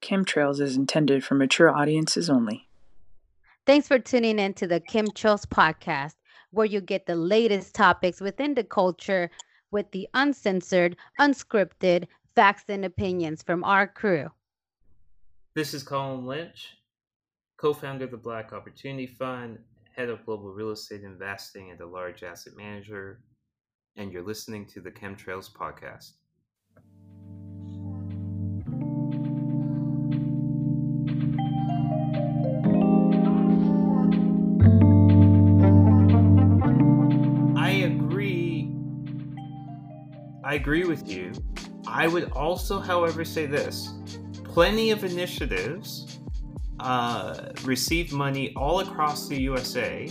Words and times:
Kemtrails 0.00 0.60
is 0.60 0.76
intended 0.76 1.24
for 1.24 1.34
mature 1.34 1.70
audiences 1.70 2.30
only. 2.30 2.68
Thanks 3.66 3.86
for 3.86 3.98
tuning 3.98 4.38
in 4.38 4.54
to 4.54 4.66
the 4.66 4.80
Kemtrails 4.80 5.46
podcast, 5.46 6.14
where 6.50 6.66
you 6.66 6.80
get 6.80 7.06
the 7.06 7.14
latest 7.14 7.74
topics 7.74 8.20
within 8.20 8.54
the 8.54 8.64
culture 8.64 9.30
with 9.70 9.90
the 9.92 10.08
uncensored, 10.14 10.96
unscripted 11.20 12.06
facts 12.34 12.64
and 12.68 12.84
opinions 12.84 13.42
from 13.42 13.62
our 13.64 13.86
crew. 13.86 14.30
This 15.54 15.74
is 15.74 15.82
Colin 15.82 16.26
Lynch, 16.26 16.76
co 17.58 17.74
founder 17.74 18.06
of 18.06 18.10
the 18.10 18.16
Black 18.16 18.52
Opportunity 18.52 19.06
Fund, 19.06 19.58
head 19.94 20.08
of 20.08 20.24
global 20.24 20.52
real 20.52 20.70
estate 20.70 21.02
investing 21.02 21.70
at 21.70 21.80
a 21.80 21.86
large 21.86 22.22
asset 22.22 22.54
manager, 22.56 23.20
and 23.96 24.12
you're 24.12 24.22
listening 24.22 24.64
to 24.66 24.80
the 24.80 24.90
Kemtrails 24.90 25.52
podcast. 25.52 26.12
I 40.50 40.54
agree 40.54 40.82
with 40.82 41.08
you. 41.08 41.30
I 41.86 42.08
would 42.08 42.32
also, 42.32 42.80
however, 42.80 43.24
say 43.24 43.46
this 43.46 43.94
plenty 44.42 44.90
of 44.90 45.04
initiatives 45.04 46.18
uh, 46.80 47.50
receive 47.62 48.12
money 48.12 48.52
all 48.56 48.80
across 48.80 49.28
the 49.28 49.40
USA 49.42 50.10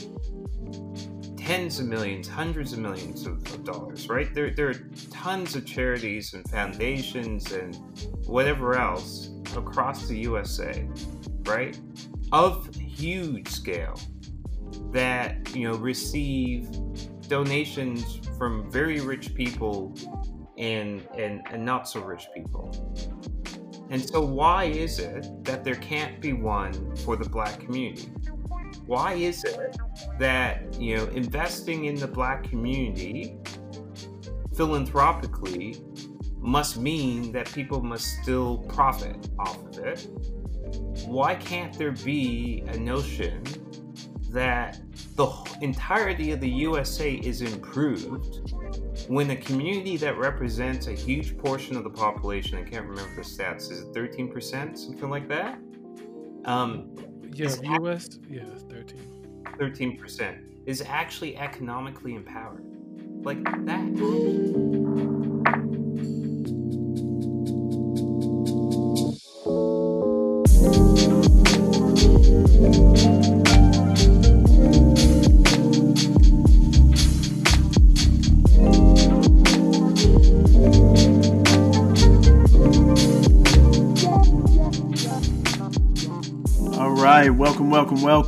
tens 1.35 1.81
of 1.81 1.87
millions, 1.87 2.29
hundreds 2.29 2.71
of 2.71 2.79
millions 2.79 3.25
of, 3.25 3.33
of, 3.53 3.65
dollars, 3.65 4.07
right? 4.07 4.33
There, 4.33 4.49
there 4.49 4.69
are 4.69 4.75
tons 5.11 5.57
of 5.57 5.65
charities 5.65 6.33
and 6.33 6.49
foundations 6.49 7.51
and 7.51 7.75
whatever 8.25 8.77
else 8.77 9.31
across 9.57 10.07
the 10.07 10.19
USA, 10.19 10.87
right? 11.43 11.77
Of 12.31 12.73
huge 12.75 13.49
scale 13.49 13.99
that, 14.93 15.53
you 15.53 15.67
know, 15.69 15.75
receive 15.75 16.69
donations 17.27 18.21
from 18.39 18.71
very 18.71 19.01
rich 19.01 19.35
people 19.35 19.93
and, 20.57 21.05
and, 21.15 21.41
and 21.51 21.63
not 21.63 21.87
so 21.87 21.99
rich 21.99 22.27
people. 22.33 22.73
And 23.91 24.01
so, 24.01 24.21
why 24.21 24.65
is 24.65 24.99
it 24.99 25.27
that 25.43 25.63
there 25.63 25.75
can't 25.75 26.21
be 26.21 26.33
one 26.33 26.95
for 26.97 27.15
the 27.15 27.27
black 27.27 27.59
community? 27.59 28.11
Why 28.85 29.13
is 29.13 29.43
it 29.43 29.77
that, 30.19 30.79
you 30.79 30.97
know, 30.97 31.05
investing 31.07 31.85
in 31.85 31.95
the 31.95 32.07
black 32.07 32.43
community 32.43 33.37
philanthropically 34.55 35.81
must 36.37 36.77
mean 36.77 37.31
that 37.33 37.51
people 37.51 37.81
must 37.81 38.05
still 38.21 38.59
profit 38.69 39.29
off 39.37 39.57
of 39.65 39.79
it? 39.79 40.07
Why 41.05 41.35
can't 41.35 41.77
there 41.77 41.91
be 41.91 42.63
a 42.67 42.77
notion 42.77 43.43
that 44.29 44.79
the 45.15 45.27
entirety 45.61 46.31
of 46.31 46.39
the 46.39 46.49
USA 46.49 47.13
is 47.13 47.41
improved 47.41 48.53
when 49.07 49.31
a 49.31 49.35
community 49.35 49.97
that 49.97 50.17
represents 50.17 50.87
a 50.87 50.93
huge 50.93 51.37
portion 51.37 51.75
of 51.75 51.83
the 51.83 51.89
population, 51.89 52.57
I 52.57 52.63
can't 52.63 52.85
remember 52.85 53.15
the 53.15 53.21
stats, 53.21 53.71
is 53.71 53.81
it 53.81 53.93
13%, 53.93 54.77
something 54.77 55.09
like 55.09 55.27
that? 55.29 55.59
Um, 56.45 56.95
yeah, 57.33 57.49
US, 57.81 58.19
yeah, 58.29 58.43
13. 58.69 59.43
13% 59.59 60.45
is 60.65 60.81
actually 60.81 61.37
economically 61.37 62.15
empowered. 62.15 62.65
Like 63.23 63.43
that. 63.65 65.28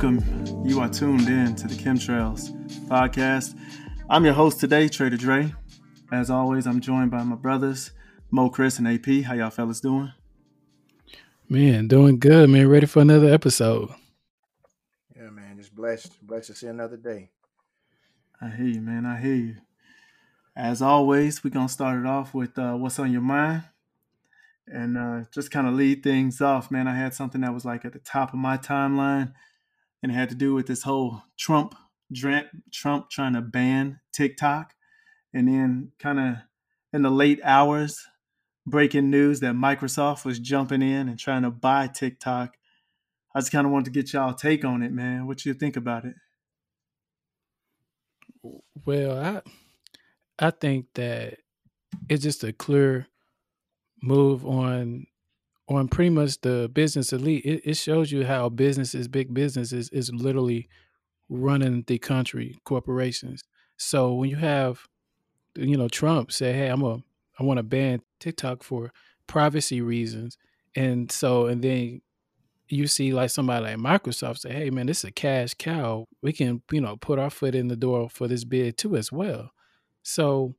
Welcome, 0.02 0.18
welcome. 0.18 0.66
You 0.66 0.80
are 0.80 0.88
tuned 0.88 1.28
in 1.28 1.54
to 1.54 1.68
the 1.68 1.76
Kemtrails 1.76 2.50
podcast. 2.88 3.56
I'm 4.10 4.24
your 4.24 4.34
host 4.34 4.58
today, 4.58 4.88
Trader 4.88 5.16
Dre. 5.16 5.54
As 6.10 6.28
always, 6.28 6.66
I'm 6.66 6.80
joined 6.80 7.12
by 7.12 7.22
my 7.22 7.36
brothers, 7.36 7.92
Mo'Chris, 8.32 8.80
and 8.80 8.88
AP. 8.88 9.24
How 9.24 9.34
y'all 9.34 9.50
fellas 9.50 9.78
doing? 9.78 10.12
Man, 11.48 11.86
doing 11.86 12.18
good, 12.18 12.50
man. 12.50 12.66
Ready 12.66 12.86
for 12.86 13.00
another 13.00 13.32
episode. 13.32 13.90
Yeah, 15.14 15.30
man. 15.30 15.56
Just 15.56 15.72
blessed. 15.72 16.26
Blessed 16.26 16.48
to 16.48 16.54
see 16.56 16.66
another 16.66 16.96
day. 16.96 17.30
I 18.40 18.48
hear 18.48 18.66
you, 18.66 18.80
man. 18.80 19.06
I 19.06 19.20
hear 19.20 19.36
you. 19.36 19.56
As 20.56 20.82
always, 20.82 21.44
we're 21.44 21.50
gonna 21.50 21.68
start 21.68 22.00
it 22.00 22.06
off 22.06 22.34
with 22.34 22.58
uh, 22.58 22.74
what's 22.74 22.98
on 22.98 23.12
your 23.12 23.22
mind 23.22 23.62
and 24.66 24.98
uh, 24.98 25.20
just 25.32 25.52
kind 25.52 25.68
of 25.68 25.74
lead 25.74 26.02
things 26.02 26.40
off, 26.40 26.72
man, 26.72 26.88
I 26.88 26.96
had 26.96 27.14
something 27.14 27.42
that 27.42 27.54
was 27.54 27.64
like 27.64 27.84
at 27.84 27.92
the 27.92 27.98
top 27.98 28.32
of 28.32 28.38
my 28.38 28.56
timeline, 28.56 29.32
and 30.02 30.12
it 30.12 30.14
had 30.14 30.28
to 30.30 30.34
do 30.34 30.54
with 30.54 30.66
this 30.66 30.82
whole 30.82 31.22
Trump, 31.36 31.74
Trump 32.72 33.10
trying 33.10 33.34
to 33.34 33.40
ban 33.40 34.00
TikTok, 34.12 34.74
and 35.32 35.48
then 35.48 35.92
kind 35.98 36.18
of 36.20 36.36
in 36.92 37.02
the 37.02 37.10
late 37.10 37.40
hours, 37.44 38.06
breaking 38.66 39.10
news 39.10 39.40
that 39.40 39.54
Microsoft 39.54 40.24
was 40.24 40.38
jumping 40.38 40.82
in 40.82 41.08
and 41.08 41.18
trying 41.18 41.42
to 41.42 41.50
buy 41.50 41.86
TikTok. 41.86 42.56
I 43.34 43.40
just 43.40 43.52
kind 43.52 43.66
of 43.66 43.72
wanted 43.72 43.86
to 43.86 43.90
get 43.90 44.12
y'all 44.12 44.34
take 44.34 44.64
on 44.64 44.82
it, 44.82 44.92
man. 44.92 45.26
What 45.26 45.44
you 45.44 45.54
think 45.54 45.76
about 45.76 46.04
it? 46.04 46.14
Well, 48.84 49.18
I 49.18 49.42
I 50.38 50.50
think 50.50 50.86
that 50.94 51.38
it's 52.08 52.22
just 52.22 52.44
a 52.44 52.52
clear 52.52 53.06
move 54.02 54.44
on 54.44 55.06
on 55.74 55.88
pretty 55.88 56.10
much 56.10 56.40
the 56.40 56.70
business 56.72 57.12
elite. 57.12 57.44
It, 57.44 57.62
it 57.64 57.76
shows 57.76 58.12
you 58.12 58.24
how 58.24 58.48
businesses, 58.48 59.08
big 59.08 59.32
businesses, 59.34 59.88
is 59.90 60.12
literally 60.12 60.68
running 61.28 61.84
the 61.86 61.98
country, 61.98 62.58
corporations. 62.64 63.42
So 63.76 64.14
when 64.14 64.30
you 64.30 64.36
have, 64.36 64.86
you 65.56 65.76
know, 65.76 65.88
Trump 65.88 66.32
say, 66.32 66.52
"Hey, 66.52 66.68
I'm 66.68 66.82
a, 66.82 67.02
I 67.38 67.44
want 67.44 67.58
to 67.58 67.62
ban 67.62 68.02
TikTok 68.20 68.62
for 68.62 68.92
privacy 69.26 69.80
reasons," 69.80 70.38
and 70.76 71.10
so 71.10 71.46
and 71.46 71.62
then 71.62 72.00
you 72.68 72.86
see 72.86 73.12
like 73.12 73.30
somebody 73.30 73.64
like 73.64 73.76
Microsoft 73.76 74.38
say, 74.38 74.52
"Hey, 74.52 74.70
man, 74.70 74.86
this 74.86 74.98
is 74.98 75.04
a 75.04 75.12
cash 75.12 75.54
cow. 75.54 76.06
We 76.22 76.32
can, 76.32 76.62
you 76.70 76.80
know, 76.80 76.96
put 76.96 77.18
our 77.18 77.30
foot 77.30 77.54
in 77.54 77.68
the 77.68 77.76
door 77.76 78.08
for 78.08 78.28
this 78.28 78.44
bid 78.44 78.78
too 78.78 78.96
as 78.96 79.12
well." 79.12 79.50
So 80.02 80.54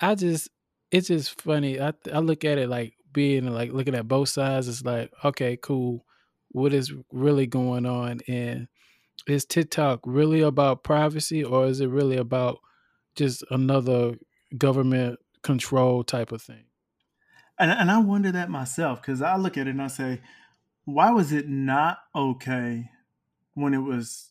I 0.00 0.14
just 0.14 0.48
it's 0.90 1.08
just 1.08 1.40
funny. 1.40 1.80
I 1.80 1.92
I 2.12 2.18
look 2.20 2.44
at 2.44 2.58
it 2.58 2.68
like 2.68 2.94
being 3.12 3.46
like 3.46 3.72
looking 3.72 3.94
at 3.94 4.08
both 4.08 4.28
sides. 4.28 4.68
It's 4.68 4.84
like 4.84 5.12
okay, 5.24 5.56
cool. 5.56 6.04
What 6.50 6.72
is 6.72 6.92
really 7.12 7.46
going 7.46 7.86
on? 7.86 8.20
And 8.26 8.68
is 9.26 9.44
TikTok 9.44 10.00
really 10.04 10.40
about 10.40 10.84
privacy, 10.84 11.44
or 11.44 11.66
is 11.66 11.80
it 11.80 11.88
really 11.88 12.16
about 12.16 12.58
just 13.14 13.44
another 13.50 14.14
government 14.56 15.18
control 15.42 16.04
type 16.04 16.32
of 16.32 16.42
thing? 16.42 16.64
And 17.58 17.70
and 17.70 17.90
I 17.90 17.98
wonder 17.98 18.32
that 18.32 18.50
myself 18.50 19.02
because 19.02 19.20
I 19.20 19.36
look 19.36 19.56
at 19.56 19.66
it 19.66 19.70
and 19.70 19.82
I 19.82 19.88
say, 19.88 20.20
why 20.84 21.10
was 21.10 21.32
it 21.32 21.48
not 21.48 21.98
okay 22.14 22.90
when 23.54 23.74
it 23.74 23.78
was 23.78 24.30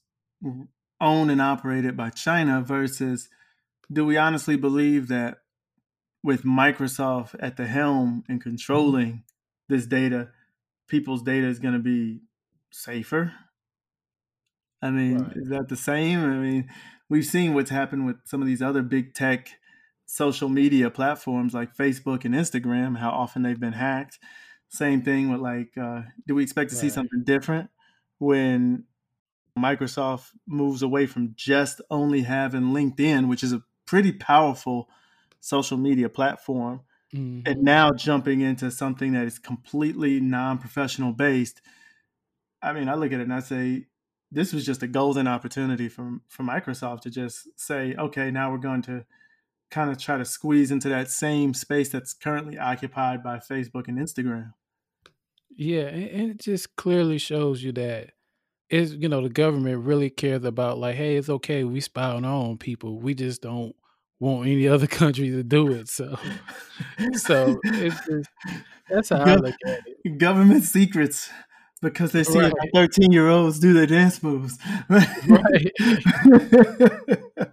owned 1.00 1.32
and 1.32 1.42
operated 1.42 1.96
by 1.96 2.10
China 2.10 2.62
versus 2.62 3.30
do 3.92 4.06
we 4.06 4.18
honestly 4.18 4.58
believe 4.58 5.08
that 5.08 5.38
with 6.28 6.44
Microsoft 6.44 7.38
at 7.40 7.56
the 7.56 7.66
helm 7.66 8.22
and 8.28 8.42
controlling 8.42 9.24
this 9.70 9.86
data, 9.86 10.28
people's 10.90 11.22
data 11.22 11.48
is 11.48 11.58
going 11.58 11.74
to 11.74 11.80
be 11.80 12.20
safer. 12.70 13.32
I 14.82 14.90
mean, 14.90 15.20
right. 15.20 15.38
is 15.38 15.48
that 15.48 15.70
the 15.70 15.78
same? 15.78 16.20
I 16.20 16.36
mean, 16.36 16.70
we've 17.08 17.26
seen 17.26 17.54
what's 17.54 17.70
happened 17.70 18.06
with 18.06 18.18
some 18.26 18.42
of 18.42 18.48
these 18.48 18.62
other 18.62 18.82
big 18.82 19.14
tech 19.14 19.52
social 20.06 20.50
media 20.50 20.90
platforms 20.90 21.54
like 21.54 21.78
Facebook 21.78 22.26
and 22.26 22.36
Instagram, 22.36 22.98
how 22.98 23.12
often 23.12 23.44
they've 23.44 23.58
been 23.58 23.72
hacked. 23.72 24.20
Same 24.68 25.02
thing 25.04 25.32
with 25.32 25.40
like, 25.40 25.78
uh, 25.82 26.02
do 26.28 26.36
we 26.36 26.44
expect 26.44 26.72
to 26.72 26.76
right. 26.76 26.82
see 26.82 26.90
something 26.90 27.24
different 27.24 27.70
when 28.18 28.84
Microsoft 29.58 30.32
moves 30.46 30.82
away 30.82 31.06
from 31.06 31.36
just 31.38 31.80
only 31.90 32.24
having 32.24 32.74
LinkedIn, 32.74 33.30
which 33.30 33.44
is 33.44 33.54
a 33.54 33.64
pretty 33.86 34.12
powerful 34.12 34.90
social 35.40 35.78
media 35.78 36.10
platform 36.10 36.82
mm-hmm. 37.14 37.42
and 37.46 37.64
now 37.64 37.92
jumping 37.92 38.42
into 38.42 38.70
something 38.72 39.14
that 39.14 39.26
is 39.26 39.40
completely 39.40 40.20
non-professional 40.20 41.12
based 41.12 41.62
i 42.62 42.74
mean 42.74 42.90
i 42.90 42.96
look 42.96 43.12
at 43.12 43.20
it 43.20 43.24
and 43.24 43.34
i 43.34 43.40
say 43.40 43.86
this 44.32 44.52
was 44.52 44.66
just 44.66 44.84
a 44.84 44.88
golden 44.88 45.28
opportunity 45.28 45.88
for, 45.88 46.20
for 46.28 46.44
microsoft 46.44 47.02
to 47.02 47.10
just 47.10 47.48
say 47.56 47.96
okay 47.98 48.32
now 48.32 48.52
we're 48.52 48.58
going 48.58 48.82
to 48.82 49.06
kind 49.70 49.90
of 49.92 49.98
try 49.98 50.18
to 50.18 50.26
squeeze 50.26 50.72
into 50.72 50.88
that 50.90 51.10
same 51.10 51.54
space 51.54 51.90
that's 51.90 52.14
currently 52.14 52.58
occupied 52.58 53.24
by 53.24 53.38
facebook 53.38 53.88
and 53.88 53.98
instagram 53.98 54.54
Yeah, 55.58 55.88
and, 55.88 56.10
and 56.10 56.32
it 56.32 56.40
just 56.40 56.76
clearly 56.76 57.18
shows 57.18 57.64
you 57.64 57.72
that 57.74 58.12
is 58.70 58.94
you 58.94 59.10
know 59.10 59.22
the 59.22 59.30
government 59.30 59.86
really 59.86 60.12
cares 60.12 60.46
about 60.46 60.78
like, 60.78 60.96
hey, 60.96 61.16
it's 61.16 61.30
okay, 61.30 61.64
we 61.64 61.82
spy 61.82 62.12
on 62.12 62.24
our 62.24 62.44
own 62.44 62.58
people. 62.58 63.00
We 63.00 63.16
just 63.16 63.42
don't 63.42 63.76
want 64.20 64.48
any 64.48 64.68
other 64.68 64.88
country 65.02 65.30
to 65.30 65.44
do 65.44 65.72
it. 65.74 65.90
So, 65.90 66.18
so 67.14 67.60
it's 67.66 68.00
just 68.10 68.30
that's 68.90 69.10
how 69.10 69.18
I 69.18 69.36
look 69.36 69.56
at 69.66 69.80
it. 70.04 70.18
government 70.18 70.64
secrets 70.64 71.30
because 71.82 72.12
they 72.12 72.24
see 72.24 72.40
Right. 72.40 72.54
13 72.74 73.12
year 73.12 73.28
olds 73.30 73.60
do 73.60 73.74
their 73.74 73.86
dance 73.88 74.22
moves. 74.24 74.58
Right. 74.90 75.72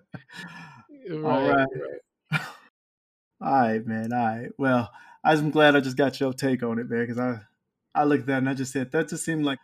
All 1.11 1.21
Right, 1.21 1.47
right. 1.49 1.67
right. 2.31 2.41
All 3.41 3.53
right, 3.53 3.87
man. 3.87 4.13
All 4.13 4.19
right. 4.27 4.49
Well, 4.59 4.91
I'm 5.23 5.51
glad 5.51 5.77
I 5.77 5.81
just 5.81 5.97
got 5.97 6.19
your 6.21 6.33
take 6.33 6.63
on 6.63 6.79
it, 6.79 6.89
man, 6.89 7.01
because 7.07 7.19
I, 7.19 7.41
I 7.95 8.05
looked 8.05 8.23
at 8.23 8.27
that 8.29 8.39
and 8.39 8.49
I 8.49 8.55
just 8.55 8.73
said 8.73 8.91
that 8.93 9.09
just 9.09 9.25
seemed 9.25 9.45
like, 9.45 9.59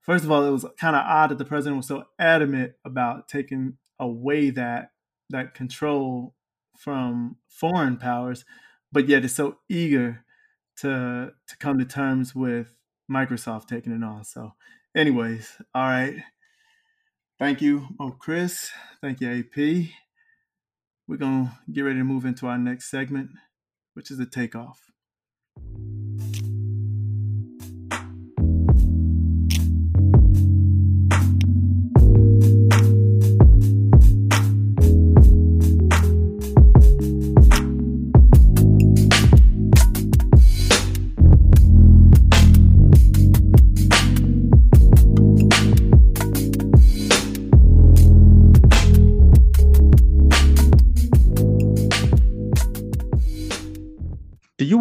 first 0.00 0.24
of 0.24 0.30
all, 0.30 0.44
it 0.44 0.50
was 0.50 0.64
kind 0.78 0.94
of 0.96 1.02
odd 1.04 1.30
that 1.30 1.38
the 1.38 1.44
president 1.44 1.76
was 1.78 1.88
so 1.88 2.04
adamant 2.18 2.72
about 2.84 3.28
taking 3.28 3.78
away 3.98 4.50
that 4.50 4.90
that 5.30 5.54
control 5.54 6.34
from 6.76 7.36
foreign 7.48 7.96
powers, 7.96 8.44
but 8.92 9.08
yet 9.08 9.24
is 9.24 9.34
so 9.34 9.58
eager 9.68 10.24
to 10.78 11.32
to 11.48 11.56
come 11.58 11.78
to 11.78 11.84
terms 11.84 12.34
with 12.34 12.76
Microsoft 13.10 13.66
taking 13.66 13.92
it 13.92 14.04
on. 14.04 14.24
So, 14.24 14.52
anyways, 14.94 15.60
all 15.74 15.84
right. 15.84 16.22
Thank 17.38 17.60
you, 17.60 17.88
oh 18.00 18.12
Chris. 18.18 18.70
Thank 19.00 19.20
you, 19.20 19.30
AP. 19.30 19.88
We're 21.08 21.16
gonna 21.16 21.58
get 21.72 21.82
ready 21.82 21.98
to 21.98 22.04
move 22.04 22.24
into 22.24 22.46
our 22.46 22.58
next 22.58 22.90
segment, 22.90 23.30
which 23.94 24.10
is 24.10 24.18
the 24.18 24.26
takeoff. 24.26 24.90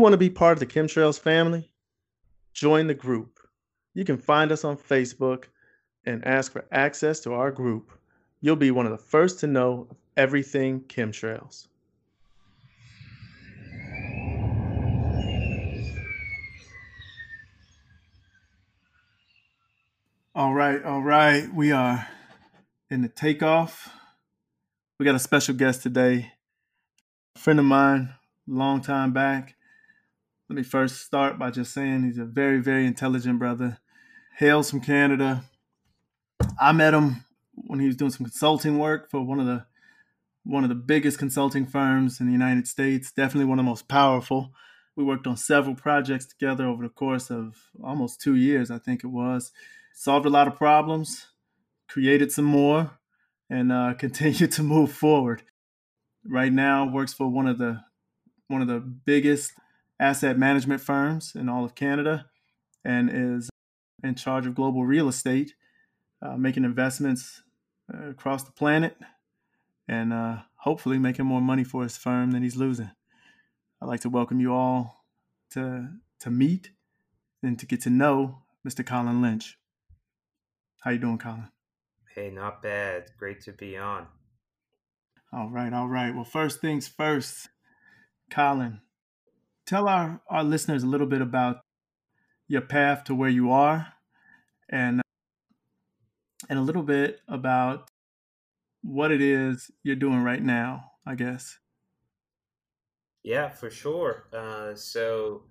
Want 0.06 0.13
to 0.13 0.18
be 0.18 0.30
part 0.30 0.54
of 0.54 0.60
the 0.60 0.68
Kemtrails 0.68 1.19
family? 1.19 1.72
Join 2.54 2.86
the 2.86 2.94
group. 2.94 3.40
You 3.96 4.06
can 4.06 4.19
find 4.19 4.52
us 4.52 4.63
on 4.63 4.78
Facebook 4.78 5.46
and 6.06 6.24
ask 6.28 6.52
for 6.52 6.63
access 6.72 7.19
to 7.22 7.34
our 7.34 7.50
group. 7.50 7.92
You'll 8.40 8.56
be 8.56 8.69
one 8.69 8.86
of 8.86 8.92
the 8.92 9.00
first 9.00 9.40
to 9.40 9.48
know 9.48 9.88
of 9.90 9.98
everything 10.16 10.81
Kemtrails. 10.81 11.66
All 20.36 20.54
right, 20.54 20.84
all 20.84 21.02
right. 21.02 21.52
We 21.52 21.72
are 21.72 22.07
in 22.92 23.02
the 23.02 23.10
takeoff. 23.10 23.90
We 25.00 25.06
got 25.07 25.16
a 25.16 25.19
special 25.19 25.56
guest 25.56 25.81
today, 25.81 26.31
a 27.36 27.40
friend 27.40 27.57
of 27.57 27.66
mine, 27.66 28.13
long 28.46 28.81
time 28.81 29.12
back. 29.12 29.55
Let 30.47 30.57
me 30.57 30.63
first 30.63 31.01
start 31.01 31.39
by 31.39 31.50
just 31.50 31.74
saying 31.74 32.03
he's 32.03 32.19
a 32.19 32.25
very, 32.25 32.62
very 32.62 32.86
intelligent 32.86 33.39
brother. 33.39 33.80
Hails 34.38 34.69
from 34.69 34.80
Canada. 34.80 35.44
I 36.59 36.71
met 36.71 36.94
him 36.94 37.25
when 37.56 37.80
he 37.80 37.88
was 37.88 37.95
doing 37.95 38.12
some 38.12 38.25
consulting 38.25 38.77
work 38.77 39.09
for 39.09 39.24
one 39.24 39.39
of 39.39 39.47
the 39.47 39.65
one 40.44 40.63
of 40.63 40.69
the 40.69 40.75
biggest 40.75 41.18
consulting 41.18 41.65
firms 41.65 42.19
in 42.19 42.27
the 42.27 42.31
United 42.31 42.68
States, 42.68 43.12
definitely 43.12 43.45
one 43.45 43.57
of 43.57 43.65
the 43.65 43.69
most 43.69 43.88
powerful. 43.88 44.51
We 44.95 45.03
worked 45.03 45.25
on 45.25 45.36
several 45.36 45.74
projects 45.74 46.27
together 46.27 46.68
over 46.68 46.83
the 46.83 46.94
course 46.94 47.31
of 47.31 47.56
almost 47.83 48.21
two 48.21 48.36
years, 48.36 48.69
I 48.69 48.77
think 48.77 49.03
it 49.03 49.07
was. 49.07 49.51
Solved 49.95 50.27
a 50.27 50.30
lot 50.30 50.47
of 50.47 50.57
problems, 50.57 51.30
created 51.88 52.31
some 52.31 52.45
more, 52.45 52.92
and 53.50 53.71
uh, 53.71 53.94
continued 53.97 54.51
to 54.51 54.62
move 54.62 54.92
forward. 54.92 55.42
Right 56.24 56.53
now, 56.53 56.88
works 56.88 57.13
for 57.13 57.27
one 57.27 57.47
of 57.47 57.57
the 57.57 57.81
one 58.47 58.62
of 58.62 58.68
the 58.68 58.80
biggest 58.80 59.53
asset 60.00 60.38
management 60.38 60.81
firms 60.81 61.33
in 61.36 61.50
all 61.50 61.65
of 61.65 61.75
Canada, 61.75 62.27
and 62.83 63.09
is 63.12 63.50
in 64.03 64.15
charge 64.15 64.45
of 64.45 64.56
global 64.56 64.86
real 64.86 65.07
estate, 65.07 65.53
uh, 66.21 66.38
making 66.38 66.63
investments 66.63 67.42
uh, 67.94 68.09
across 68.09 68.44
the 68.44 68.51
planet, 68.51 68.97
and 69.88 70.13
uh, 70.13 70.38
hopefully 70.57 70.97
making 70.97 71.25
more 71.25 71.42
money 71.42 71.63
for 71.63 71.83
his 71.83 71.97
firm 71.97 72.31
than 72.31 72.44
he's 72.44 72.56
losing. 72.56 72.92
I'd 73.81 73.88
like 73.88 74.01
to 74.01 74.09
welcome 74.09 74.39
you 74.39 74.53
all 74.53 75.06
to 75.51 75.89
to 76.19 76.31
meet 76.31 76.71
and 77.44 77.59
to 77.59 77.65
get 77.65 77.81
to 77.81 77.89
know 77.89 78.39
Mr. 78.68 78.86
Colin 78.86 79.21
Lynch. 79.21 79.57
How 80.81 80.92
you 80.92 80.97
doing, 80.97 81.18
Colin? 81.18 81.50
Hey, 82.13 82.30
not 82.30 82.63
bad. 82.63 83.12
Great 83.18 83.42
to 83.42 83.51
be 83.51 83.77
on. 83.77 84.07
All 85.33 85.50
right, 85.50 85.74
all 85.74 85.88
right. 85.88 86.15
Well, 86.15 86.24
first 86.24 86.62
things 86.62 86.88
first, 86.88 87.50
Colin, 88.31 88.81
tell 89.65 89.88
our, 89.88 90.21
our 90.29 90.44
listeners 90.44 90.83
a 90.83 90.88
little 90.88 91.07
bit 91.07 91.21
about 91.21 91.57
your 92.47 92.62
path 92.62 93.03
to 93.06 93.15
where 93.15 93.29
you 93.29 93.51
are 93.51 93.88
and 94.69 95.01
and 96.50 96.59
a 96.59 96.62
little 96.62 96.83
bit 96.83 97.21
about 97.27 97.89
what 98.83 99.12
it 99.12 99.21
is 99.21 99.71
you're 99.83 99.95
doing 99.95 100.21
right 100.21 100.44
now, 100.44 100.91
I 101.06 101.15
guess. 101.15 101.57
Yeah, 103.23 103.50
for 103.50 103.71
sure. 103.71 104.27
Uh, 104.31 104.75
so, 104.75 105.44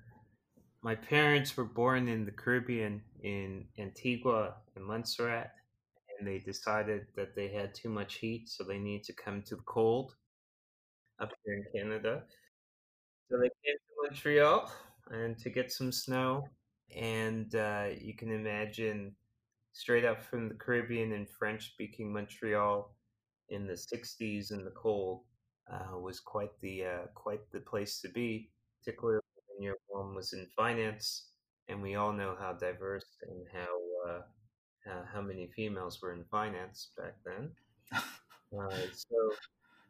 my 0.82 0.94
parents 0.94 1.56
were 1.56 1.64
born 1.64 2.06
in 2.06 2.25
the 2.25 2.31
Caribbean 2.31 3.02
in 3.22 3.67
Antigua 3.78 4.55
and 4.76 4.84
Montserrat, 4.84 5.50
and 6.19 6.28
they 6.28 6.38
decided 6.38 7.06
that 7.17 7.34
they 7.34 7.49
had 7.49 7.75
too 7.75 7.88
much 7.88 8.17
heat, 8.17 8.49
so 8.49 8.62
they 8.62 8.78
needed 8.78 9.05
to 9.06 9.14
come 9.14 9.43
to 9.43 9.56
the 9.56 9.62
cold 9.62 10.14
up 11.19 11.32
here 11.44 11.55
in 11.56 11.64
Canada. 11.75 12.22
So 13.31 13.38
they 13.38 13.50
came 13.65 13.76
to 13.76 13.94
Montreal 14.03 14.71
and 15.11 15.38
to 15.38 15.50
get 15.50 15.73
some 15.73 15.93
snow, 15.93 16.49
and 16.94 17.55
uh, 17.55 17.87
you 17.99 18.15
can 18.15 18.31
imagine 18.31 19.15
straight 19.72 20.05
up 20.05 20.22
from 20.22 20.48
the 20.48 20.55
Caribbean 20.55 21.13
in 21.13 21.27
French-speaking 21.27 22.13
Montreal 22.13 22.94
in 23.48 23.67
the 23.67 23.75
'60s 23.75 24.53
in 24.53 24.65
the 24.65 24.70
cold 24.70 25.22
uh, 25.72 25.98
was 25.98 26.20
quite 26.20 26.51
the 26.60 26.84
uh, 26.84 27.06
quite 27.15 27.41
the 27.53 27.60
place 27.60 28.01
to 28.03 28.08
be, 28.08 28.51
particularly 28.81 29.20
when 29.48 29.63
your 29.65 29.77
mom 29.93 30.15
was 30.15 30.32
in 30.32 30.46
finance, 30.56 31.31
and 31.69 31.81
we 31.81 31.94
all 31.94 32.13
know 32.13 32.37
how 32.39 32.53
diverse 32.53 33.06
and 33.22 33.46
how 33.53 34.10
uh, 34.10 34.20
how, 34.84 35.05
how 35.15 35.20
many 35.22 35.51
females 35.56 36.01
were 36.03 36.13
in 36.13 36.25
finance 36.31 36.91
back 36.96 37.15
then. 37.25 37.51
Uh, 38.55 38.70
so 38.93 39.17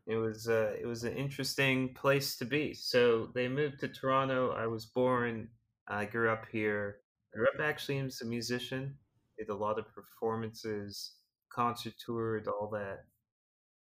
it 0.07 0.17
was 0.17 0.49
uh, 0.49 0.75
it 0.81 0.87
was 0.87 1.05
an 1.05 1.17
interesting 1.17 1.95
place 1.95 2.37
to 2.37 2.45
be. 2.45 2.75
So 2.75 3.31
they 3.35 3.49
moved 3.49 3.81
to 3.81 3.89
Toronto. 3.89 4.53
I 4.53 4.67
was 4.67 4.85
born. 4.87 5.49
I 5.89 6.05
grew 6.05 6.31
up 6.31 6.45
here. 6.53 6.99
Grew 7.33 7.47
up 7.47 7.61
actually 7.61 7.99
as 7.99 8.21
a 8.21 8.27
musician. 8.27 8.97
Did 9.39 9.49
a 9.49 9.55
lot 9.55 9.79
of 9.79 9.87
performances, 9.95 11.15
concert 11.51 11.95
toured, 12.05 12.49
all 12.49 12.69
that. 12.73 13.05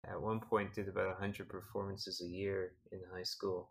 At 0.09 0.21
one 0.21 0.39
point, 0.39 0.73
did 0.73 0.87
about 0.87 1.19
hundred 1.19 1.49
performances 1.49 2.21
a 2.21 2.27
year 2.27 2.73
in 2.91 2.99
high 3.13 3.23
school. 3.23 3.69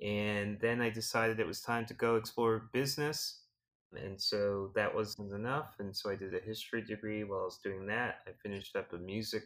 And 0.00 0.60
then 0.60 0.80
I 0.80 0.90
decided 0.90 1.40
it 1.40 1.46
was 1.46 1.60
time 1.60 1.86
to 1.86 1.94
go 1.94 2.16
explore 2.16 2.70
business. 2.72 3.42
And 3.92 4.20
so 4.20 4.70
that 4.74 4.94
wasn't 4.94 5.32
enough. 5.32 5.74
And 5.80 5.96
so 5.96 6.10
I 6.10 6.14
did 6.14 6.34
a 6.34 6.40
history 6.40 6.82
degree 6.82 7.24
while 7.24 7.40
I 7.40 7.44
was 7.44 7.58
doing 7.62 7.86
that. 7.86 8.20
I 8.26 8.30
finished 8.42 8.76
up 8.76 8.92
a 8.92 8.98
music 8.98 9.44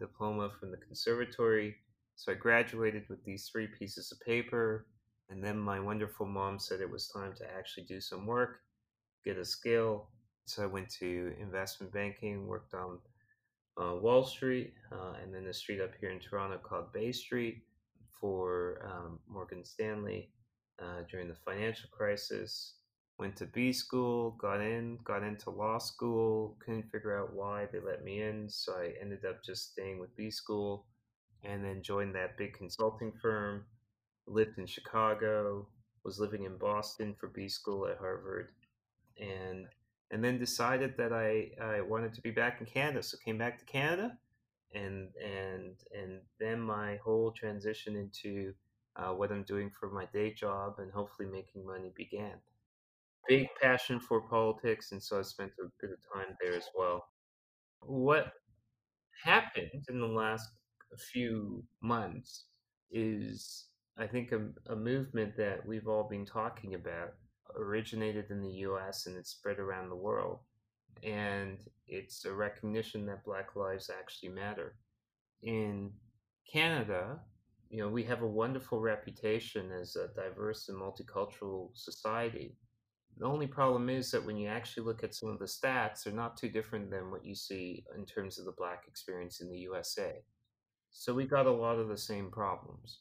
diploma 0.00 0.50
from 0.58 0.72
the 0.72 0.76
conservatory. 0.78 1.76
So 2.16 2.32
I 2.32 2.34
graduated 2.34 3.04
with 3.08 3.24
these 3.24 3.48
three 3.48 3.68
pieces 3.68 4.10
of 4.10 4.20
paper. 4.20 4.86
And 5.28 5.44
then 5.44 5.58
my 5.58 5.78
wonderful 5.78 6.26
mom 6.26 6.58
said 6.58 6.80
it 6.80 6.90
was 6.90 7.06
time 7.06 7.32
to 7.36 7.44
actually 7.56 7.84
do 7.84 8.00
some 8.00 8.26
work, 8.26 8.62
get 9.24 9.38
a 9.38 9.44
skill. 9.44 10.08
So 10.46 10.64
I 10.64 10.66
went 10.66 10.90
to 10.98 11.32
investment 11.40 11.92
banking, 11.92 12.48
worked 12.48 12.74
on 12.74 12.98
uh, 13.80 13.94
Wall 13.94 14.24
Street, 14.24 14.74
uh, 14.90 15.12
and 15.22 15.32
then 15.32 15.44
the 15.44 15.54
street 15.54 15.80
up 15.80 15.92
here 16.00 16.10
in 16.10 16.18
Toronto 16.18 16.58
called 16.58 16.92
Bay 16.92 17.12
Street 17.12 17.62
for 18.20 18.80
um, 18.84 19.20
Morgan 19.28 19.64
Stanley 19.64 20.30
uh, 20.82 21.02
during 21.08 21.28
the 21.28 21.34
financial 21.34 21.88
crisis. 21.90 22.74
Went 23.20 23.36
to 23.36 23.44
B 23.44 23.70
school, 23.70 24.30
got 24.38 24.62
in, 24.62 24.98
got 25.04 25.22
into 25.22 25.50
law 25.50 25.76
school, 25.76 26.56
couldn't 26.58 26.90
figure 26.90 27.20
out 27.20 27.34
why 27.34 27.66
they 27.70 27.78
let 27.78 28.02
me 28.02 28.22
in, 28.22 28.48
so 28.48 28.72
I 28.72 28.94
ended 28.98 29.26
up 29.26 29.44
just 29.44 29.72
staying 29.72 29.98
with 29.98 30.16
B 30.16 30.30
school 30.30 30.86
and 31.44 31.62
then 31.62 31.82
joined 31.82 32.14
that 32.14 32.38
big 32.38 32.54
consulting 32.54 33.12
firm. 33.20 33.66
Lived 34.26 34.56
in 34.56 34.64
Chicago, 34.64 35.68
was 36.02 36.18
living 36.18 36.44
in 36.44 36.56
Boston 36.56 37.14
for 37.20 37.28
B 37.28 37.46
school 37.46 37.86
at 37.86 37.98
Harvard, 37.98 38.52
and 39.18 39.66
and 40.10 40.24
then 40.24 40.38
decided 40.38 40.96
that 40.96 41.12
I, 41.12 41.50
I 41.62 41.82
wanted 41.82 42.14
to 42.14 42.22
be 42.22 42.30
back 42.30 42.58
in 42.60 42.66
Canada. 42.66 43.02
So 43.02 43.18
came 43.22 43.36
back 43.36 43.58
to 43.58 43.66
Canada, 43.66 44.16
and 44.74 45.08
and 45.22 45.74
and 45.94 46.20
then 46.38 46.58
my 46.58 46.96
whole 47.04 47.32
transition 47.32 47.96
into 47.96 48.54
uh, 48.96 49.12
what 49.12 49.30
I'm 49.30 49.42
doing 49.42 49.70
for 49.78 49.90
my 49.90 50.06
day 50.06 50.32
job 50.32 50.76
and 50.78 50.90
hopefully 50.90 51.28
making 51.28 51.66
money 51.66 51.92
began. 51.94 52.38
Big 53.28 53.48
passion 53.60 54.00
for 54.00 54.22
politics, 54.22 54.92
and 54.92 55.02
so 55.02 55.18
I 55.18 55.22
spent 55.22 55.52
a 55.60 55.68
bit 55.80 55.92
of 55.92 55.98
time 56.12 56.34
there 56.40 56.54
as 56.54 56.68
well. 56.76 57.04
What 57.80 58.32
happened 59.24 59.84
in 59.88 60.00
the 60.00 60.06
last 60.06 60.48
few 61.12 61.62
months 61.80 62.46
is, 62.90 63.66
I 63.98 64.06
think, 64.06 64.32
a, 64.32 64.48
a 64.72 64.76
movement 64.76 65.36
that 65.36 65.64
we've 65.66 65.88
all 65.88 66.08
been 66.08 66.26
talking 66.26 66.74
about 66.74 67.14
originated 67.56 68.30
in 68.30 68.40
the 68.42 68.50
US 68.66 69.06
and 69.06 69.16
it's 69.16 69.30
spread 69.30 69.58
around 69.58 69.88
the 69.88 69.96
world. 69.96 70.40
And 71.02 71.58
it's 71.86 72.24
a 72.24 72.32
recognition 72.32 73.06
that 73.06 73.24
Black 73.24 73.56
lives 73.56 73.90
actually 73.90 74.30
matter. 74.30 74.76
In 75.42 75.92
Canada, 76.52 77.20
you 77.70 77.78
know, 77.78 77.88
we 77.88 78.02
have 78.04 78.22
a 78.22 78.26
wonderful 78.26 78.80
reputation 78.80 79.70
as 79.72 79.96
a 79.96 80.08
diverse 80.08 80.68
and 80.68 80.78
multicultural 80.78 81.70
society. 81.74 82.56
The 83.20 83.26
only 83.26 83.46
problem 83.46 83.90
is 83.90 84.10
that 84.10 84.24
when 84.24 84.38
you 84.38 84.48
actually 84.48 84.86
look 84.86 85.04
at 85.04 85.14
some 85.14 85.28
of 85.28 85.38
the 85.38 85.44
stats, 85.44 86.04
they're 86.04 86.12
not 86.14 86.38
too 86.38 86.48
different 86.48 86.90
than 86.90 87.10
what 87.10 87.24
you 87.24 87.34
see 87.34 87.84
in 87.94 88.06
terms 88.06 88.38
of 88.38 88.46
the 88.46 88.54
Black 88.56 88.84
experience 88.88 89.42
in 89.42 89.50
the 89.50 89.58
USA. 89.58 90.22
So 90.90 91.12
we 91.12 91.26
got 91.26 91.44
a 91.44 91.52
lot 91.52 91.78
of 91.78 91.88
the 91.88 91.98
same 91.98 92.30
problems. 92.30 93.00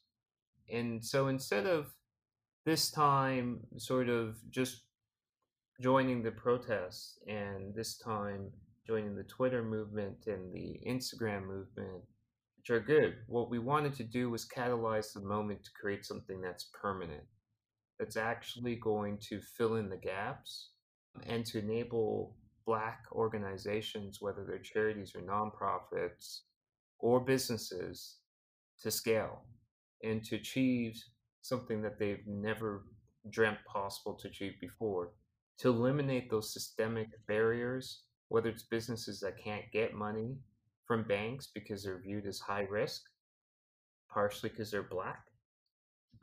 And 0.70 1.04
so 1.04 1.30
instead 1.30 1.66
of 1.66 1.94
this 2.66 2.92
time 2.92 3.62
sort 3.78 4.10
of 4.10 4.38
just 4.52 4.82
joining 5.82 6.22
the 6.22 6.32
protests 6.32 7.18
and 7.26 7.74
this 7.74 7.98
time 7.98 8.52
joining 8.86 9.16
the 9.16 9.24
Twitter 9.24 9.64
movement 9.64 10.28
and 10.28 10.54
the 10.54 10.82
Instagram 10.86 11.48
movement, 11.48 12.04
which 12.58 12.70
are 12.70 12.82
good. 12.82 13.16
What 13.28 13.50
we 13.50 13.60
wanted 13.60 13.94
to 13.96 14.04
do 14.04 14.30
was 14.30 14.46
catalyze 14.46 15.14
the 15.14 15.22
moment 15.22 15.64
to 15.64 15.72
create 15.80 16.06
something 16.06 16.42
that's 16.42 16.70
permanent, 16.74 17.24
that's 18.00 18.18
actually 18.18 18.76
going 18.76 19.18
to 19.30 19.42
fill 19.42 19.76
in 19.76 19.90
the 19.90 19.98
gaps 19.98 20.70
and 21.28 21.46
to 21.46 21.60
enable 21.60 22.36
Black 22.66 23.06
organizations, 23.14 24.20
whether 24.22 24.46
they're 24.46 24.60
charities 24.60 25.14
or 25.16 25.22
nonprofits 25.22 26.42
or 27.00 27.20
businesses, 27.20 28.18
to 28.82 28.92
scale 28.92 29.42
and 30.04 30.24
to 30.24 30.36
achieve 30.36 31.02
something 31.42 31.82
that 31.82 32.00
they've 32.00 32.26
never 32.28 32.84
dreamt 33.30 33.58
possible 33.66 34.14
to 34.14 34.28
achieve 34.28 34.54
before. 34.62 35.12
To 35.60 35.70
eliminate 35.70 36.30
those 36.30 36.54
systemic 36.54 37.10
barriers, 37.28 38.04
whether 38.30 38.50
it's 38.50 38.64
businesses 38.64 39.20
that 39.22 39.44
can't 39.44 39.66
get 39.74 39.94
money 39.94 40.38
from 40.86 41.04
banks 41.04 41.48
because 41.54 41.84
they're 41.84 42.00
viewed 42.00 42.26
as 42.26 42.40
high 42.40 42.68
risk, 42.70 43.02
partially 44.10 44.50
because 44.50 44.72
they're 44.72 44.84
black, 44.84 45.26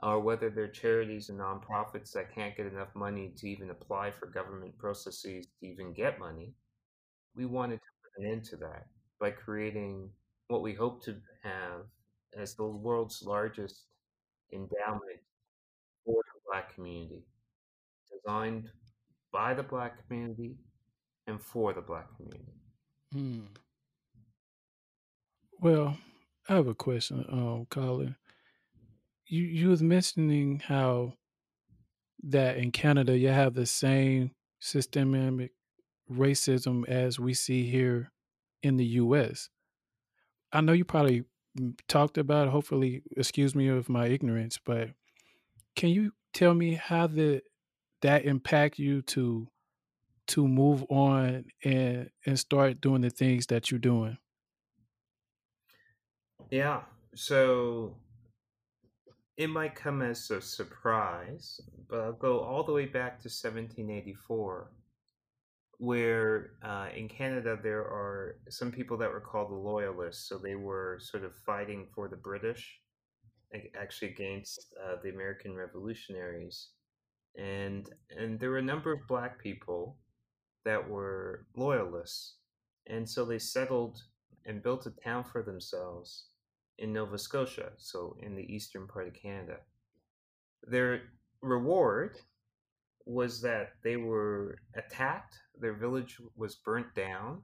or 0.02 0.20
whether 0.20 0.50
they're 0.50 0.68
charities 0.68 1.28
and 1.28 1.40
nonprofits 1.40 2.12
that 2.12 2.34
can't 2.34 2.56
get 2.56 2.66
enough 2.66 2.94
money 2.94 3.32
to 3.36 3.48
even 3.48 3.70
apply 3.70 4.10
for 4.10 4.26
government 4.26 4.76
processes 4.78 5.46
to 5.60 5.66
even 5.66 5.92
get 5.92 6.18
money. 6.18 6.52
We 7.34 7.46
wanted 7.46 7.76
to 7.76 7.80
put 8.02 8.24
an 8.24 8.32
end 8.32 8.44
to 8.46 8.56
that 8.56 8.86
by 9.18 9.30
creating 9.30 10.10
what 10.48 10.62
we 10.62 10.74
hope 10.74 11.02
to 11.04 11.16
have 11.42 11.82
as 12.38 12.54
the 12.54 12.64
world's 12.64 13.22
largest 13.22 13.84
endowment 14.52 15.20
for 16.04 16.14
the 16.14 16.40
Black 16.50 16.74
community, 16.74 17.22
designed 18.12 18.70
by 19.32 19.54
the 19.54 19.62
Black 19.62 20.06
community 20.06 20.56
and 21.26 21.40
for 21.40 21.72
the 21.72 21.80
Black 21.80 22.06
community. 22.16 22.52
Hmm. 23.12 23.40
Well, 25.60 25.96
I 26.48 26.54
have 26.54 26.68
a 26.68 26.74
question, 26.74 27.24
um, 27.30 27.66
Colin. 27.70 28.14
You 29.26 29.42
you 29.42 29.68
was 29.68 29.82
mentioning 29.82 30.60
how 30.60 31.14
that 32.22 32.56
in 32.56 32.70
Canada 32.70 33.16
you 33.16 33.28
have 33.28 33.54
the 33.54 33.66
same 33.66 34.32
systemic 34.60 35.52
racism 36.10 36.88
as 36.88 37.18
we 37.18 37.34
see 37.34 37.68
here 37.68 38.12
in 38.62 38.76
the 38.76 38.84
U.S. 38.84 39.48
I 40.52 40.60
know 40.60 40.72
you 40.72 40.84
probably 40.84 41.24
talked 41.88 42.18
about. 42.18 42.48
Hopefully, 42.48 43.02
excuse 43.16 43.54
me 43.54 43.68
of 43.68 43.88
my 43.88 44.06
ignorance, 44.06 44.58
but 44.64 44.90
can 45.74 45.90
you 45.90 46.12
tell 46.32 46.54
me 46.54 46.74
how 46.74 47.06
did 47.06 47.42
that 48.02 48.24
impact 48.24 48.78
you 48.78 49.02
to 49.02 49.48
to 50.28 50.48
move 50.48 50.84
on 50.88 51.44
and 51.64 52.10
and 52.24 52.38
start 52.38 52.80
doing 52.80 53.02
the 53.02 53.10
things 53.10 53.46
that 53.46 53.70
you're 53.70 53.80
doing? 53.80 54.18
Yeah. 56.50 56.82
So 57.14 57.96
it 59.36 59.50
might 59.50 59.74
come 59.74 60.00
as 60.00 60.30
a 60.30 60.40
surprise, 60.40 61.60
but 61.88 62.00
I'll 62.00 62.12
go 62.12 62.40
all 62.40 62.64
the 62.64 62.72
way 62.72 62.86
back 62.86 63.20
to 63.20 63.28
1784, 63.28 64.70
where 65.78 66.52
uh, 66.62 66.88
in 66.96 67.06
Canada 67.08 67.58
there 67.62 67.82
are 67.82 68.36
some 68.48 68.72
people 68.72 68.96
that 68.96 69.10
were 69.10 69.20
called 69.20 69.50
the 69.50 69.56
Loyalists. 69.56 70.26
So 70.26 70.38
they 70.38 70.54
were 70.54 70.98
sort 71.02 71.24
of 71.24 71.34
fighting 71.34 71.86
for 71.94 72.08
the 72.08 72.16
British, 72.16 72.80
actually 73.78 74.08
against 74.08 74.74
uh, 74.82 74.96
the 75.02 75.10
American 75.10 75.54
revolutionaries. 75.54 76.68
And, 77.36 77.90
and 78.16 78.40
there 78.40 78.50
were 78.50 78.58
a 78.58 78.62
number 78.62 78.90
of 78.90 79.06
black 79.06 79.38
people 79.38 79.98
that 80.64 80.88
were 80.88 81.46
loyalists. 81.54 82.36
And 82.86 83.06
so 83.06 83.26
they 83.26 83.38
settled 83.38 84.02
and 84.46 84.62
built 84.62 84.86
a 84.86 84.90
town 84.90 85.24
for 85.24 85.42
themselves 85.42 86.28
in 86.78 86.92
Nova 86.92 87.18
Scotia, 87.18 87.72
so 87.76 88.16
in 88.20 88.34
the 88.34 88.54
eastern 88.54 88.86
part 88.86 89.08
of 89.08 89.14
Canada. 89.14 89.58
Their 90.62 91.02
reward 91.40 92.18
was 93.04 93.40
that 93.42 93.74
they 93.82 93.96
were 93.96 94.58
attacked, 94.74 95.38
their 95.58 95.74
village 95.74 96.20
was 96.34 96.56
burnt 96.56 96.94
down, 96.94 97.42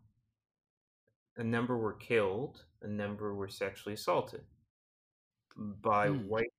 a 1.36 1.44
number 1.44 1.78
were 1.78 1.94
killed, 1.94 2.64
a 2.82 2.88
number 2.88 3.34
were 3.34 3.48
sexually 3.48 3.94
assaulted 3.94 4.44
by 5.56 6.08
Hmm. 6.08 6.26
white 6.28 6.52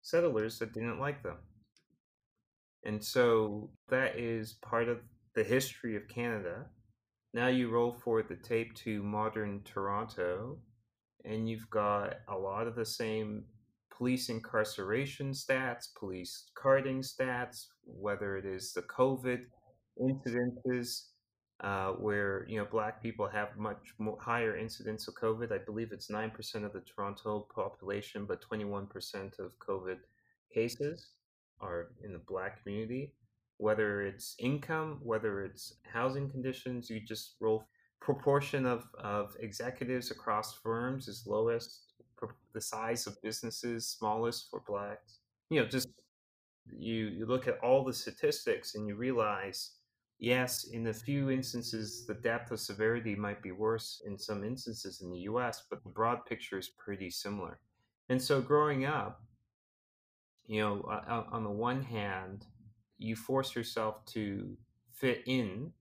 settlers 0.00 0.58
that 0.58 0.72
didn't 0.72 0.98
like 0.98 1.22
them. 1.22 1.38
And 2.84 3.04
so 3.04 3.70
that 3.88 4.18
is 4.18 4.54
part 4.54 4.88
of 4.88 5.00
the 5.34 5.44
history 5.44 5.96
of 5.96 6.08
Canada. 6.08 6.68
Now 7.32 7.46
you 7.46 7.70
roll 7.70 7.92
forward 7.92 8.28
the 8.28 8.36
tape 8.36 8.74
to 8.76 9.02
modern 9.02 9.62
Toronto, 9.62 10.60
and 11.24 11.48
you've 11.48 11.68
got 11.70 12.16
a 12.28 12.36
lot 12.36 12.66
of 12.66 12.74
the 12.74 12.84
same 12.84 13.44
police 13.96 14.28
incarceration 14.28 15.32
stats, 15.32 15.86
police 15.98 16.50
carding 16.54 17.02
stats, 17.02 17.66
whether 17.84 18.36
it 18.36 18.44
is 18.44 18.72
the 18.72 18.82
COVID 18.82 19.40
incidences, 20.00 21.06
uh, 21.62 21.92
where 21.92 22.44
you 22.48 22.58
know 22.58 22.66
black 22.70 23.02
people 23.02 23.28
have 23.28 23.56
much 23.56 23.94
more 23.98 24.18
higher 24.20 24.56
incidence 24.56 25.06
of 25.06 25.14
COVID. 25.14 25.52
I 25.52 25.58
believe 25.58 25.92
it's 25.92 26.10
nine 26.10 26.30
percent 26.30 26.64
of 26.64 26.72
the 26.72 26.80
Toronto 26.80 27.46
population, 27.54 28.26
but 28.26 28.40
twenty-one 28.40 28.86
percent 28.86 29.36
of 29.38 29.52
COVID 29.58 29.98
cases 30.52 31.10
are 31.60 31.90
in 32.04 32.12
the 32.12 32.22
black 32.26 32.62
community. 32.62 33.12
Whether 33.58 34.02
it's 34.02 34.34
income, 34.40 34.98
whether 35.02 35.44
it's 35.44 35.74
housing 35.92 36.28
conditions, 36.28 36.90
you 36.90 36.98
just 36.98 37.36
roll 37.40 37.68
proportion 38.04 38.66
of, 38.66 38.86
of 38.98 39.36
executives 39.40 40.10
across 40.10 40.54
firms 40.54 41.08
is 41.08 41.24
lowest 41.26 41.92
the 42.52 42.60
size 42.60 43.06
of 43.06 43.20
businesses 43.22 43.86
smallest 43.86 44.48
for 44.50 44.62
blacks. 44.66 45.18
You 45.50 45.60
know 45.60 45.66
just 45.66 45.88
you 46.66 47.06
you 47.06 47.26
look 47.26 47.48
at 47.48 47.58
all 47.58 47.84
the 47.84 47.92
statistics 47.92 48.74
and 48.74 48.86
you 48.86 48.94
realize 48.94 49.72
yes 50.18 50.64
in 50.64 50.86
a 50.86 50.92
few 50.92 51.30
instances 51.30 52.06
the 52.06 52.14
depth 52.14 52.52
of 52.52 52.60
severity 52.60 53.16
might 53.16 53.42
be 53.42 53.50
worse 53.50 54.02
in 54.06 54.16
some 54.16 54.44
instances 54.44 55.00
in 55.02 55.10
the 55.10 55.20
US 55.30 55.64
but 55.68 55.82
the 55.82 55.90
broad 55.90 56.24
picture 56.26 56.58
is 56.58 56.68
pretty 56.68 57.10
similar. 57.10 57.58
And 58.08 58.20
so 58.20 58.40
growing 58.40 58.84
up 58.84 59.22
you 60.46 60.60
know 60.60 60.82
on 61.32 61.44
the 61.44 61.50
one 61.50 61.82
hand 61.82 62.46
you 62.98 63.16
force 63.16 63.54
yourself 63.54 64.04
to 64.06 64.56
fit 64.92 65.22
in 65.26 65.72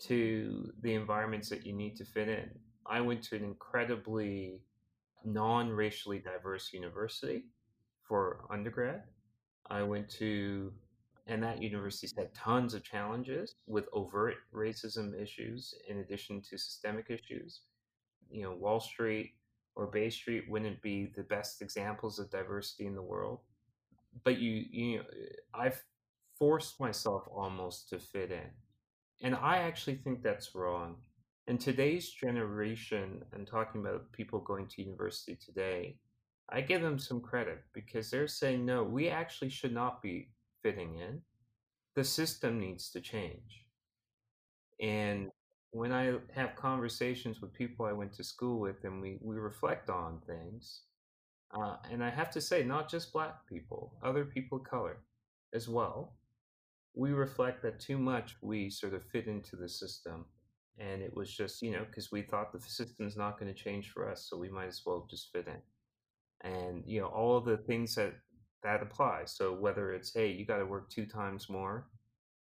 to 0.00 0.72
the 0.82 0.94
environments 0.94 1.48
that 1.48 1.66
you 1.66 1.72
need 1.72 1.96
to 1.96 2.04
fit 2.04 2.28
in. 2.28 2.50
I 2.86 3.00
went 3.00 3.22
to 3.24 3.36
an 3.36 3.44
incredibly 3.44 4.60
non 5.24 5.70
racially 5.70 6.18
diverse 6.18 6.72
university 6.72 7.44
for 8.02 8.44
undergrad. 8.50 9.02
I 9.70 9.82
went 9.82 10.08
to, 10.10 10.72
and 11.26 11.42
that 11.42 11.62
university 11.62 12.08
had 12.16 12.34
tons 12.34 12.74
of 12.74 12.84
challenges 12.84 13.54
with 13.66 13.88
overt 13.92 14.34
racism 14.54 15.20
issues 15.20 15.74
in 15.88 15.98
addition 15.98 16.42
to 16.42 16.58
systemic 16.58 17.06
issues. 17.08 17.60
You 18.30 18.42
know, 18.42 18.54
Wall 18.54 18.80
Street 18.80 19.34
or 19.74 19.86
Bay 19.86 20.10
Street 20.10 20.44
wouldn't 20.48 20.82
be 20.82 21.12
the 21.16 21.22
best 21.22 21.62
examples 21.62 22.18
of 22.18 22.30
diversity 22.30 22.86
in 22.86 22.94
the 22.94 23.02
world. 23.02 23.40
But 24.22 24.38
you, 24.38 24.64
you 24.70 24.98
know, 24.98 25.04
I've 25.54 25.82
forced 26.38 26.78
myself 26.78 27.26
almost 27.34 27.88
to 27.88 27.98
fit 27.98 28.30
in 28.30 28.50
And 29.24 29.34
I 29.34 29.56
actually 29.56 29.96
think 29.96 30.22
that's 30.22 30.54
wrong. 30.54 30.96
In 31.48 31.56
today's 31.56 32.10
generation, 32.10 33.24
and 33.32 33.46
talking 33.46 33.80
about 33.80 34.12
people 34.12 34.38
going 34.38 34.66
to 34.68 34.82
university 34.82 35.34
today, 35.34 35.96
I 36.50 36.60
give 36.60 36.82
them 36.82 36.98
some 36.98 37.22
credit 37.22 37.62
because 37.72 38.10
they're 38.10 38.28
saying, 38.28 38.66
no, 38.66 38.84
we 38.84 39.08
actually 39.08 39.48
should 39.48 39.72
not 39.72 40.02
be 40.02 40.28
fitting 40.62 40.96
in. 40.96 41.22
The 41.96 42.04
system 42.04 42.60
needs 42.60 42.90
to 42.90 43.00
change. 43.00 43.64
And 44.78 45.30
when 45.70 45.90
I 45.90 46.16
have 46.34 46.54
conversations 46.54 47.40
with 47.40 47.54
people 47.54 47.86
I 47.86 47.92
went 47.92 48.12
to 48.14 48.24
school 48.24 48.60
with 48.60 48.84
and 48.84 49.00
we, 49.00 49.16
we 49.22 49.36
reflect 49.36 49.88
on 49.88 50.20
things, 50.26 50.82
uh, 51.58 51.76
and 51.90 52.04
I 52.04 52.10
have 52.10 52.30
to 52.32 52.42
say, 52.42 52.62
not 52.62 52.90
just 52.90 53.10
black 53.10 53.46
people, 53.48 53.94
other 54.02 54.26
people 54.26 54.58
of 54.58 54.64
color 54.64 54.98
as 55.54 55.66
well, 55.66 56.12
we 56.94 57.12
reflect 57.12 57.62
that 57.62 57.80
too 57.80 57.98
much 57.98 58.36
we 58.42 58.70
sort 58.70 58.94
of 58.94 59.04
fit 59.04 59.26
into 59.26 59.56
the 59.56 59.68
system. 59.68 60.26
And 60.78 61.02
it 61.02 61.14
was 61.14 61.32
just, 61.32 61.62
you 61.62 61.70
know, 61.70 61.84
because 61.84 62.10
we 62.10 62.22
thought 62.22 62.52
the 62.52 62.60
system's 62.60 63.16
not 63.16 63.38
going 63.38 63.52
to 63.52 63.58
change 63.58 63.90
for 63.90 64.10
us, 64.10 64.26
so 64.28 64.36
we 64.36 64.48
might 64.50 64.66
as 64.66 64.82
well 64.84 65.06
just 65.08 65.30
fit 65.32 65.46
in. 65.46 65.62
And, 66.50 66.82
you 66.86 67.00
know, 67.00 67.06
all 67.08 67.36
of 67.36 67.44
the 67.44 67.58
things 67.58 67.94
that 67.94 68.14
that 68.62 68.82
apply. 68.82 69.22
So 69.26 69.52
whether 69.54 69.92
it's, 69.92 70.12
hey, 70.14 70.32
you 70.32 70.46
got 70.46 70.58
to 70.58 70.66
work 70.66 70.90
two 70.90 71.06
times 71.06 71.48
more 71.50 71.88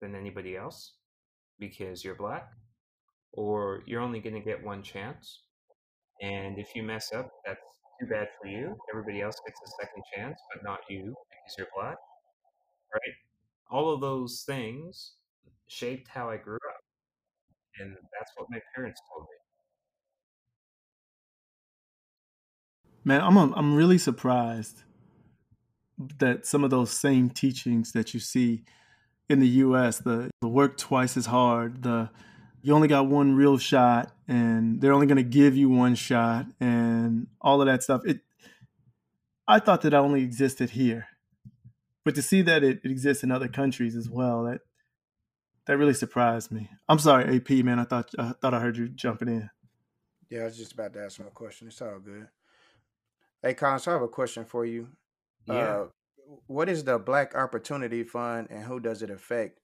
than 0.00 0.14
anybody 0.14 0.56
else 0.56 0.94
because 1.58 2.04
you're 2.04 2.14
black, 2.16 2.52
or 3.32 3.82
you're 3.86 4.00
only 4.02 4.20
going 4.20 4.34
to 4.34 4.40
get 4.40 4.64
one 4.64 4.82
chance. 4.82 5.44
And 6.22 6.58
if 6.58 6.74
you 6.76 6.82
mess 6.82 7.12
up, 7.14 7.30
that's 7.46 7.60
too 8.00 8.06
bad 8.08 8.28
for 8.40 8.48
you. 8.48 8.76
Everybody 8.92 9.22
else 9.22 9.36
gets 9.46 9.60
a 9.66 9.70
second 9.82 10.02
chance, 10.16 10.40
but 10.54 10.62
not 10.64 10.80
you 10.88 11.02
because 11.30 11.54
you're 11.58 11.68
black, 11.76 11.96
right? 12.94 13.29
All 13.70 13.92
of 13.92 14.00
those 14.00 14.42
things 14.46 15.12
shaped 15.66 16.08
how 16.08 16.28
I 16.28 16.36
grew 16.36 16.56
up. 16.56 16.80
And 17.78 17.96
that's 18.18 18.32
what 18.36 18.48
my 18.50 18.58
parents 18.74 19.00
told 19.12 19.22
me. 19.22 19.36
Man, 23.04 23.22
I'm 23.22 23.36
a, 23.36 23.52
I'm 23.54 23.74
really 23.74 23.98
surprised 23.98 24.82
that 26.18 26.46
some 26.46 26.64
of 26.64 26.70
those 26.70 26.90
same 26.90 27.30
teachings 27.30 27.92
that 27.92 28.12
you 28.14 28.20
see 28.20 28.64
in 29.28 29.40
the 29.40 29.48
U.S. 29.48 29.98
the 29.98 30.30
the 30.40 30.48
work 30.48 30.76
twice 30.76 31.16
as 31.16 31.26
hard, 31.26 31.82
the 31.82 32.10
you 32.62 32.74
only 32.74 32.88
got 32.88 33.06
one 33.06 33.34
real 33.34 33.56
shot, 33.56 34.12
and 34.28 34.80
they're 34.80 34.92
only 34.92 35.06
going 35.06 35.16
to 35.16 35.22
give 35.22 35.56
you 35.56 35.70
one 35.70 35.94
shot, 35.94 36.46
and 36.60 37.26
all 37.40 37.62
of 37.62 37.66
that 37.66 37.82
stuff. 37.82 38.02
It 38.04 38.20
I 39.48 39.60
thought 39.60 39.82
that 39.82 39.94
only 39.94 40.22
existed 40.22 40.70
here, 40.70 41.06
but 42.04 42.14
to 42.14 42.22
see 42.22 42.42
that 42.42 42.62
it, 42.62 42.80
it 42.84 42.90
exists 42.90 43.22
in 43.22 43.30
other 43.30 43.48
countries 43.48 43.96
as 43.96 44.08
well, 44.08 44.44
that 44.44 44.60
that 45.66 45.76
really 45.76 45.94
surprised 45.94 46.50
me. 46.50 46.68
I'm 46.88 46.98
sorry, 46.98 47.36
AP 47.36 47.50
man. 47.64 47.78
I 47.78 47.84
thought 47.84 48.10
I 48.18 48.32
thought 48.40 48.54
I 48.54 48.60
heard 48.60 48.76
you 48.76 48.88
jumping 48.88 49.28
in. 49.28 49.50
Yeah, 50.30 50.42
I 50.42 50.44
was 50.44 50.56
just 50.56 50.72
about 50.72 50.92
to 50.94 51.04
ask 51.04 51.18
my 51.18 51.26
question. 51.26 51.68
It's 51.68 51.82
all 51.82 51.98
good. 51.98 52.28
Hey, 53.42 53.54
Collins, 53.54 53.88
I 53.88 53.92
have 53.92 54.02
a 54.02 54.08
question 54.08 54.44
for 54.44 54.64
you. 54.64 54.88
Yeah. 55.46 55.54
Uh, 55.54 55.86
what 56.46 56.68
is 56.68 56.84
the 56.84 56.98
Black 56.98 57.34
Opportunity 57.34 58.04
Fund, 58.04 58.48
and 58.50 58.62
who 58.62 58.80
does 58.80 59.02
it 59.02 59.10
affect? 59.10 59.60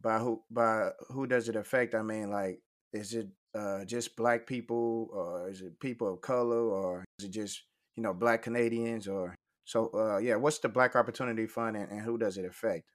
By 0.00 0.18
who? 0.18 0.42
By 0.50 0.90
who 1.10 1.26
does 1.26 1.48
it 1.48 1.56
affect? 1.56 1.94
I 1.94 2.02
mean, 2.02 2.30
like, 2.30 2.60
is 2.92 3.14
it 3.14 3.28
uh, 3.54 3.84
just 3.84 4.16
Black 4.16 4.46
people, 4.46 5.08
or 5.12 5.48
is 5.48 5.60
it 5.60 5.78
people 5.80 6.12
of 6.12 6.20
color, 6.20 6.68
or 6.68 7.04
is 7.18 7.26
it 7.26 7.30
just 7.30 7.62
you 7.96 8.02
know 8.02 8.14
Black 8.14 8.42
Canadians, 8.42 9.06
or 9.06 9.34
so? 9.68 9.90
Uh, 9.92 10.16
yeah, 10.16 10.36
what's 10.36 10.58
the 10.60 10.68
Black 10.70 10.96
Opportunity 10.96 11.46
Fund, 11.46 11.76
and, 11.76 11.90
and 11.90 12.00
who 12.00 12.16
does 12.16 12.38
it 12.38 12.46
affect? 12.46 12.90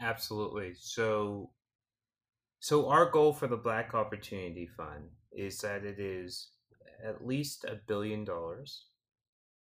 Absolutely. 0.00 0.72
So, 0.76 1.52
so 2.58 2.88
our 2.88 3.08
goal 3.08 3.32
for 3.32 3.46
the 3.46 3.56
Black 3.56 3.94
Opportunity 3.94 4.66
Fund 4.66 5.04
is 5.30 5.58
that 5.58 5.84
it 5.84 6.00
is 6.00 6.48
at 7.06 7.24
least 7.24 7.62
a 7.62 7.78
billion 7.86 8.24
dollars. 8.24 8.86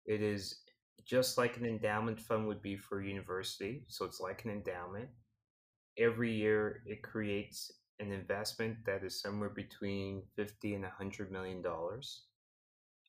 It 0.06 0.22
is 0.22 0.60
just 1.04 1.36
like 1.36 1.56
an 1.56 1.66
endowment 1.66 2.20
fund 2.20 2.46
would 2.46 2.62
be 2.62 2.76
for 2.76 3.00
a 3.00 3.06
university. 3.06 3.82
So 3.88 4.04
it's 4.04 4.20
like 4.20 4.44
an 4.44 4.52
endowment. 4.52 5.08
Every 5.98 6.32
year, 6.32 6.84
it 6.86 7.02
creates 7.02 7.72
an 7.98 8.12
investment 8.12 8.76
that 8.86 9.02
is 9.02 9.20
somewhere 9.20 9.48
between 9.48 10.22
50 10.36 10.74
and 10.74 10.84
100 10.84 11.32
million 11.32 11.60
dollars 11.60 12.22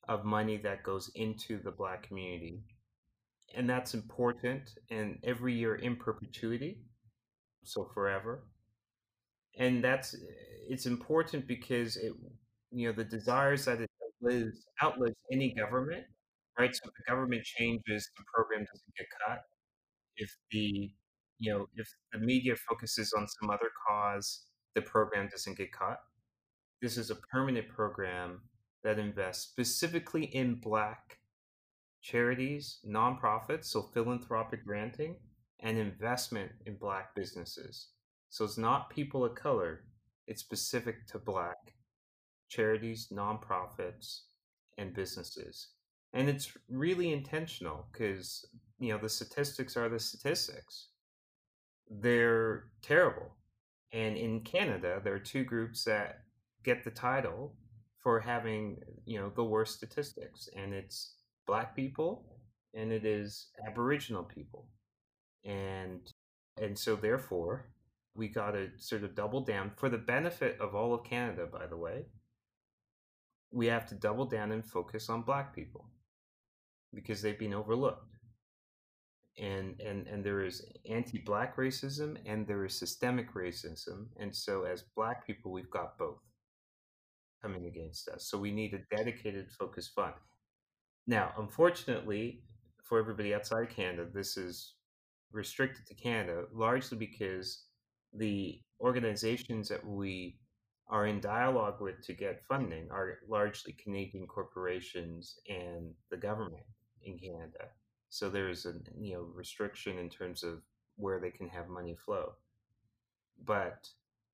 of 0.09 0.25
money 0.25 0.57
that 0.57 0.81
goes 0.81 1.11
into 1.13 1.61
the 1.61 1.69
black 1.69 2.01
community 2.07 2.63
and 3.55 3.69
that's 3.69 3.93
important 3.93 4.71
and 4.89 5.19
every 5.23 5.53
year 5.53 5.75
in 5.75 5.95
perpetuity 5.95 6.79
so 7.63 7.89
forever. 7.93 8.43
And 9.57 9.83
that's 9.83 10.15
it's 10.69 10.85
important 10.85 11.47
because 11.47 11.97
it 11.97 12.13
you 12.71 12.87
know 12.87 12.93
the 12.93 13.03
desires 13.03 13.65
that 13.65 13.81
it 13.81 13.89
outlives 14.23 14.65
outlives 14.81 15.15
any 15.31 15.53
government 15.53 16.05
right? 16.59 16.75
So 16.75 16.81
if 16.85 16.93
the 16.93 17.11
government 17.11 17.43
changes 17.43 18.09
the 18.17 18.23
program 18.33 18.65
doesn't 18.65 18.95
get 18.97 19.07
cut. 19.27 19.41
If 20.17 20.35
the 20.51 20.91
you 21.39 21.51
know 21.51 21.67
if 21.75 21.87
the 22.13 22.19
media 22.19 22.55
focuses 22.55 23.13
on 23.13 23.27
some 23.27 23.49
other 23.49 23.69
cause 23.87 24.45
the 24.75 24.81
program 24.81 25.27
doesn't 25.29 25.57
get 25.57 25.71
cut. 25.71 25.99
This 26.81 26.97
is 26.97 27.09
a 27.09 27.15
permanent 27.15 27.67
program 27.67 28.41
that 28.83 28.97
invests 28.97 29.43
specifically 29.43 30.25
in 30.25 30.55
black 30.55 31.17
charities 32.01 32.79
nonprofits 32.87 33.65
so 33.65 33.81
philanthropic 33.93 34.65
granting 34.65 35.15
and 35.59 35.77
investment 35.77 36.51
in 36.65 36.75
black 36.75 37.13
businesses. 37.15 37.89
So 38.29 38.45
it's 38.45 38.57
not 38.57 38.89
people 38.89 39.23
of 39.23 39.35
color 39.35 39.83
it's 40.27 40.41
specific 40.41 41.05
to 41.07 41.19
black 41.19 41.73
charities 42.47 43.09
nonprofits 43.11 44.21
and 44.77 44.93
businesses. 44.93 45.69
And 46.13 46.29
it's 46.29 46.57
really 46.69 47.11
intentional 47.11 47.87
because 47.91 48.45
you 48.79 48.93
know 48.93 48.97
the 48.97 49.09
statistics 49.09 49.75
are 49.77 49.89
the 49.89 49.99
statistics. 49.99 50.87
They're 51.89 52.65
terrible. 52.81 53.35
And 53.91 54.15
in 54.15 54.41
canada 54.41 55.01
there 55.03 55.13
are 55.13 55.19
two 55.19 55.43
groups 55.43 55.83
that 55.83 56.19
get 56.63 56.83
the 56.83 56.91
title 56.91 57.55
for 58.01 58.19
having 58.19 58.77
you 59.05 59.19
know 59.19 59.31
the 59.35 59.43
worst 59.43 59.75
statistics 59.75 60.49
and 60.55 60.73
it's 60.73 61.15
black 61.47 61.75
people 61.75 62.25
and 62.73 62.91
it 62.91 63.05
is 63.05 63.49
aboriginal 63.67 64.23
people. 64.23 64.67
And 65.45 66.01
and 66.61 66.77
so 66.77 66.95
therefore 66.95 67.69
we 68.15 68.27
got 68.27 68.51
to 68.51 68.69
sort 68.77 69.03
of 69.03 69.15
double 69.15 69.41
down 69.41 69.71
for 69.75 69.89
the 69.89 69.97
benefit 69.97 70.59
of 70.59 70.75
all 70.75 70.93
of 70.93 71.05
canada 71.05 71.47
by 71.49 71.65
the 71.65 71.77
way 71.77 72.03
we 73.51 73.67
have 73.67 73.85
to 73.87 73.95
double 73.95 74.25
down 74.25 74.51
and 74.51 74.65
focus 74.65 75.09
on 75.09 75.21
black 75.21 75.53
people 75.53 75.89
because 76.93 77.21
they've 77.21 77.39
been 77.39 77.53
overlooked. 77.53 78.07
And 79.37 79.79
and 79.79 80.07
and 80.07 80.23
there 80.23 80.43
is 80.43 80.61
anti-black 80.89 81.55
racism 81.55 82.17
and 82.25 82.45
there 82.45 82.65
is 82.65 82.77
systemic 82.77 83.33
racism 83.33 84.07
and 84.19 84.35
so 84.35 84.63
as 84.63 84.83
black 84.95 85.25
people 85.25 85.53
we've 85.53 85.71
got 85.71 85.97
both 85.97 86.19
coming 87.41 87.65
against 87.65 88.09
us. 88.09 88.25
So 88.29 88.37
we 88.37 88.51
need 88.51 88.73
a 88.73 88.95
dedicated 88.95 89.49
focused 89.57 89.95
fund 89.95 90.13
now 91.07 91.31
unfortunately 91.37 92.41
for 92.83 92.99
everybody 92.99 93.33
outside 93.33 93.69
canada 93.69 94.07
this 94.13 94.37
is 94.37 94.75
restricted 95.31 95.85
to 95.85 95.93
canada 95.93 96.43
largely 96.53 96.97
because 96.97 97.65
the 98.13 98.59
organizations 98.81 99.69
that 99.69 99.85
we 99.85 100.37
are 100.89 101.07
in 101.07 101.21
dialogue 101.21 101.79
with 101.79 102.01
to 102.05 102.13
get 102.13 102.43
funding 102.49 102.89
are 102.91 103.19
largely 103.29 103.73
canadian 103.81 104.27
corporations 104.27 105.39
and 105.47 105.93
the 106.09 106.17
government 106.17 106.65
in 107.03 107.17
Canada. 107.17 107.69
So 108.09 108.29
there's 108.29 108.65
a 108.65 108.73
you 108.99 109.13
know 109.13 109.27
restriction 109.33 109.97
in 109.97 110.09
terms 110.09 110.43
of 110.43 110.61
where 110.97 111.19
they 111.19 111.31
can 111.31 111.47
have 111.47 111.69
money 111.69 111.95
flow. 112.05 112.33
But 113.45 113.87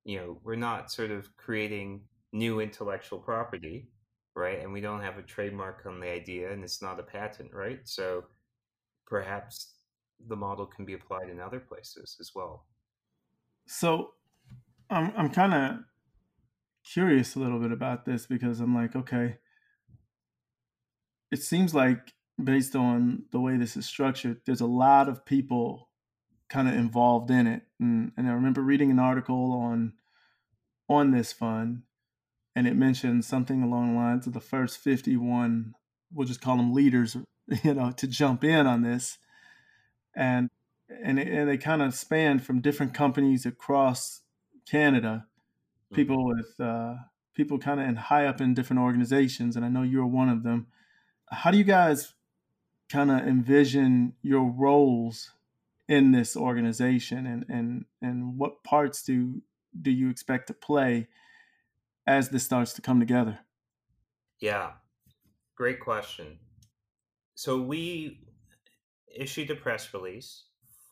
you 0.04 0.18
know 0.18 0.40
we're 0.44 0.56
not 0.56 0.92
sort 0.92 1.12
of 1.12 1.36
creating 1.38 2.02
new 2.34 2.60
intellectual 2.60 3.20
property, 3.20 3.88
right? 4.38 4.62
And 4.62 4.72
we 4.72 4.82
don't 4.82 5.02
have 5.02 5.18
a 5.18 5.24
trademark 5.24 5.86
on 5.86 6.00
the 6.00 6.10
idea, 6.10 6.52
and 6.52 6.64
it's 6.64 6.82
not 6.82 7.00
a 7.00 7.04
patent, 7.04 7.54
right? 7.54 7.80
So 7.84 8.26
perhaps 9.06 9.74
the 10.28 10.36
model 10.36 10.66
can 10.66 10.86
be 10.86 10.94
applied 10.94 11.30
in 11.30 11.40
other 11.40 11.60
places 11.60 12.18
as 12.20 12.32
well. 12.34 12.66
So 13.68 14.12
I'm 14.90 15.12
I'm 15.18 15.30
kind 15.30 15.54
of 15.54 15.80
curious 16.86 17.36
a 17.36 17.40
little 17.40 17.60
bit 17.60 17.72
about 17.72 18.06
this 18.06 18.26
because 18.26 18.60
I'm 18.60 18.74
like, 18.74 18.96
okay, 18.96 19.38
it 21.32 21.44
seems 21.44 21.74
like 21.74 22.14
based 22.42 22.76
on 22.76 23.24
the 23.32 23.40
way 23.40 23.58
this 23.58 23.76
is 23.76 23.86
structured, 23.86 24.42
there's 24.46 24.62
a 24.62 24.68
lot 24.68 25.10
of 25.10 25.26
people 25.26 25.90
kind 26.50 26.68
of 26.68 26.76
involved 26.76 27.30
in 27.30 27.48
it. 27.48 27.64
And, 27.80 28.12
and 28.16 28.28
I 28.28 28.32
remember 28.32 28.62
reading 28.62 28.92
an 28.92 29.00
article 29.00 29.52
on 29.54 29.94
on 30.90 31.12
this 31.12 31.34
fund, 31.34 31.82
and 32.58 32.66
it 32.66 32.76
mentioned 32.76 33.24
something 33.24 33.62
along 33.62 33.94
the 33.94 34.00
lines 34.00 34.26
of 34.26 34.34
the 34.34 34.40
first 34.40 34.80
51, 34.80 35.76
we'll 36.12 36.26
just 36.26 36.42
call 36.42 36.58
them 36.58 36.74
leaders, 36.74 37.16
you 37.64 37.76
know, 37.76 37.92
to 37.92 38.08
jump 38.08 38.44
in 38.44 38.66
on 38.66 38.82
this. 38.82 39.20
And 40.16 40.50
and, 41.04 41.20
it, 41.20 41.28
and 41.28 41.48
they 41.48 41.58
kind 41.60 41.84
of 41.84 41.94
spanned 41.94 42.44
from 42.44 42.62
different 42.62 42.96
companies 42.96 43.46
across 43.46 44.22
Canada. 44.68 45.28
people 45.94 46.26
with 46.26 46.60
uh, 46.60 46.96
people 47.36 47.60
kind 47.60 47.80
of 47.80 47.88
in 47.88 47.96
high 47.96 48.26
up 48.26 48.42
in 48.42 48.56
different 48.56 48.82
organizations, 48.82 49.56
and 49.56 49.64
I 49.64 49.70
know 49.70 49.84
you're 49.84 50.08
one 50.08 50.30
of 50.30 50.42
them. 50.42 50.66
How 51.30 51.52
do 51.52 51.60
you 51.60 51.64
guys 51.64 52.16
kind 52.90 53.12
of 53.12 53.20
envision 53.20 54.14
your 54.24 54.50
roles 54.50 55.30
in 55.88 56.12
this 56.12 56.36
organization, 56.36 57.28
and 57.28 57.46
and 57.50 57.86
and 58.02 58.36
what 58.36 58.64
parts 58.64 59.04
do 59.04 59.44
do 59.80 59.92
you 59.92 60.10
expect 60.10 60.48
to 60.48 60.56
play 60.56 61.08
as 62.08 62.30
this 62.30 62.46
starts 62.46 62.74
to 62.74 62.82
come 62.82 63.00
together? 63.00 63.40
Yeah, 64.40 64.72
great 65.56 65.80
question. 65.80 66.40
So 67.36 67.62
we 67.62 68.22
issued 69.14 69.52
a 69.52 69.56
press 69.56 69.94
release 69.94 70.46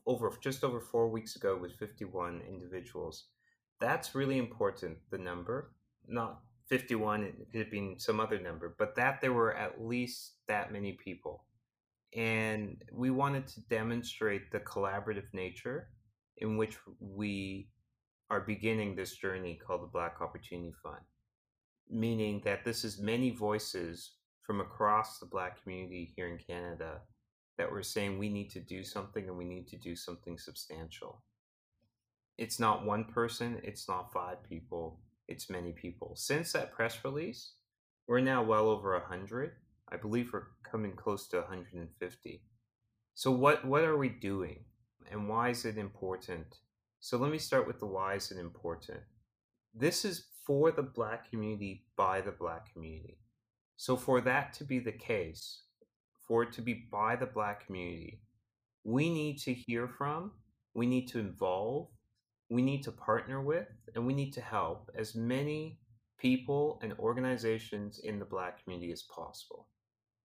over 0.06 0.32
just 0.42 0.64
over 0.64 0.80
four 0.80 1.10
weeks 1.10 1.36
ago 1.36 1.58
with 1.60 1.74
51 1.74 2.42
individuals. 2.48 3.26
That's 3.80 4.14
really 4.14 4.38
important, 4.38 4.98
the 5.10 5.18
number, 5.18 5.72
not 6.08 6.42
51, 6.68 7.24
it 7.24 7.36
could 7.52 7.62
have 7.62 7.72
been 7.72 7.96
some 7.98 8.20
other 8.20 8.40
number, 8.40 8.76
but 8.78 8.96
that 8.96 9.22
there 9.22 9.34
were 9.34 9.56
at 9.56 9.84
least 9.84 10.34
that 10.48 10.72
many 10.72 10.94
people. 10.94 11.46
And 12.16 12.84
we 12.92 13.12
wanted 13.12 13.48
to 13.48 13.62
demonstrate 13.62 14.52
the 14.52 14.60
collaborative 14.60 15.34
nature 15.34 15.90
in 16.38 16.58
which 16.58 16.78
we 17.00 17.70
are 18.30 18.42
beginning 18.42 18.96
this 18.96 19.16
journey 19.16 19.60
called 19.66 19.84
the 19.84 19.88
Black 19.88 20.22
Opportunity 20.22 20.74
Fund, 20.82 21.02
meaning 21.90 22.42
that 22.46 22.64
this 22.64 22.84
is 22.84 23.00
many 23.00 23.30
voices 23.30 24.12
from 24.42 24.62
across 24.62 25.20
the 25.20 25.26
Black 25.26 25.62
community 25.62 26.12
here 26.16 26.28
in 26.28 26.38
Canada 26.38 27.02
that 27.58 27.72
we're 27.72 27.84
saying 27.84 28.18
we 28.18 28.30
need 28.30 28.50
to 28.52 28.60
do 28.60 28.84
something 28.84 29.28
and 29.28 29.38
we 29.38 29.46
need 29.46 29.68
to 29.68 29.78
do 29.78 29.96
something 29.96 30.38
substantial. 30.38 31.22
It's 32.38 32.60
not 32.60 32.86
one 32.86 33.06
person, 33.06 33.62
it's 33.64 33.88
not 33.88 34.12
five 34.12 34.44
people, 34.44 35.00
it's 35.28 35.50
many 35.50 35.72
people. 35.72 36.14
Since 36.16 36.52
that 36.52 36.74
press 36.74 36.98
release, 37.04 37.54
we're 38.08 38.20
now 38.20 38.44
well 38.44 38.70
over 38.70 38.94
100. 38.94 39.54
I 39.90 39.98
believe 39.98 40.32
we're 40.34 40.48
coming 40.64 40.94
close 40.94 41.28
to 41.30 41.38
150. 41.38 42.42
So 43.14 43.32
what 43.32 43.64
what 43.66 43.84
are 43.84 43.98
we 43.98 44.10
doing 44.10 44.66
and 45.10 45.30
why 45.30 45.50
is 45.50 45.64
it 45.66 45.78
important? 45.78 46.58
So 47.06 47.20
let 47.20 47.32
me 47.32 47.38
start 47.38 47.68
with 47.68 47.80
the 47.80 48.14
is 48.16 48.32
it 48.32 48.40
important. 48.40 49.02
This 49.76 50.06
is 50.06 50.26
for 50.44 50.72
the 50.72 50.82
black 50.82 51.30
community 51.30 51.86
by 51.96 52.20
the 52.20 52.32
black 52.32 52.74
community. 52.74 53.20
So 53.78 53.96
for 53.96 54.22
that 54.22 54.54
to 54.54 54.64
be 54.64 54.80
the 54.80 54.92
case, 54.92 55.62
for 56.28 56.42
it 56.42 56.52
to 56.54 56.64
be 56.64 56.88
by 56.92 57.16
the 57.16 57.28
black 57.28 57.64
community, 57.64 58.22
we 58.84 59.12
need 59.12 59.38
to 59.42 59.54
hear 59.54 59.88
from, 59.88 60.32
we 60.74 60.88
need 60.88 61.08
to 61.10 61.20
involve, 61.20 61.90
we 62.50 62.64
need 62.64 62.82
to 62.86 62.92
partner 62.92 63.40
with, 63.40 63.68
and 63.94 64.08
we 64.08 64.16
need 64.16 64.34
to 64.34 64.42
help 64.42 64.90
as 64.98 65.14
many 65.14 65.78
people 66.18 66.80
and 66.82 66.94
organizations 66.98 68.00
in 68.00 68.18
the 68.18 68.26
black 68.26 68.64
community 68.64 68.92
as 68.92 69.04
possible. 69.04 69.68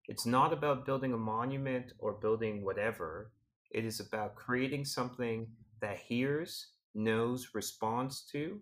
It's 0.09 0.25
not 0.25 0.51
about 0.51 0.87
building 0.87 1.13
a 1.13 1.19
monument 1.19 1.93
or 1.99 2.15
building 2.15 2.65
whatever. 2.65 3.33
It 3.71 3.85
is 3.85 4.01
about 4.01 4.35
creating 4.35 4.87
something 4.87 5.47
that 5.81 5.99
hears, 5.99 6.69
knows, 6.95 7.51
responds 7.55 8.23
to 8.33 8.61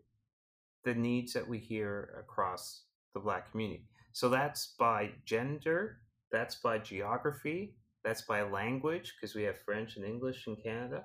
the 0.85 0.94
needs 0.94 1.33
that 1.33 1.46
we 1.46 1.59
hear 1.59 2.14
across 2.18 2.83
the 3.14 3.20
black 3.20 3.50
community. 3.50 3.87
So 4.12 4.28
that's 4.28 4.74
by 4.78 5.11
gender, 5.24 5.98
that's 6.33 6.57
by 6.57 6.78
geography, 6.78 7.74
that's 8.04 8.22
by 8.22 8.42
language, 8.42 9.14
because 9.20 9.35
we 9.35 9.42
have 9.44 9.59
French 9.59 9.96
and 9.96 10.04
English 10.04 10.46
in 10.46 10.57
Canada, 10.57 11.04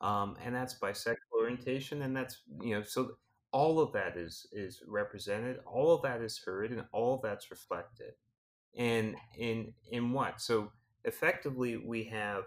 um, 0.00 0.36
and 0.42 0.54
that's 0.54 0.74
by 0.74 0.92
sexual 0.92 1.40
orientation, 1.40 2.02
and 2.02 2.16
that's 2.16 2.38
you 2.60 2.74
know 2.74 2.82
so 2.82 3.12
all 3.52 3.80
of 3.80 3.92
that 3.92 4.16
is 4.16 4.46
is 4.52 4.82
represented, 4.86 5.58
all 5.66 5.92
of 5.92 6.02
that 6.02 6.22
is 6.22 6.38
heard, 6.44 6.70
and 6.70 6.84
all 6.92 7.14
of 7.14 7.22
that's 7.22 7.50
reflected. 7.50 8.12
And 8.76 9.16
in 9.36 9.72
in 9.90 10.12
what? 10.12 10.40
So 10.40 10.72
effectively, 11.04 11.76
we 11.76 12.04
have 12.04 12.44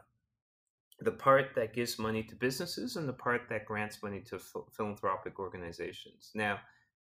the 1.00 1.12
part 1.12 1.56
that 1.56 1.74
gives 1.74 2.00
money 2.00 2.24
to 2.24 2.36
businesses 2.36 2.96
and 2.96 3.08
the 3.08 3.14
part 3.14 3.42
that 3.50 3.66
grants 3.66 4.02
money 4.04 4.22
to 4.22 4.40
philanthropic 4.72 5.40
organizations. 5.40 6.32
Now, 6.36 6.60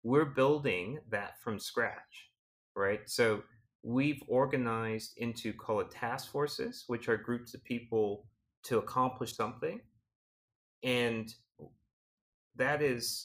we're 0.03 0.25
building 0.25 0.99
that 1.11 1.40
from 1.42 1.59
scratch, 1.59 2.31
right? 2.75 3.01
So 3.07 3.42
we've 3.83 4.22
organized 4.29 5.16
into 5.18 5.53
call 5.53 5.81
it 5.81 5.90
task 5.90 6.31
forces, 6.31 6.85
which 6.87 7.09
are 7.09 7.16
groups 7.16 7.55
of 7.55 7.64
people 7.64 8.27
to 8.64 8.79
accomplish 8.79 9.35
something. 9.37 9.81
And 10.83 11.33
that 12.57 12.83
is 12.83 13.25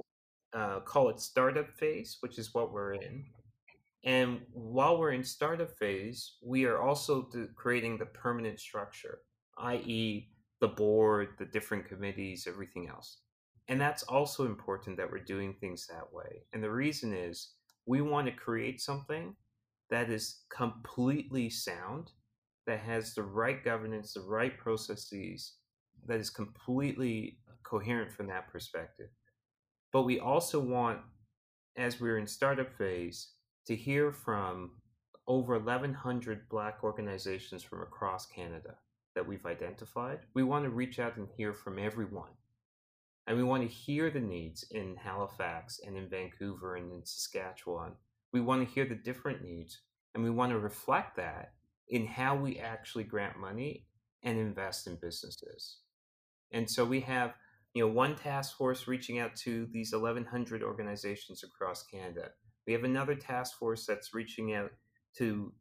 uh, 0.53 0.79
call 0.81 1.09
it 1.09 1.19
startup 1.19 1.71
phase, 1.71 2.17
which 2.21 2.37
is 2.37 2.53
what 2.53 2.71
we're 2.71 2.93
in. 2.93 3.25
And 4.03 4.41
while 4.51 4.97
we're 4.97 5.11
in 5.11 5.23
startup 5.23 5.77
phase, 5.77 6.37
we 6.43 6.65
are 6.65 6.79
also 6.79 7.29
creating 7.55 7.97
the 7.97 8.07
permanent 8.07 8.59
structure, 8.59 9.19
i.e., 9.59 10.30
the 10.61 10.67
board, 10.67 11.29
the 11.39 11.45
different 11.45 11.87
committees, 11.87 12.47
everything 12.47 12.87
else. 12.87 13.17
And 13.67 13.81
that's 13.81 14.03
also 14.03 14.45
important 14.45 14.95
that 14.97 15.11
we're 15.11 15.23
doing 15.23 15.55
things 15.59 15.87
that 15.87 16.13
way. 16.13 16.43
And 16.53 16.63
the 16.63 16.71
reason 16.71 17.13
is 17.13 17.53
we 17.85 18.01
want 18.01 18.27
to 18.27 18.31
create 18.31 18.79
something 18.79 19.35
that 19.89 20.09
is 20.09 20.43
completely 20.55 21.49
sound, 21.49 22.11
that 22.67 22.79
has 22.79 23.13
the 23.13 23.23
right 23.23 23.63
governance, 23.63 24.13
the 24.13 24.21
right 24.21 24.57
processes, 24.57 25.55
that 26.07 26.19
is 26.19 26.29
completely 26.29 27.39
coherent 27.63 28.11
from 28.11 28.27
that 28.27 28.51
perspective. 28.51 29.09
But 29.91 30.03
we 30.03 30.19
also 30.19 30.59
want, 30.59 30.99
as 31.75 31.99
we're 31.99 32.17
in 32.17 32.27
startup 32.27 32.71
phase, 32.77 33.31
to 33.67 33.75
hear 33.75 34.11
from 34.11 34.71
over 35.27 35.57
1,100 35.57 36.49
Black 36.49 36.83
organizations 36.83 37.63
from 37.63 37.81
across 37.81 38.25
Canada 38.27 38.75
that 39.15 39.27
we've 39.27 39.45
identified. 39.45 40.19
We 40.33 40.43
want 40.43 40.65
to 40.65 40.69
reach 40.69 40.99
out 40.99 41.17
and 41.17 41.27
hear 41.35 41.53
from 41.53 41.79
everyone. 41.79 42.31
And 43.27 43.37
we 43.37 43.43
want 43.43 43.63
to 43.63 43.69
hear 43.69 44.09
the 44.09 44.19
needs 44.19 44.65
in 44.71 44.95
Halifax 44.95 45.79
and 45.85 45.95
in 45.95 46.09
Vancouver 46.09 46.75
and 46.75 46.91
in 46.91 47.05
Saskatchewan. 47.05 47.93
We 48.33 48.41
want 48.41 48.67
to 48.67 48.73
hear 48.73 48.85
the 48.85 48.95
different 48.95 49.43
needs 49.43 49.79
and 50.13 50.23
we 50.23 50.29
want 50.29 50.51
to 50.51 50.59
reflect 50.59 51.15
that 51.17 51.53
in 51.89 52.05
how 52.05 52.35
we 52.35 52.57
actually 52.57 53.03
grant 53.03 53.37
money 53.37 53.85
and 54.23 54.37
invest 54.37 54.87
in 54.87 54.95
businesses. 54.95 55.77
And 56.51 56.69
so 56.69 56.83
we 56.83 57.01
have, 57.01 57.33
you 57.73 57.83
know, 57.83 57.91
one 57.91 58.15
task 58.15 58.57
force 58.57 58.87
reaching 58.87 59.19
out 59.19 59.35
to 59.37 59.67
these 59.71 59.93
1100 59.93 60.63
organizations 60.63 61.43
across 61.43 61.83
Canada. 61.83 62.29
We 62.67 62.73
have 62.73 62.83
another 62.83 63.15
task 63.15 63.57
force 63.57 63.85
that's 63.85 64.13
reaching 64.13 64.53
out 64.53 64.71
to 65.17 65.53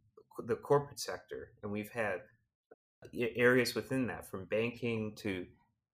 the 0.47 0.57
corporate 0.57 1.01
sector 1.01 1.53
and 1.63 1.71
we've 1.71 1.91
had 1.91 2.21
areas 3.37 3.75
within 3.75 4.07
that 4.09 4.31
from 4.31 4.45
banking 4.47 5.15
to 5.17 5.47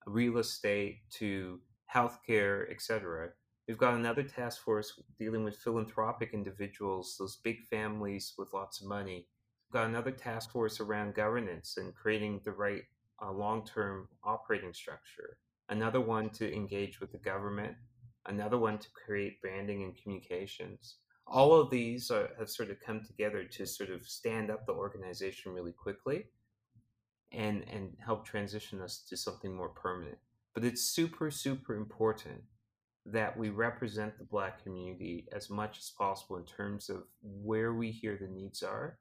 real 0.07 0.39
estate 0.39 1.01
to 1.11 1.61
healthcare, 1.93 2.71
etc. 2.71 3.31
We've 3.69 3.79
got 3.79 3.95
another 3.95 4.23
task 4.23 4.63
force 4.63 4.93
dealing 5.19 5.45
with 5.45 5.57
philanthropic 5.57 6.31
individuals, 6.33 7.17
those 7.19 7.37
big 7.37 7.65
families 7.65 8.35
with 8.39 8.53
lots 8.53 8.81
of 8.81 8.89
money. 8.89 9.27
We've 9.67 9.81
got 9.81 9.89
another 9.89 10.13
task 10.13 10.53
force 10.53 10.81
around 10.81 11.15
governance 11.15 11.77
and 11.77 11.95
creating 11.95 12.43
the 12.45 12.53
right 12.53 12.83
uh, 13.23 13.33
long 13.33 13.65
term 13.65 14.09
operating 14.23 14.73
structure. 14.73 15.39
Another 15.69 16.01
one 16.01 16.31
to 16.31 16.55
engage 16.55 17.01
with 17.01 17.11
the 17.11 17.19
government. 17.19 17.75
Another 18.27 18.59
one 18.59 18.79
to 18.79 18.89
create 18.91 19.41
branding 19.41 19.83
and 19.83 19.97
communications. 20.01 20.97
All 21.27 21.55
of 21.55 21.71
these 21.71 22.11
are, 22.13 22.31
have 22.39 22.49
sort 22.49 22.71
of 22.71 22.79
come 22.79 23.03
together 23.05 23.43
to 23.45 23.67
sort 23.67 23.91
of 23.91 24.07
stand 24.07 24.51
up 24.51 24.65
the 24.67 24.73
organization 24.73 25.53
really 25.53 25.73
quickly 25.73 26.27
and 27.37 27.65
and 27.73 27.97
help 28.05 28.27
transition 28.27 28.81
us 28.81 29.05
to 29.09 29.17
something 29.17 29.55
more 29.55 29.69
permanent. 29.69 30.19
But 30.55 30.65
it's 30.65 30.83
super 30.83 31.31
super 31.31 31.77
important 31.77 32.43
that 33.05 33.37
we 33.37 33.51
represent 33.51 34.19
the 34.19 34.25
black 34.25 34.63
community 34.65 35.29
as 35.33 35.49
much 35.49 35.79
as 35.79 35.93
possible 35.97 36.37
in 36.37 36.45
terms 36.45 36.91
of 36.91 37.05
where 37.23 37.73
we 37.73 37.93
hear 37.93 38.19
the 38.21 38.27
needs 38.27 38.63
are 38.65 38.99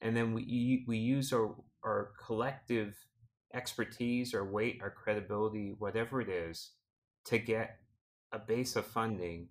and 0.00 0.16
then 0.16 0.34
we 0.34 0.84
we 0.86 0.98
use 0.98 1.32
our 1.32 1.54
our 1.84 2.10
collective 2.24 2.94
expertise 3.54 4.34
our 4.34 4.44
weight 4.44 4.80
our 4.82 4.90
credibility 4.90 5.74
whatever 5.78 6.20
it 6.20 6.28
is 6.28 6.72
to 7.24 7.38
get 7.38 7.78
a 8.32 8.38
base 8.38 8.76
of 8.76 8.86
funding 8.86 9.48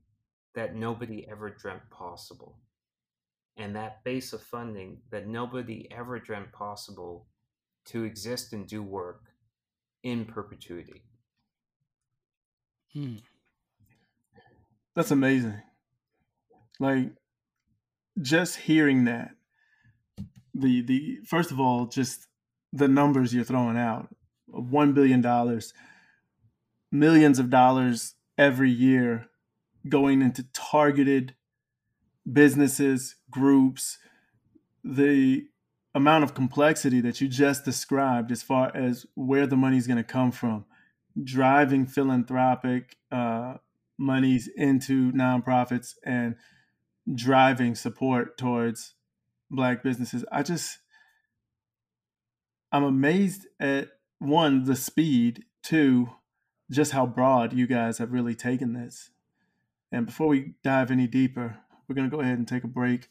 that 0.54 0.76
nobody 0.76 1.26
ever 1.30 1.50
dreamt 1.50 1.90
possible 1.90 2.60
and 3.58 3.76
that 3.76 4.04
base 4.04 4.34
of 4.34 4.42
funding 4.42 4.98
that 5.12 5.28
nobody 5.28 5.88
ever 5.92 6.20
dreamt 6.20 6.52
possible 6.52 7.28
to 7.86 8.04
exist 8.04 8.54
and 8.54 8.68
do 8.68 8.82
work 8.82 9.22
in 10.04 10.26
perpetuity. 10.26 11.04
Hmm. 12.94 13.18
That's 14.96 15.12
amazing. 15.12 15.62
Like 16.80 17.12
just 18.22 18.58
hearing 18.58 19.06
that, 19.06 19.32
the 20.54 20.82
the 20.82 21.20
first 21.26 21.52
of 21.52 21.60
all, 21.60 21.88
just 21.88 22.28
the 22.72 22.88
numbers 22.88 23.34
you're 23.34 23.44
throwing 23.44 23.78
out, 23.78 24.08
one 24.48 24.94
billion 24.94 25.22
dollars, 25.22 25.74
millions 26.92 27.40
of 27.40 27.50
dollars 27.50 28.16
every 28.38 28.70
year 28.72 29.28
going 29.88 30.22
into 30.22 30.44
targeted 30.54 31.36
businesses, 32.32 33.16
groups, 33.30 33.98
the 34.84 35.46
amount 35.96 36.26
of 36.26 36.34
complexity 36.34 37.00
that 37.00 37.22
you 37.22 37.28
just 37.30 37.64
described 37.64 38.30
as 38.30 38.44
far 38.44 38.70
as 38.76 39.06
where 39.16 39.48
the 39.48 39.56
money 39.56 39.78
is 39.78 39.88
going 39.88 39.98
to 39.98 40.04
come 40.04 40.30
from, 40.30 40.66
driving 41.24 41.86
philanthropic 41.86 42.98
uh, 43.12 43.56
monies 43.98 44.50
into 44.58 45.14
nonprofits 45.14 45.94
and 46.06 46.36
driving 47.14 47.76
support 47.76 48.38
towards 48.38 48.94
black 49.50 49.82
businesses. 49.82 50.26
I 50.30 50.44
just, 50.44 50.80
I'm 52.74 52.84
amazed 52.84 53.48
at 53.58 53.88
one, 54.20 54.66
the 54.66 54.76
speed, 54.76 55.46
two, 55.64 56.10
just 56.70 56.92
how 56.92 57.06
broad 57.06 57.54
you 57.54 57.68
guys 57.68 58.00
have 58.00 58.12
really 58.12 58.36
taken 58.36 58.74
this. 58.74 59.12
And 59.94 60.06
before 60.06 60.28
we 60.28 60.56
dive 60.62 60.92
any 60.92 61.08
deeper, 61.08 61.60
we're 61.88 61.96
going 61.96 62.10
to 62.10 62.16
go 62.16 62.22
ahead 62.22 62.38
and 62.38 62.48
take 62.48 62.66
a 62.66 62.68
break. 62.68 63.08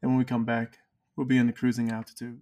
And 0.00 0.12
when 0.12 0.18
we 0.18 0.24
come 0.24 0.44
back, 0.44 0.78
we'll 1.18 1.26
be 1.26 1.36
in 1.36 1.48
the 1.48 1.52
cruising 1.52 1.90
altitude. 1.90 2.40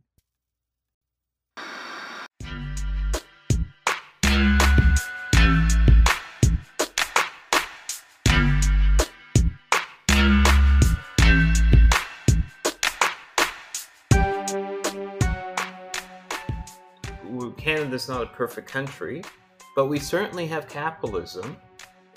Canada's 17.57 18.09
not 18.09 18.23
a 18.23 18.27
perfect 18.27 18.69
country, 18.69 19.25
but 19.75 19.87
we 19.87 19.99
certainly 19.99 20.47
have 20.47 20.69
capitalism. 20.69 21.57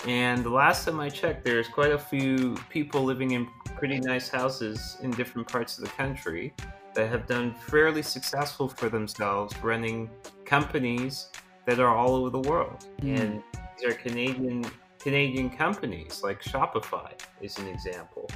And 0.06 0.44
the 0.44 0.50
last 0.50 0.84
time 0.84 1.00
I 1.00 1.08
checked, 1.08 1.44
there's 1.44 1.66
quite 1.66 1.90
a 1.90 1.98
few 1.98 2.54
people 2.68 3.02
living 3.02 3.32
in 3.32 3.48
pretty 3.80 3.98
nice 3.98 4.28
houses 4.28 4.98
in 5.00 5.10
different 5.12 5.48
parts 5.48 5.78
of 5.78 5.84
the 5.84 5.90
country 5.92 6.52
that 6.94 7.08
have 7.08 7.26
done 7.26 7.54
fairly 7.54 8.02
successful 8.02 8.68
for 8.68 8.90
themselves 8.90 9.56
running 9.62 10.10
companies 10.44 11.30
that 11.64 11.80
are 11.80 11.96
all 11.96 12.14
over 12.14 12.28
the 12.28 12.46
world. 12.46 12.86
Mm. 13.00 13.20
And 13.20 13.42
these 13.78 13.90
are 13.90 13.94
Canadian 13.94 14.66
Canadian 14.98 15.48
companies 15.48 16.20
like 16.22 16.42
Shopify 16.42 17.10
is 17.40 17.56
an 17.58 17.68
example 17.68 18.28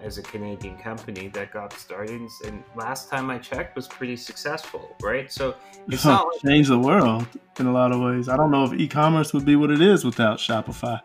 as 0.00 0.18
a 0.18 0.22
Canadian 0.22 0.78
company 0.78 1.26
that 1.28 1.50
got 1.50 1.72
started 1.72 2.20
and 2.46 2.62
last 2.76 3.10
time 3.10 3.28
I 3.28 3.38
checked 3.38 3.74
was 3.74 3.88
pretty 3.88 4.16
successful, 4.16 4.94
right? 5.02 5.32
So 5.32 5.56
it's 5.88 6.04
not 6.04 6.28
like- 6.28 6.42
changed 6.42 6.70
the 6.70 6.78
world 6.78 7.26
in 7.58 7.66
a 7.66 7.72
lot 7.72 7.90
of 7.90 8.00
ways. 8.00 8.28
I 8.28 8.36
don't 8.36 8.52
know 8.52 8.62
if 8.62 8.72
e-commerce 8.72 9.32
would 9.32 9.44
be 9.44 9.56
what 9.56 9.72
it 9.72 9.80
is 9.80 10.04
without 10.04 10.38
Shopify. 10.38 11.00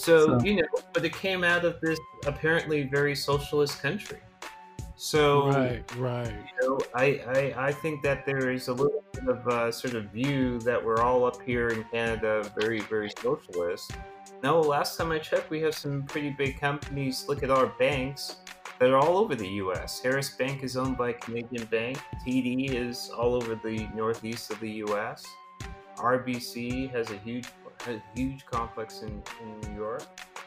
So, 0.00 0.38
so. 0.38 0.44
you 0.44 0.56
know, 0.56 0.68
but 0.92 1.04
it 1.04 1.14
came 1.14 1.44
out 1.44 1.64
of 1.64 1.80
this 1.80 1.98
apparently 2.26 2.84
very 2.84 3.14
socialist 3.14 3.82
country. 3.82 4.18
So 4.96 5.48
right, 5.48 5.96
right. 5.96 6.34
You 6.60 6.68
know, 6.68 6.78
I, 6.94 7.04
I 7.26 7.68
I 7.68 7.72
think 7.72 8.02
that 8.02 8.26
there 8.26 8.50
is 8.50 8.68
a 8.68 8.74
little 8.74 9.02
bit 9.12 9.28
of 9.28 9.46
a 9.46 9.72
sort 9.72 9.94
of 9.94 10.04
view 10.06 10.58
that 10.60 10.82
we're 10.84 11.00
all 11.00 11.24
up 11.24 11.40
here 11.40 11.68
in 11.68 11.84
Canada 11.84 12.50
very 12.54 12.80
very 12.80 13.10
socialist, 13.18 13.92
no, 14.42 14.58
last 14.58 14.96
time 14.96 15.12
I 15.12 15.18
checked, 15.18 15.50
we 15.50 15.60
have 15.60 15.74
some 15.74 16.02
pretty 16.04 16.30
big 16.30 16.58
companies. 16.58 17.26
Look 17.28 17.42
at 17.42 17.50
our 17.50 17.66
banks 17.78 18.36
that 18.78 18.88
are 18.90 18.96
all 18.96 19.18
over 19.18 19.34
the 19.34 19.46
U.S. 19.46 20.00
Harris 20.00 20.30
Bank 20.30 20.62
is 20.62 20.78
owned 20.78 20.96
by 20.96 21.12
Canadian 21.12 21.66
Bank. 21.66 21.98
TD 22.26 22.72
is 22.72 23.10
all 23.10 23.34
over 23.34 23.54
the 23.54 23.86
northeast 23.94 24.50
of 24.50 24.58
the 24.60 24.70
U.S. 24.86 25.26
RBC 25.96 26.90
has 26.92 27.10
a 27.10 27.18
huge, 27.18 27.48
a 27.88 28.02
huge 28.14 28.44
complex 28.46 29.02
in, 29.02 29.22
in 29.42 29.70
New 29.70 29.76
York, 29.80 30.02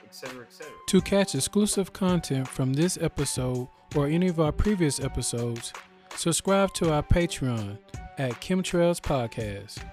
etc., 0.06 0.44
etc. 0.44 0.72
To 0.88 1.02
catch 1.02 1.36
exclusive 1.36 1.94
content 1.94 2.48
from 2.48 2.74
this 2.74 2.98
episode 3.02 3.68
or 3.96 4.08
any 4.08 4.28
of 4.28 4.40
our 4.40 4.52
previous 4.52 5.00
episodes, 5.00 5.74
subscribe 6.16 6.74
to 6.76 6.94
our 6.94 7.04
Patreon 7.04 7.78
at 8.18 8.32
Kemtrails 8.34 9.02
Podcast. 9.02 9.84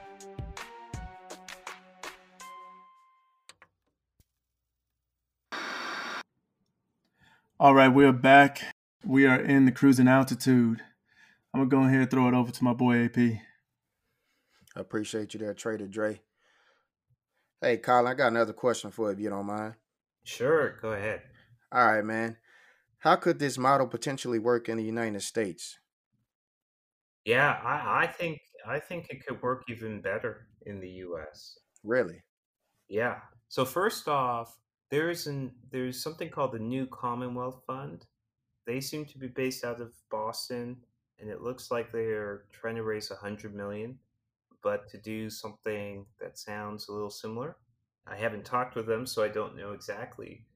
All 7.59 7.75
right, 7.75 7.89
we're 7.89 8.13
back. 8.13 8.63
We 9.05 9.27
are 9.27 9.39
in 9.39 9.67
the 9.67 9.73
cruising 9.73 10.09
altitude. 10.09 10.83
I'm 11.53 11.61
gonna 11.61 11.69
go 11.69 11.89
ahead 11.89 12.01
and 12.01 12.11
throw 12.11 12.29
it 12.29 12.35
over 12.35 12.51
to 12.51 12.65
my 12.65 12.73
boy 12.73 13.05
AP. 13.05 13.19
I 13.19 13.41
appreciate 14.77 15.35
you 15.35 15.41
there, 15.41 15.53
Trader 15.53 15.87
Dre. 15.87 16.21
Hey, 17.63 17.77
Colin, 17.77 18.07
I 18.07 18.15
got 18.15 18.29
another 18.29 18.55
question 18.55 18.91
for 18.91 19.09
you 19.09 19.13
if 19.13 19.21
you 19.21 19.29
don't 19.29 19.45
mind. 19.45 19.75
Sure, 20.25 20.79
go 20.81 20.93
ahead. 20.93 21.21
All 21.71 21.87
right, 21.87 22.05
man. 22.05 22.39
How 23.01 23.17
could 23.17 23.39
this 23.39 23.59
model 23.59 23.87
potentially 23.87 24.39
work 24.39 24.71
in 24.71 24.79
the 24.79 24.85
United 24.85 25.21
States? 25.23 25.79
Yeah, 27.27 27.59
I, 27.63 28.05
I 28.05 28.07
think 28.07 28.41
I 28.67 28.79
think 28.79 29.09
it 29.11 29.27
could 29.27 29.43
work 29.43 29.65
even 29.69 30.01
better 30.01 30.47
in 30.65 30.81
the 30.81 30.89
US. 30.89 31.59
Really? 31.85 32.23
Yeah. 32.89 33.17
So 33.49 33.67
first 33.67 34.09
off, 34.09 34.59
there's 34.91 35.27
an 35.27 35.53
there's 35.71 36.03
something 36.03 36.31
called 36.31 36.53
the 36.53 36.59
New 36.59 36.87
Commonwealth 36.87 37.63
Fund. 37.67 38.07
They 38.67 38.81
seem 38.81 39.05
to 39.07 39.19
be 39.19 39.29
based 39.29 39.65
out 39.65 39.81
of 39.81 39.93
Boston, 40.11 40.79
and 41.19 41.29
it 41.29 41.43
looks 41.43 41.71
like 41.71 41.93
they're 41.93 42.45
trying 42.53 42.77
to 42.77 42.85
raise 42.85 43.11
a 43.11 43.17
hundred 43.17 43.55
million, 43.55 43.99
but 44.63 44.89
to 44.91 44.99
do 44.99 45.31
something 45.31 46.07
that 46.21 46.39
sounds 46.39 46.89
a 46.89 46.93
little 46.93 47.11
similar. 47.11 47.57
I 48.07 48.17
haven't 48.17 48.45
talked 48.45 48.75
with 48.75 48.87
them, 48.87 49.07
so 49.07 49.23
I 49.23 49.29
don't 49.29 49.57
know 49.57 49.73
exactly. 49.73 50.47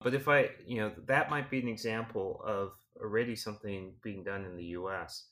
But 0.00 0.14
if 0.14 0.28
I, 0.28 0.50
you 0.66 0.78
know, 0.80 0.92
that 1.06 1.30
might 1.30 1.50
be 1.50 1.60
an 1.60 1.68
example 1.68 2.42
of 2.44 2.72
already 3.00 3.36
something 3.36 3.92
being 4.02 4.22
done 4.22 4.44
in 4.44 4.56
the 4.56 4.64
U.S. 4.64 5.26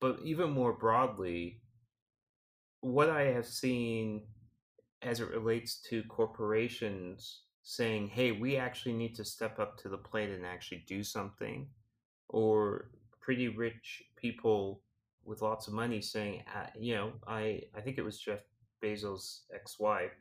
But 0.00 0.18
even 0.22 0.50
more 0.50 0.72
broadly, 0.72 1.60
what 2.80 3.08
I 3.08 3.22
have 3.22 3.46
seen 3.46 4.22
as 5.02 5.20
it 5.20 5.30
relates 5.30 5.80
to 5.88 6.02
corporations 6.04 7.42
saying, 7.62 8.08
hey, 8.08 8.32
we 8.32 8.56
actually 8.56 8.92
need 8.92 9.14
to 9.14 9.24
step 9.24 9.58
up 9.58 9.78
to 9.78 9.88
the 9.88 9.96
plate 9.96 10.30
and 10.30 10.44
actually 10.44 10.84
do 10.86 11.02
something, 11.02 11.66
or 12.28 12.90
pretty 13.20 13.48
rich 13.48 14.02
people 14.16 14.82
with 15.24 15.42
lots 15.42 15.66
of 15.66 15.72
money 15.72 16.00
saying, 16.00 16.44
uh, 16.54 16.66
you 16.78 16.94
know, 16.94 17.12
I, 17.26 17.62
I 17.74 17.80
think 17.80 17.98
it 17.98 18.04
was 18.04 18.18
Jeff 18.18 18.40
Bezos' 18.82 19.40
ex 19.54 19.78
wife 19.78 20.12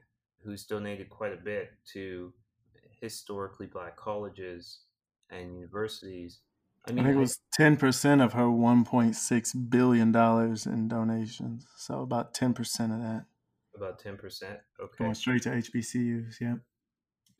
who's 0.43 0.65
donated 0.65 1.09
quite 1.09 1.33
a 1.33 1.37
bit 1.37 1.71
to 1.93 2.33
historically 3.01 3.67
black 3.67 3.95
colleges 3.95 4.79
and 5.29 5.55
universities. 5.55 6.39
I 6.87 6.91
mean, 6.91 7.05
I 7.05 7.07
think 7.07 7.17
it 7.17 7.19
was 7.19 7.39
ten 7.53 7.77
percent 7.77 8.21
of 8.21 8.33
her 8.33 8.51
one 8.51 8.83
point 8.83 9.15
six 9.15 9.53
billion 9.53 10.11
dollars 10.11 10.65
in 10.65 10.87
donations. 10.87 11.65
So 11.77 12.01
about 12.01 12.33
ten 12.33 12.53
percent 12.53 12.91
of 12.91 12.99
that. 12.99 13.25
About 13.75 13.99
ten 13.99 14.17
percent. 14.17 14.59
Okay. 14.81 15.03
Going 15.03 15.15
straight 15.15 15.43
to 15.43 15.49
HBCUs. 15.49 16.35
Yeah 16.41 16.55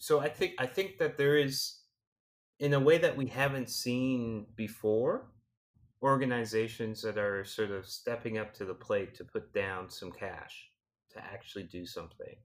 so 0.04 0.20
I 0.20 0.28
think 0.28 0.56
I 0.60 0.66
think 0.66 0.98
that 0.98 1.18
there 1.18 1.38
is, 1.38 1.80
in 2.60 2.74
a 2.74 2.80
way 2.80 2.98
that 2.98 3.16
we 3.16 3.28
haven't 3.28 3.70
seen 3.70 4.48
before, 4.54 5.28
organizations 6.04 7.02
that 7.02 7.18
are 7.18 7.46
sort 7.46 7.72
of 7.72 7.88
stepping 7.88 8.38
up 8.38 8.54
to 8.54 8.66
the 8.66 8.74
plate 8.74 9.16
to 9.16 9.24
put 9.24 9.54
down 9.54 9.90
some 9.90 10.12
cash 10.12 10.70
to 11.14 11.24
actually 11.24 11.64
do 11.64 11.86
something. 11.86 12.36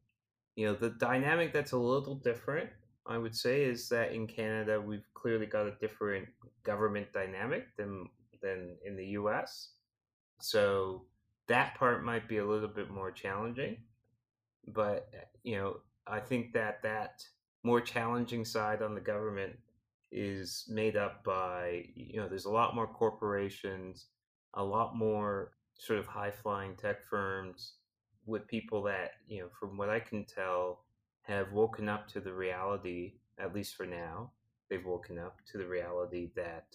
You 0.55 0.67
know, 0.67 0.75
the 0.75 0.91
dynamic 0.91 1.53
that's 1.53 1.73
a 1.73 1.79
little 1.79 2.15
different, 2.15 2.71
I 3.07 3.19
would 3.19 3.35
say, 3.35 3.65
is 3.65 3.89
that 3.89 4.13
in 4.13 4.27
Canada 4.29 4.81
we've 4.81 5.07
clearly 5.15 5.47
got 5.47 5.67
a 5.67 5.77
different 5.81 6.29
government 6.63 7.13
dynamic 7.13 7.77
than 7.77 8.09
than 8.41 8.77
in 8.85 8.97
the 8.97 9.07
US. 9.07 9.71
So 10.41 11.07
that 11.49 11.75
part 11.75 12.05
might 12.05 12.29
be 12.29 12.39
a 12.39 12.47
little 12.47 12.69
bit 12.69 12.91
more 12.91 13.11
challenging. 13.11 13.79
But 14.69 15.09
eh, 15.15 15.25
you 15.43 15.57
know, 15.57 15.79
I 16.07 16.21
think 16.21 16.53
that 16.53 16.83
that 16.83 17.25
more 17.65 17.81
challenging 17.81 18.45
side 18.45 18.83
on 18.83 18.95
the 18.95 19.01
government 19.01 19.57
is 20.11 20.65
made 20.69 20.97
up 20.97 21.23
by 21.25 21.85
you 21.95 22.17
know 22.19 22.29
there's 22.29 22.47
a 22.47 22.51
lot 22.51 22.75
more 22.75 22.87
corporations 22.87 24.07
a 24.55 24.65
lot 24.65 24.97
more 24.97 25.53
sort 25.79 25.99
of 25.99 26.07
high 26.07 26.31
flying 26.31 26.75
tech 26.77 27.05
firms 27.05 27.75
with 28.27 28.47
people 28.47 28.83
that 28.83 29.13
you 29.27 29.41
know 29.41 29.49
from 29.59 29.77
what 29.77 29.89
i 29.89 30.01
can 30.01 30.25
tell 30.25 30.85
have 31.23 31.53
woken 31.53 31.89
up 31.89 32.09
to 32.09 32.21
the 32.21 32.33
reality 32.33 33.15
at 33.39 33.55
least 33.55 33.75
for 33.75 33.87
now 33.87 34.31
they've 34.71 34.87
woken 34.87 35.19
up 35.19 35.41
to 35.51 35.59
the 35.59 35.67
reality 35.67 36.31
that 36.35 36.67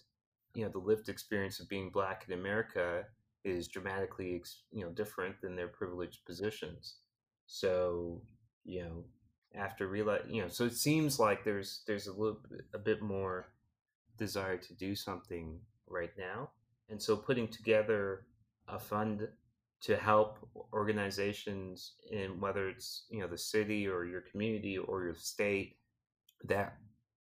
you 0.54 0.64
know 0.64 0.70
the 0.70 0.78
lived 0.78 1.10
experience 1.10 1.60
of 1.60 1.68
being 1.68 1.90
black 1.90 2.26
in 2.28 2.34
america 2.34 3.04
is 3.44 3.68
dramatically 3.68 4.42
you 4.72 4.84
know 4.84 4.92
different 4.92 5.40
than 5.42 5.56
their 5.56 5.68
privileged 5.68 6.26
positions. 6.26 6.96
So 7.46 8.22
you 8.64 8.84
know 8.84 9.04
after 9.56 9.88
realize 9.88 10.22
you 10.28 10.42
know 10.42 10.48
so 10.48 10.66
it 10.66 10.74
seems 10.74 11.20
like 11.20 11.44
there's 11.44 11.82
there's 11.86 12.08
a 12.08 12.12
little 12.12 12.40
a 12.74 12.80
bit 12.80 13.02
more 13.02 13.48
desire 14.18 14.58
to 14.58 14.74
do 14.74 14.96
something 14.96 15.60
right 15.88 16.12
now. 16.18 16.50
And 16.90 17.02
so 17.02 17.16
putting 17.16 17.48
together 17.48 18.26
a 18.68 18.80
fund 18.80 19.28
to 19.82 19.98
help 19.98 20.38
organizations 20.72 21.94
in 22.12 22.40
whether 22.40 22.70
it's 22.70 23.06
you 23.10 23.20
know 23.20 23.28
the 23.28 23.38
city 23.38 23.88
or 23.88 24.06
your 24.06 24.22
community 24.22 24.78
or 24.78 25.04
your 25.04 25.16
state 25.16 25.76
that 26.46 26.78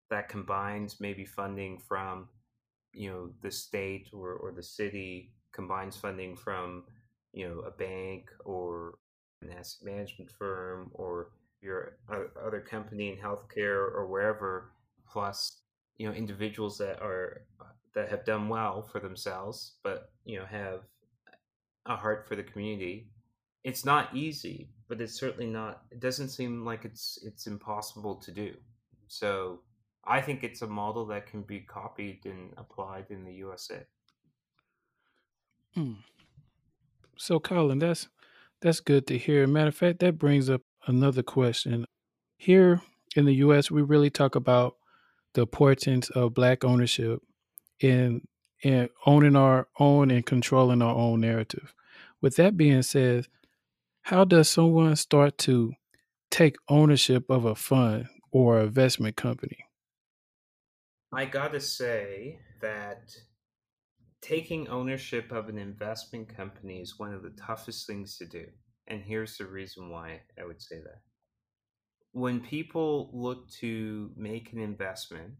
that 0.09 0.29
combines 0.29 0.99
maybe 0.99 1.25
funding 1.25 1.77
from 1.77 2.27
you 2.93 3.11
know 3.11 3.29
the 3.43 3.51
state 3.51 4.09
or, 4.11 4.33
or 4.33 4.51
the 4.51 4.63
city 4.63 5.31
combines 5.53 5.95
funding 5.95 6.35
from 6.35 6.83
you 7.31 7.47
know 7.47 7.59
a 7.59 7.71
bank 7.71 8.31
or 8.43 8.95
an 9.43 9.51
asset 9.51 9.85
management 9.85 10.31
firm 10.31 10.89
or 10.93 11.29
your 11.61 11.97
other 12.09 12.61
company 12.61 13.09
in 13.11 13.17
healthcare 13.17 13.91
or 13.93 14.07
wherever 14.07 14.71
plus 15.09 15.61
you 15.97 16.07
know 16.07 16.13
individuals 16.13 16.77
that 16.77 17.01
are 17.01 17.43
that 17.93 18.09
have 18.09 18.23
done 18.25 18.47
well 18.47 18.81
for 18.81 18.99
themselves 18.99 19.75
but 19.83 20.11
you 20.25 20.37
know 20.37 20.45
have 20.45 20.81
a 21.87 21.95
heart 21.95 22.27
for 22.27 22.35
the 22.35 22.43
community 22.43 23.07
it's 23.63 23.83
not 23.83 24.15
easy 24.15 24.69
but 24.87 25.01
it's 25.01 25.13
certainly 25.13 25.47
not 25.47 25.81
it 25.91 25.99
doesn't 25.99 26.29
seem 26.29 26.63
like 26.63 26.85
it's 26.85 27.17
it's 27.23 27.47
impossible 27.47 28.15
to 28.15 28.31
do 28.31 28.53
so 29.07 29.61
i 30.05 30.21
think 30.21 30.43
it's 30.43 30.61
a 30.61 30.67
model 30.67 31.05
that 31.05 31.25
can 31.25 31.41
be 31.41 31.61
copied 31.61 32.19
and 32.25 32.53
applied 32.57 33.05
in 33.09 33.23
the 33.23 33.33
usa 33.33 33.83
Hmm. 35.77 35.93
So, 37.17 37.39
Colin, 37.39 37.77
that's 37.77 38.07
that's 38.61 38.79
good 38.79 39.05
to 39.07 39.17
hear. 39.17 39.45
Matter 39.45 39.67
of 39.67 39.75
fact, 39.75 39.99
that 39.99 40.17
brings 40.17 40.49
up 40.49 40.61
another 40.87 41.23
question. 41.23 41.85
Here 42.37 42.81
in 43.15 43.25
the 43.25 43.35
U.S., 43.35 43.69
we 43.69 43.81
really 43.81 44.09
talk 44.09 44.35
about 44.35 44.75
the 45.33 45.41
importance 45.41 46.09
of 46.09 46.33
Black 46.33 46.63
ownership 46.63 47.21
in 47.79 48.21
in 48.63 48.89
owning 49.05 49.35
our 49.35 49.67
own 49.79 50.09
and 50.09 50.25
controlling 50.25 50.81
our 50.81 50.95
own 50.95 51.21
narrative. 51.21 51.75
With 52.21 52.35
that 52.37 52.57
being 52.57 52.81
said, 52.81 53.27
how 54.01 54.23
does 54.25 54.49
someone 54.49 54.95
start 54.95 55.37
to 55.39 55.73
take 56.31 56.55
ownership 56.67 57.29
of 57.29 57.45
a 57.45 57.53
fund 57.53 58.07
or 58.31 58.59
investment 58.59 59.15
company? 59.15 59.57
I 61.13 61.25
gotta 61.25 61.59
say 61.59 62.39
that 62.61 63.15
taking 64.21 64.67
ownership 64.67 65.31
of 65.31 65.49
an 65.49 65.57
investment 65.57 66.35
company 66.35 66.81
is 66.81 66.97
one 66.97 67.13
of 67.13 67.21
the 67.21 67.29
toughest 67.31 67.85
things 67.85 68.17
to 68.17 68.25
do. 68.25 68.45
And 68.87 69.01
here's 69.03 69.37
the 69.37 69.45
reason 69.45 69.89
why 69.89 70.21
I 70.39 70.45
would 70.45 70.61
say 70.61 70.79
that. 70.79 71.01
When 72.11 72.39
people 72.39 73.09
look 73.13 73.49
to 73.59 74.11
make 74.15 74.53
an 74.53 74.59
investment, 74.59 75.33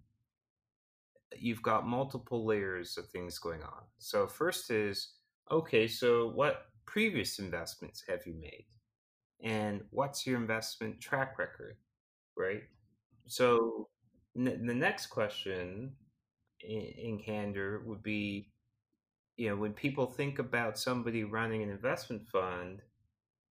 you've 1.38 1.62
got 1.62 1.88
multiple 1.88 2.46
layers 2.46 2.98
of 2.98 3.08
things 3.10 3.40
going 3.40 3.64
on. 3.64 3.84
So, 4.00 4.28
first 4.28 4.70
is 4.70 5.14
okay, 5.52 5.88
so 5.88 6.30
what 6.30 6.66
previous 6.86 7.40
investments 7.40 8.04
have 8.08 8.26
you 8.26 8.34
made? 8.34 8.66
And 9.42 9.82
what's 9.92 10.28
your 10.28 10.38
investment 10.38 11.00
track 11.00 11.40
record? 11.40 11.78
Right? 12.36 12.64
So, 13.28 13.90
n- 14.38 14.66
the 14.66 14.74
next 14.74 15.08
question 15.08 15.94
in, 16.62 16.82
in 16.82 17.20
candor 17.20 17.84
would 17.86 18.04
be 18.04 18.50
you 19.38 19.50
know, 19.50 19.56
when 19.56 19.74
people 19.74 20.08
think 20.08 20.40
about 20.40 20.80
somebody 20.80 21.24
running 21.24 21.62
an 21.62 21.70
investment 21.70 22.28
fund, 22.28 22.82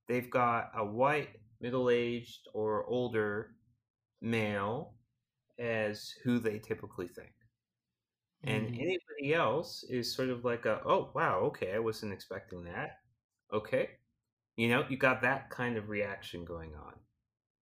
they've 0.09 0.31
got 0.31 0.71
a 0.75 0.85
white, 0.85 1.41
middle 1.61 1.91
aged, 1.91 2.49
or 2.55 2.87
older 2.87 3.57
male 4.21 4.99
as 5.59 6.11
who 6.25 6.39
they 6.41 6.59
typically 6.61 7.09
think. 7.09 7.35
And 8.45 8.71
Mhm. 8.71 8.77
anybody 8.77 9.35
else 9.35 9.83
is 9.85 10.15
sort 10.15 10.29
of 10.29 10.45
like 10.45 10.65
a, 10.67 10.81
oh, 10.85 11.11
wow, 11.15 11.41
okay, 11.47 11.73
I 11.75 11.79
wasn't 11.79 12.13
expecting 12.13 12.65
that. 12.65 13.01
Okay. 13.53 13.99
You 14.57 14.69
know, 14.69 14.89
you 14.89 14.97
got 14.99 15.23
that 15.23 15.51
kind 15.51 15.77
of 15.77 15.89
reaction 15.91 16.45
going 16.45 16.75
on. 16.75 17.01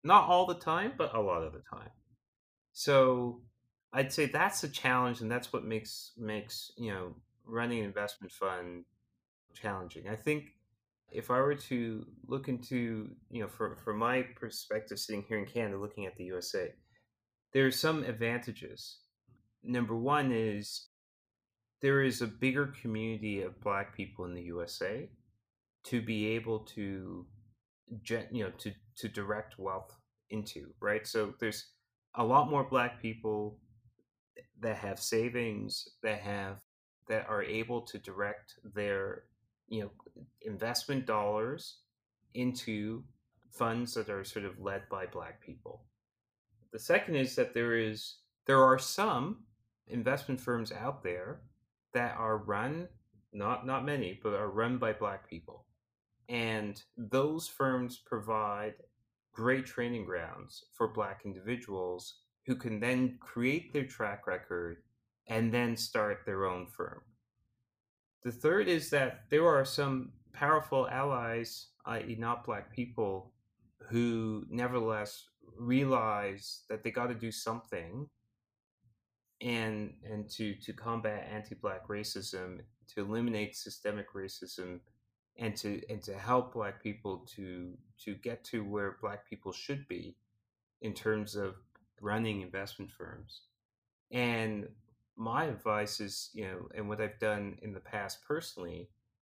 Not 0.04 0.30
all 0.30 0.46
the 0.48 0.60
time, 0.60 0.96
but 0.98 1.16
a 1.16 1.22
lot 1.22 1.44
of 1.44 1.54
the 1.54 1.62
time. 1.62 1.92
So 2.74 3.46
I'd 3.94 4.14
say 4.14 4.28
that's 4.28 4.64
a 4.64 4.70
challenge, 4.70 5.22
and 5.22 5.32
that's 5.32 5.54
what 5.54 5.66
makes 5.66 6.14
makes 6.18 6.72
you 6.78 6.92
know 6.94 7.22
running 7.46 7.80
an 7.80 7.86
investment 7.86 8.32
fund 8.34 8.86
challenging. 9.54 10.08
I 10.10 10.16
think 10.18 10.58
if 11.14 11.30
I 11.30 11.40
were 11.40 11.56
to 11.56 12.06
look 12.28 12.48
into, 12.48 13.10
you 13.30 13.42
know, 13.42 13.48
from 13.48 13.76
from 13.84 13.98
my 13.98 14.24
perspective, 14.36 15.00
sitting 15.00 15.24
here 15.28 15.38
in 15.38 15.46
Canada, 15.46 15.78
looking 15.78 16.06
at 16.06 16.16
the 16.16 16.26
USA, 16.26 16.74
there 17.54 17.66
are 17.68 17.72
some 17.72 18.04
advantages. 18.04 19.00
Number 19.64 19.96
one 19.96 20.32
is 20.32 20.88
there 21.82 22.02
is 22.02 22.22
a 22.22 22.28
bigger 22.28 22.74
community 22.82 23.42
of 23.42 23.62
Black 23.62 23.96
people 23.96 24.26
in 24.26 24.34
the 24.34 24.44
USA 24.44 25.10
to 25.86 26.02
be 26.02 26.28
able 26.28 26.60
to, 26.60 27.26
you 28.32 28.44
know, 28.44 28.52
to 28.58 28.72
to 28.98 29.08
direct 29.08 29.60
wealth 29.60 29.96
into, 30.30 30.74
right? 30.82 31.06
So 31.06 31.34
there's 31.40 31.68
a 32.16 32.24
lot 32.24 32.50
more 32.50 32.64
Black 32.64 33.02
people 33.02 33.60
that 34.62 34.78
have 34.78 35.00
savings, 35.00 35.88
that 36.02 36.20
have 36.22 36.58
that 37.08 37.28
are 37.30 37.44
able 37.44 37.82
to 37.82 37.98
direct 38.00 38.54
their 38.74 39.24
you 39.68 39.82
know 39.82 39.92
investment 40.42 41.06
dollars 41.06 41.78
into 42.34 43.04
funds 43.52 43.94
that 43.94 44.10
are 44.10 44.24
sort 44.24 44.46
of 44.46 44.60
led 44.60 44.82
by 44.90 45.06
black 45.06 45.42
people 45.42 45.84
the 46.72 46.80
second 46.80 47.16
is 47.16 47.36
that 47.36 47.54
there 47.54 47.78
is 47.78 48.18
there 48.46 48.64
are 48.64 48.80
some 48.80 49.44
investment 49.88 50.40
firms 50.40 50.72
out 50.72 51.04
there 51.04 51.42
that 51.94 52.16
are 52.18 52.38
run 52.38 52.88
not 53.32 53.66
not 53.66 53.86
many 53.86 54.20
but 54.24 54.34
are 54.34 54.50
run 54.50 54.78
by 54.78 54.92
black 54.92 55.30
people 55.30 55.66
and 56.30 56.84
those 56.98 57.48
firms 57.48 58.02
provide 58.06 58.74
great 59.34 59.66
training 59.66 60.06
grounds 60.06 60.66
for 60.74 60.88
black 60.88 61.22
individuals 61.26 62.20
who 62.46 62.56
can 62.56 62.80
then 62.80 63.18
create 63.20 63.74
their 63.74 63.86
track 63.86 64.28
record 64.28 64.78
and 65.28 65.54
then 65.54 65.76
start 65.76 66.20
their 66.26 66.46
own 66.46 66.68
firm. 66.68 67.02
The 68.24 68.32
third 68.32 68.68
is 68.68 68.90
that 68.92 69.26
there 69.30 69.48
are 69.48 69.66
some 69.66 70.12
powerful 70.32 70.88
allies, 70.90 71.68
i.e., 71.86 72.16
not 72.18 72.46
black 72.46 72.72
people, 72.72 73.34
who 73.90 74.46
nevertheless 74.50 75.26
realize 75.58 76.62
that 76.70 76.84
they 76.84 76.92
got 76.92 77.08
to 77.08 77.14
do 77.14 77.32
something 77.32 78.08
and 79.42 79.94
and 80.10 80.30
to 80.30 80.56
to 80.56 80.74
combat 80.74 81.28
anti-black 81.30 81.88
racism 81.88 82.60
to 82.88 83.02
eliminate 83.02 83.56
systemic 83.56 84.14
racism 84.14 84.80
and 85.38 85.56
to 85.56 85.82
and 85.90 86.02
to 86.02 86.18
help 86.18 86.54
black 86.54 86.82
people 86.82 87.28
to 87.36 87.74
to 88.00 88.16
get 88.16 88.44
to 88.44 88.64
where 88.64 88.98
black 89.02 89.28
people 89.30 89.52
should 89.52 89.88
be 89.88 90.16
in 90.82 90.94
terms 90.94 91.36
of 91.36 91.56
running 92.02 92.42
investment 92.42 92.92
firms 92.92 93.42
and 94.12 94.68
my 95.16 95.46
advice 95.46 96.00
is, 96.00 96.30
you 96.34 96.46
know, 96.46 96.68
and 96.76 96.90
what 96.90 97.02
I've 97.02 97.20
done 97.20 97.58
in 97.62 97.74
the 97.74 97.80
past 97.80 98.20
personally 98.28 98.90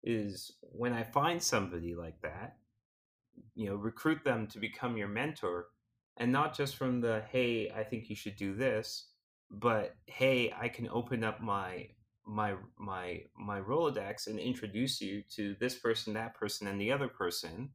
is 0.04 0.52
when 0.62 0.94
I 0.94 1.04
find 1.04 1.42
somebody 1.42 1.96
like 1.96 2.22
that, 2.22 2.58
you 3.56 3.68
know, 3.68 3.76
recruit 3.76 4.24
them 4.24 4.48
to 4.48 4.60
become 4.60 4.98
your 4.98 5.08
mentor 5.08 5.68
and 6.18 6.32
not 6.32 6.56
just 6.56 6.76
from 6.76 7.02
the, 7.02 7.24
hey, 7.32 7.72
I 7.76 7.84
think 7.84 8.10
you 8.10 8.16
should 8.16 8.36
do 8.36 8.54
this, 8.54 9.08
but 9.50 9.96
hey, 10.06 10.54
I 10.60 10.68
can 10.68 10.88
open 10.90 11.24
up 11.24 11.42
my 11.42 11.90
my 12.26 12.56
my 12.80 13.22
my 13.38 13.60
Rolodex 13.60 14.28
and 14.28 14.40
introduce 14.40 15.02
you 15.02 15.24
to 15.36 15.56
this 15.60 15.76
person, 15.76 16.14
that 16.14 16.36
person, 16.36 16.68
and 16.68 16.80
the 16.80 16.92
other 16.92 17.08
person. 17.08 17.70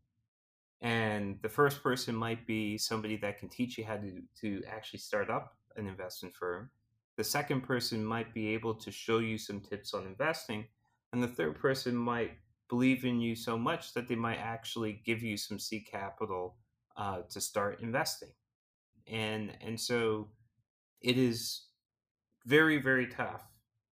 And 0.81 1.39
the 1.43 1.49
first 1.49 1.83
person 1.83 2.15
might 2.15 2.47
be 2.47 2.79
somebody 2.79 3.17
that 3.19 3.39
can 3.39 3.49
teach 3.49 3.77
you 3.79 3.85
how 3.85 3.97
to 3.97 4.23
to 4.41 4.63
actually 4.69 5.01
start 5.01 5.29
up 5.29 5.57
an 5.77 5.87
investment 5.87 6.35
firm 6.35 6.71
the 7.19 7.25
second 7.25 7.63
person 7.63 8.05
might 8.05 8.33
be 8.33 8.55
able 8.55 8.73
to 8.73 8.93
show 8.93 9.19
you 9.19 9.37
some 9.39 9.61
tips 9.61 9.93
on 9.93 10.07
investing. 10.07 10.65
And 11.13 11.21
the 11.21 11.27
third 11.27 11.59
person 11.59 11.97
might 11.97 12.39
believe 12.71 13.05
in 13.05 13.21
you 13.21 13.35
so 13.35 13.59
much 13.59 13.93
that 13.95 14.07
they 14.07 14.15
might 14.15 14.39
actually 14.39 15.03
give 15.05 15.21
you 15.21 15.37
some 15.37 15.59
seed 15.59 15.89
capital 15.91 16.55
uh, 16.97 17.23
to 17.31 17.41
start 17.41 17.81
investing. 17.81 18.29
And, 19.09 19.53
and 19.61 19.81
so 19.81 20.29
it 21.01 21.19
is 21.19 21.67
very, 22.47 22.81
very 22.81 23.09
tough 23.09 23.43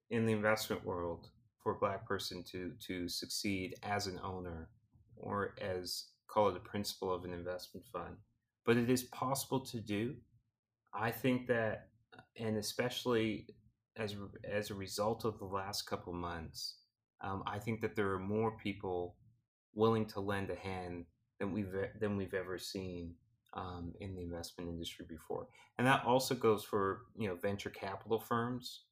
in 0.08 0.24
the 0.24 0.32
investment 0.32 0.84
world 0.84 1.26
for 1.58 1.72
a 1.72 1.78
black 1.80 2.06
person 2.06 2.44
to, 2.52 2.74
to 2.86 3.08
succeed 3.08 3.74
as 3.82 4.06
an 4.06 4.20
owner 4.22 4.68
or 5.16 5.56
as 5.60 6.10
call 6.28 6.48
it 6.50 6.56
a 6.56 6.60
principal 6.60 7.12
of 7.12 7.24
an 7.24 7.32
investment 7.32 7.84
fund. 7.92 8.18
But 8.64 8.76
it 8.76 8.88
is 8.88 9.02
possible 9.02 9.58
to 9.60 9.80
do. 9.80 10.14
I 10.94 11.10
think 11.10 11.48
that 11.48 11.88
and 12.38 12.56
especially 12.56 13.46
as 13.96 14.14
as 14.50 14.70
a 14.70 14.74
result 14.74 15.24
of 15.24 15.38
the 15.38 15.44
last 15.44 15.82
couple 15.82 16.12
months, 16.12 16.76
um, 17.22 17.42
I 17.46 17.58
think 17.58 17.80
that 17.80 17.96
there 17.96 18.10
are 18.12 18.18
more 18.18 18.56
people 18.58 19.16
willing 19.74 20.06
to 20.06 20.20
lend 20.20 20.50
a 20.50 20.56
hand 20.56 21.06
than 21.38 21.52
we've 21.52 21.72
than 22.00 22.16
we've 22.16 22.34
ever 22.34 22.58
seen 22.58 23.14
um, 23.54 23.92
in 24.00 24.14
the 24.14 24.22
investment 24.22 24.70
industry 24.70 25.06
before, 25.08 25.46
and 25.78 25.86
that 25.86 26.04
also 26.04 26.34
goes 26.34 26.64
for 26.64 27.02
you 27.16 27.28
know 27.28 27.36
venture 27.36 27.70
capital 27.70 28.18
firms 28.18 28.84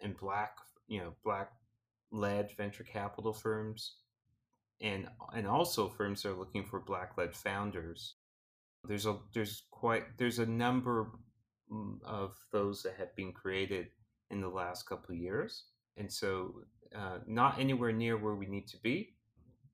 and 0.00 0.16
black 0.16 0.52
you 0.88 1.00
know 1.00 1.12
black 1.24 1.50
led 2.12 2.50
venture 2.56 2.84
capital 2.84 3.32
firms, 3.32 3.96
and 4.80 5.08
and 5.34 5.46
also 5.46 5.88
firms 5.88 6.22
that 6.22 6.30
are 6.30 6.38
looking 6.38 6.64
for 6.64 6.80
black 6.80 7.16
led 7.16 7.34
founders. 7.34 8.16
There's 8.84 9.06
a 9.06 9.18
there's 9.34 9.64
quite 9.70 10.18
there's 10.18 10.38
a 10.38 10.46
number 10.46 11.10
of 12.04 12.36
those 12.52 12.82
that 12.82 12.94
have 12.96 13.14
been 13.16 13.32
created 13.32 13.88
in 14.30 14.40
the 14.40 14.48
last 14.48 14.88
couple 14.88 15.14
of 15.14 15.20
years, 15.20 15.64
and 15.96 16.12
so 16.12 16.64
uh, 16.94 17.18
not 17.26 17.58
anywhere 17.58 17.92
near 17.92 18.16
where 18.16 18.34
we 18.34 18.46
need 18.46 18.66
to 18.68 18.76
be, 18.78 19.16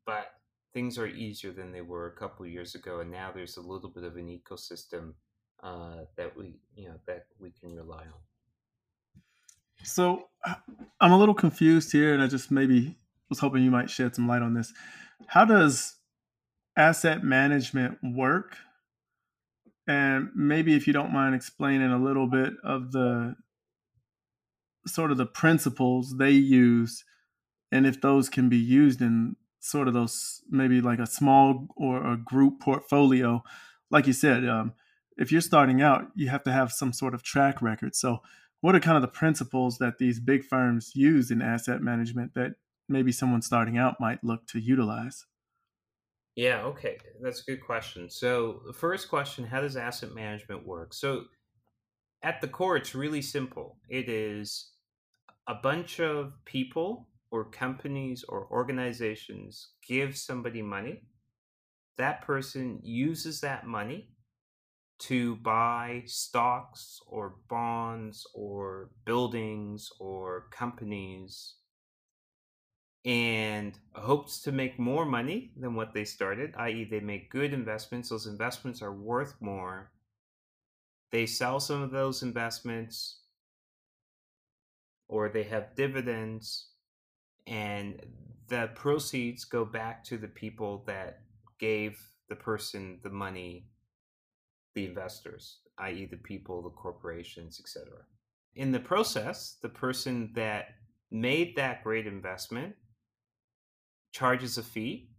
but 0.04 0.26
things 0.72 0.98
are 0.98 1.06
easier 1.06 1.52
than 1.52 1.72
they 1.72 1.80
were 1.80 2.06
a 2.06 2.16
couple 2.16 2.44
of 2.44 2.52
years 2.52 2.74
ago, 2.74 3.00
and 3.00 3.10
now 3.10 3.32
there's 3.32 3.56
a 3.56 3.62
little 3.62 3.90
bit 3.90 4.04
of 4.04 4.16
an 4.16 4.28
ecosystem 4.28 5.14
uh, 5.62 6.04
that 6.16 6.36
we 6.36 6.60
you 6.74 6.88
know 6.88 7.00
that 7.06 7.26
we 7.38 7.50
can 7.50 7.74
rely 7.74 8.02
on. 8.02 8.20
So 9.82 10.28
I'm 11.00 11.12
a 11.12 11.18
little 11.18 11.34
confused 11.34 11.92
here, 11.92 12.12
and 12.14 12.22
I 12.22 12.26
just 12.26 12.50
maybe 12.50 12.98
was 13.28 13.38
hoping 13.38 13.62
you 13.64 13.70
might 13.70 13.90
shed 13.90 14.14
some 14.14 14.28
light 14.28 14.42
on 14.42 14.54
this. 14.54 14.72
How 15.28 15.44
does 15.44 15.96
asset 16.76 17.24
management 17.24 17.98
work? 18.02 18.56
And 19.88 20.30
maybe 20.34 20.74
if 20.74 20.86
you 20.86 20.92
don't 20.92 21.12
mind 21.12 21.34
explaining 21.34 21.90
a 21.92 22.02
little 22.02 22.26
bit 22.26 22.54
of 22.64 22.92
the 22.92 23.36
sort 24.86 25.10
of 25.10 25.16
the 25.16 25.26
principles 25.26 26.16
they 26.18 26.30
use 26.30 27.04
and 27.72 27.86
if 27.86 28.00
those 28.00 28.28
can 28.28 28.48
be 28.48 28.56
used 28.56 29.00
in 29.00 29.36
sort 29.60 29.88
of 29.88 29.94
those 29.94 30.42
maybe 30.48 30.80
like 30.80 31.00
a 31.00 31.06
small 31.06 31.66
or 31.76 32.06
a 32.06 32.16
group 32.16 32.60
portfolio. 32.60 33.42
Like 33.90 34.06
you 34.06 34.12
said 34.12 34.48
um, 34.48 34.74
if 35.16 35.32
you're 35.32 35.40
starting 35.40 35.82
out 35.82 36.06
you 36.14 36.28
have 36.28 36.44
to 36.44 36.52
have 36.52 36.72
some 36.72 36.92
sort 36.92 37.14
of 37.14 37.22
track 37.22 37.60
record. 37.60 37.94
So 37.96 38.18
what 38.60 38.74
are 38.74 38.80
kind 38.80 38.96
of 38.96 39.02
the 39.02 39.08
principles 39.08 39.78
that 39.78 39.98
these 39.98 40.20
big 40.20 40.44
firms 40.44 40.92
use 40.94 41.30
in 41.30 41.42
asset 41.42 41.82
management 41.82 42.34
that 42.34 42.54
maybe 42.88 43.12
someone 43.12 43.42
starting 43.42 43.76
out 43.76 44.00
might 44.00 44.22
look 44.22 44.46
to 44.48 44.60
utilize 44.60 45.26
yeah, 46.36 46.62
okay. 46.64 46.98
That's 47.20 47.40
a 47.40 47.44
good 47.44 47.62
question. 47.62 48.10
So, 48.10 48.60
the 48.66 48.72
first 48.72 49.08
question 49.08 49.44
how 49.46 49.62
does 49.62 49.76
asset 49.76 50.14
management 50.14 50.66
work? 50.66 50.92
So, 50.94 51.24
at 52.22 52.40
the 52.40 52.48
core, 52.48 52.76
it's 52.76 52.94
really 52.94 53.22
simple. 53.22 53.78
It 53.88 54.08
is 54.08 54.72
a 55.48 55.54
bunch 55.54 56.00
of 56.00 56.32
people 56.44 57.08
or 57.30 57.44
companies 57.44 58.24
or 58.28 58.48
organizations 58.50 59.70
give 59.86 60.16
somebody 60.16 60.62
money. 60.62 61.02
That 61.98 62.22
person 62.22 62.80
uses 62.82 63.40
that 63.40 63.66
money 63.66 64.10
to 64.98 65.36
buy 65.36 66.02
stocks 66.06 67.00
or 67.06 67.36
bonds 67.48 68.26
or 68.34 68.90
buildings 69.04 69.90
or 70.00 70.48
companies 70.50 71.56
and 73.06 73.78
hopes 73.94 74.42
to 74.42 74.50
make 74.50 74.80
more 74.80 75.04
money 75.04 75.52
than 75.56 75.76
what 75.76 75.94
they 75.94 76.04
started, 76.04 76.52
i.e., 76.58 76.84
they 76.90 76.98
make 76.98 77.30
good 77.30 77.54
investments. 77.54 78.08
Those 78.08 78.26
investments 78.26 78.82
are 78.82 78.92
worth 78.92 79.36
more. 79.40 79.92
They 81.12 81.24
sell 81.24 81.60
some 81.60 81.82
of 81.82 81.92
those 81.92 82.24
investments 82.24 83.20
or 85.08 85.28
they 85.28 85.44
have 85.44 85.76
dividends, 85.76 86.70
and 87.46 88.04
the 88.48 88.70
proceeds 88.74 89.44
go 89.44 89.64
back 89.64 90.02
to 90.02 90.18
the 90.18 90.26
people 90.26 90.82
that 90.88 91.20
gave 91.60 92.00
the 92.28 92.34
person 92.34 92.98
the 93.04 93.10
money, 93.10 93.68
the 94.74 94.84
investors, 94.84 95.58
i.e., 95.78 96.06
the 96.06 96.16
people, 96.16 96.60
the 96.60 96.70
corporations, 96.70 97.60
etc. 97.60 97.86
In 98.56 98.72
the 98.72 98.80
process, 98.80 99.58
the 99.62 99.68
person 99.68 100.32
that 100.34 100.70
made 101.12 101.54
that 101.54 101.84
great 101.84 102.08
investment 102.08 102.74
charges 104.16 104.56
a 104.56 104.62
fee, 104.62 105.10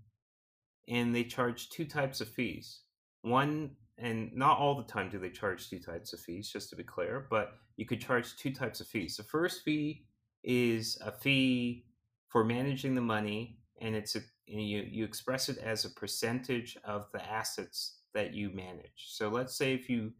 and 0.87 1.13
they 1.13 1.23
charge 1.23 1.69
two 1.69 1.85
types 1.85 2.19
of 2.19 2.27
fees. 2.27 2.81
One, 3.21 3.71
and 3.99 4.35
not 4.35 4.57
all 4.57 4.75
the 4.75 4.91
time 4.91 5.09
do 5.09 5.19
they 5.19 5.29
charge 5.29 5.69
two 5.69 5.79
types 5.79 6.13
of 6.13 6.19
fees, 6.19 6.49
just 6.49 6.71
to 6.71 6.75
be 6.75 6.83
clear, 6.83 7.27
but 7.29 7.53
you 7.75 7.85
could 7.85 8.01
charge 8.01 8.35
two 8.37 8.51
types 8.51 8.81
of 8.81 8.87
fees. 8.87 9.15
The 9.15 9.23
first 9.23 9.63
fee 9.63 10.05
is 10.43 10.97
a 11.05 11.11
fee 11.11 11.85
for 12.29 12.43
managing 12.43 12.95
the 12.95 13.01
money, 13.01 13.59
and 13.81 13.95
it's 13.95 14.15
a 14.15 14.21
you 14.47 14.81
you 14.89 15.05
express 15.05 15.47
it 15.47 15.59
as 15.59 15.85
a 15.85 15.91
percentage 15.91 16.75
of 16.83 17.07
the 17.11 17.23
assets 17.23 17.99
that 18.15 18.33
you 18.33 18.49
manage. 18.49 19.09
So 19.09 19.29
let's 19.29 19.55
say 19.55 19.73
if 19.73 19.89
you 19.91 20.13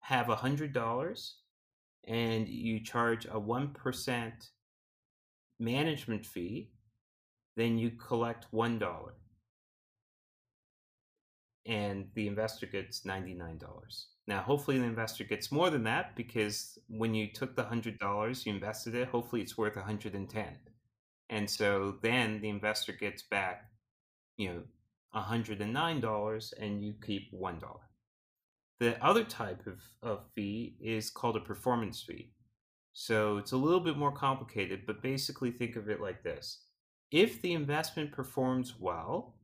have 0.00 0.30
a 0.30 0.36
hundred 0.36 0.72
dollars 0.72 1.36
and 2.06 2.48
you 2.48 2.80
charge 2.80 3.26
a 3.30 3.38
one 3.38 3.68
percent 3.68 4.50
management 5.58 6.24
fee, 6.24 6.70
then 7.56 7.78
you 7.78 7.90
collect 7.90 8.46
one 8.50 8.78
dollar. 8.78 9.14
And 11.66 12.08
the 12.14 12.26
investor 12.26 12.66
gets 12.66 13.00
$99 13.00 13.58
now 14.26 14.40
hopefully 14.40 14.78
the 14.78 14.84
investor 14.84 15.24
gets 15.24 15.52
more 15.52 15.70
than 15.70 15.84
that 15.84 16.16
because 16.16 16.78
when 16.88 17.14
you 17.14 17.28
took 17.28 17.54
the 17.54 17.64
$100 17.64 18.46
you 18.46 18.52
invested 18.52 18.94
it 18.94 19.08
hopefully 19.08 19.42
it's 19.42 19.58
worth 19.58 19.76
110 19.76 20.46
and 21.30 21.50
so 21.50 21.96
then 22.02 22.40
the 22.40 22.48
investor 22.48 22.92
gets 22.92 23.22
back 23.22 23.70
you 24.36 24.48
know 24.48 24.62
$109 25.14 26.52
and 26.60 26.84
you 26.84 26.94
keep 27.04 27.32
$1 27.32 27.60
the 28.80 29.04
other 29.04 29.24
type 29.24 29.66
of, 29.66 29.80
of 30.02 30.24
fee 30.34 30.76
is 30.80 31.08
called 31.08 31.36
a 31.36 31.40
performance 31.40 32.02
fee. 32.02 32.32
So 32.92 33.38
it's 33.38 33.52
a 33.52 33.56
little 33.56 33.78
bit 33.78 33.96
more 33.96 34.12
complicated 34.12 34.82
but 34.86 35.02
basically 35.02 35.50
think 35.50 35.76
of 35.76 35.88
it 35.88 36.00
like 36.00 36.22
this 36.22 36.60
if 37.14 37.40
the 37.40 37.52
investment 37.52 38.10
performs 38.10 38.74
well, 38.80 39.36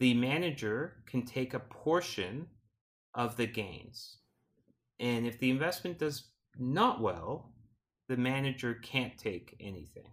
the 0.00 0.14
manager 0.14 0.96
can 1.06 1.24
take 1.24 1.54
a 1.54 1.60
portion 1.60 2.48
of 3.14 3.36
the 3.36 3.46
gains. 3.46 4.18
And 4.98 5.28
if 5.28 5.38
the 5.38 5.48
investment 5.48 6.00
does 6.00 6.24
not 6.58 7.00
well, 7.00 7.52
the 8.08 8.16
manager 8.16 8.74
can't 8.74 9.16
take 9.16 9.54
anything. 9.60 10.10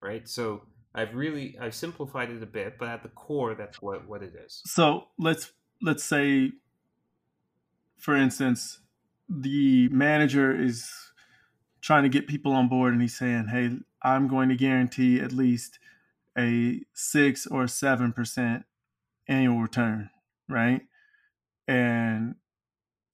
Right? 0.00 0.28
So 0.28 0.62
I've 0.94 1.16
really 1.16 1.58
I've 1.60 1.74
simplified 1.74 2.30
it 2.30 2.40
a 2.40 2.46
bit, 2.46 2.78
but 2.78 2.88
at 2.88 3.02
the 3.02 3.08
core 3.08 3.56
that's 3.56 3.82
what, 3.82 4.06
what 4.06 4.22
it 4.22 4.34
is. 4.46 4.62
So 4.64 5.08
let's 5.18 5.50
let's 5.82 6.04
say 6.04 6.52
for 7.98 8.14
instance, 8.14 8.78
the 9.28 9.88
manager 9.88 10.54
is 10.54 10.88
trying 11.80 12.02
to 12.02 12.08
get 12.08 12.26
people 12.26 12.52
on 12.52 12.68
board 12.68 12.92
and 12.92 13.02
he's 13.02 13.16
saying, 13.16 13.48
Hey, 13.48 13.78
I'm 14.02 14.28
going 14.28 14.48
to 14.48 14.56
guarantee 14.56 15.20
at 15.20 15.32
least 15.32 15.78
a 16.36 16.80
six 16.94 17.46
or 17.46 17.66
seven 17.66 18.12
percent 18.12 18.64
annual 19.28 19.60
return, 19.60 20.10
right? 20.48 20.82
And 21.68 22.36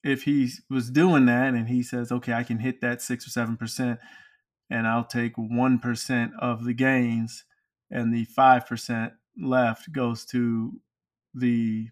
if 0.03 0.23
he 0.23 0.49
was 0.69 0.89
doing 0.89 1.25
that 1.25 1.53
and 1.53 1.67
he 1.67 1.83
says, 1.83 2.11
okay, 2.11 2.33
I 2.33 2.43
can 2.43 2.59
hit 2.59 2.81
that 2.81 3.01
six 3.01 3.27
or 3.27 3.29
seven 3.29 3.57
percent 3.57 3.99
and 4.69 4.87
I'll 4.87 5.05
take 5.05 5.33
one 5.37 5.79
percent 5.79 6.31
of 6.39 6.63
the 6.63 6.73
gains 6.73 7.43
and 7.91 8.13
the 8.13 8.25
five 8.25 8.65
percent 8.65 9.13
left 9.39 9.91
goes 9.91 10.25
to 10.27 10.79
the 11.33 11.89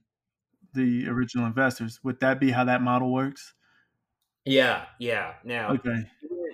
the 0.74 1.08
original 1.08 1.46
investors. 1.46 2.00
Would 2.04 2.20
that 2.20 2.40
be 2.40 2.52
how 2.52 2.66
that 2.66 2.82
model 2.82 3.14
works? 3.14 3.54
Yeah, 4.44 4.86
yeah. 5.00 5.34
Now 5.44 5.72
okay. 5.72 6.06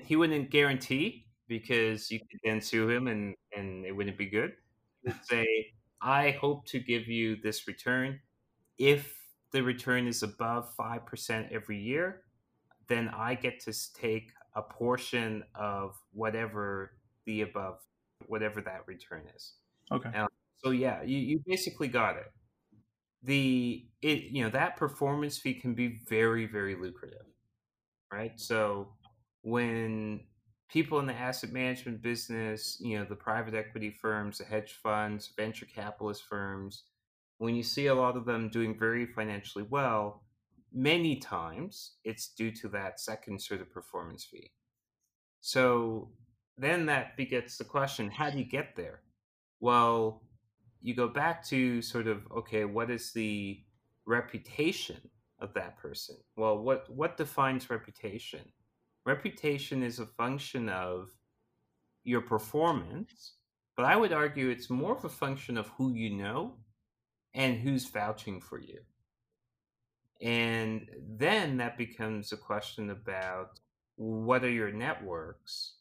He 0.05 0.15
wouldn't 0.15 0.49
guarantee 0.49 1.27
because 1.47 2.09
you 2.09 2.19
could 2.19 2.39
then 2.43 2.61
sue 2.61 2.89
him 2.89 3.07
and 3.07 3.35
and 3.55 3.85
it 3.85 3.91
wouldn't 3.91 4.17
be 4.17 4.27
good. 4.27 4.53
He'd 5.03 5.15
say, 5.23 5.73
I 6.01 6.31
hope 6.31 6.65
to 6.67 6.79
give 6.79 7.07
you 7.07 7.35
this 7.41 7.67
return. 7.67 8.19
If 8.77 9.17
the 9.51 9.61
return 9.61 10.07
is 10.07 10.23
above 10.23 10.73
five 10.75 11.05
percent 11.05 11.47
every 11.51 11.77
year, 11.77 12.23
then 12.87 13.09
I 13.09 13.35
get 13.35 13.59
to 13.61 13.73
take 13.93 14.31
a 14.55 14.61
portion 14.61 15.43
of 15.55 15.95
whatever 16.13 16.93
the 17.25 17.41
above 17.41 17.79
whatever 18.27 18.61
that 18.61 18.81
return 18.87 19.23
is. 19.35 19.53
Okay. 19.91 20.09
Um, 20.17 20.27
so 20.63 20.71
yeah, 20.71 21.01
you, 21.03 21.17
you 21.17 21.41
basically 21.45 21.87
got 21.87 22.17
it. 22.17 22.31
The 23.23 23.85
it 24.01 24.23
you 24.31 24.43
know 24.43 24.49
that 24.49 24.77
performance 24.77 25.37
fee 25.37 25.53
can 25.53 25.73
be 25.73 25.99
very 26.09 26.45
very 26.45 26.75
lucrative, 26.75 27.25
right? 28.11 28.39
So 28.39 28.93
when 29.41 30.21
people 30.69 30.99
in 30.99 31.05
the 31.05 31.13
asset 31.13 31.51
management 31.51 32.01
business, 32.01 32.77
you 32.79 32.97
know, 32.97 33.05
the 33.05 33.15
private 33.15 33.53
equity 33.53 33.89
firms, 33.89 34.37
the 34.37 34.45
hedge 34.45 34.73
funds, 34.81 35.31
venture 35.35 35.65
capitalist 35.65 36.23
firms, 36.23 36.83
when 37.37 37.55
you 37.55 37.63
see 37.63 37.87
a 37.87 37.95
lot 37.95 38.15
of 38.15 38.25
them 38.25 38.49
doing 38.49 38.77
very 38.77 39.05
financially 39.05 39.65
well, 39.69 40.23
many 40.71 41.15
times 41.17 41.93
it's 42.03 42.29
due 42.29 42.51
to 42.51 42.67
that 42.69 42.99
second 42.99 43.41
sort 43.41 43.61
of 43.61 43.71
performance 43.71 44.23
fee. 44.23 44.51
So 45.41 46.09
then 46.57 46.85
that 46.85 47.17
begets 47.17 47.57
the 47.57 47.63
question 47.63 48.11
how 48.11 48.29
do 48.29 48.37
you 48.37 48.45
get 48.45 48.75
there? 48.75 49.01
Well, 49.59 50.21
you 50.81 50.95
go 50.95 51.07
back 51.07 51.43
to 51.47 51.81
sort 51.81 52.07
of 52.07 52.21
okay, 52.31 52.65
what 52.65 52.89
is 52.89 53.11
the 53.11 53.61
reputation 54.05 55.01
of 55.39 55.53
that 55.55 55.77
person? 55.77 56.17
Well, 56.35 56.59
what 56.59 56.89
what 56.89 57.17
defines 57.17 57.69
reputation? 57.69 58.41
Reputation 59.05 59.83
is 59.83 59.99
a 59.99 60.05
function 60.05 60.69
of 60.69 61.09
your 62.03 62.21
performance, 62.21 63.33
but 63.75 63.85
I 63.85 63.95
would 63.95 64.13
argue 64.13 64.49
it's 64.49 64.69
more 64.69 64.95
of 64.95 65.05
a 65.05 65.09
function 65.09 65.57
of 65.57 65.67
who 65.69 65.93
you 65.93 66.11
know 66.11 66.55
and 67.33 67.57
who's 67.57 67.85
vouching 67.85 68.41
for 68.41 68.59
you. 68.59 68.79
And 70.21 70.87
then 71.17 71.57
that 71.57 71.77
becomes 71.77 72.31
a 72.31 72.37
question 72.37 72.91
about 72.91 73.59
what 73.95 74.43
are 74.43 74.49
your 74.49 74.71
networks 74.71 75.73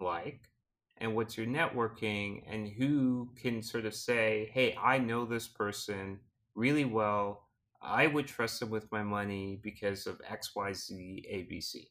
like 0.00 0.50
and 0.98 1.14
what's 1.14 1.36
your 1.36 1.46
networking 1.46 2.42
and 2.46 2.68
who 2.68 3.30
can 3.40 3.62
sort 3.62 3.86
of 3.86 3.94
say, 3.94 4.50
hey, 4.52 4.76
I 4.82 4.98
know 4.98 5.24
this 5.24 5.48
person 5.48 6.18
really 6.54 6.84
well. 6.84 7.48
I 7.80 8.06
would 8.06 8.26
trust 8.26 8.60
them 8.60 8.70
with 8.70 8.90
my 8.90 9.02
money 9.02 9.60
because 9.62 10.06
of 10.06 10.20
XYZ 10.22 10.90
ABC. 11.32 11.86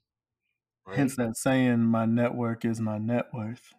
Right? 0.85 0.97
Hence 0.97 1.15
that 1.15 1.37
saying, 1.37 1.79
my 1.79 2.05
network 2.05 2.63
is 2.65 2.79
my 2.79 2.97
net 2.97 3.27
worth. 3.33 3.73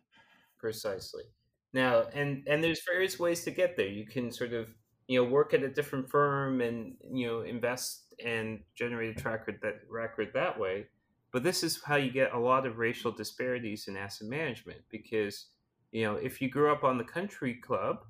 Precisely. 0.59 1.25
Now, 1.73 2.05
and 2.15 2.43
and 2.47 2.65
there's 2.65 2.81
various 2.85 3.19
ways 3.19 3.45
to 3.45 3.51
get 3.51 3.77
there. 3.77 3.87
You 3.87 4.07
can 4.07 4.33
sort 4.33 4.53
of 4.53 4.75
you 5.09 5.23
know 5.23 5.29
work 5.29 5.55
at 5.55 5.63
a 5.63 5.69
different 5.69 6.09
firm 6.09 6.61
and 6.61 6.95
you 7.13 7.27
know 7.27 7.41
invest 7.43 8.15
and 8.25 8.61
generate 8.75 9.17
a 9.17 9.21
track 9.21 9.47
record 9.47 9.61
that 9.63 9.81
record 9.89 10.31
that 10.35 10.59
way. 10.59 10.87
But 11.33 11.43
this 11.43 11.63
is 11.63 11.83
how 11.83 11.97
you 11.97 12.11
get 12.11 12.33
a 12.33 12.39
lot 12.39 12.67
of 12.67 12.79
racial 12.79 13.13
disparities 13.13 13.89
in 13.89 13.97
asset 13.97 14.29
management 14.29 14.81
because 14.91 15.47
you 15.93 16.05
know 16.05 16.17
if 16.17 16.41
you 16.41 16.49
grew 16.49 16.73
up 16.73 16.83
on 16.83 16.99
the 16.99 17.05
country 17.05 17.55
club 17.55 18.05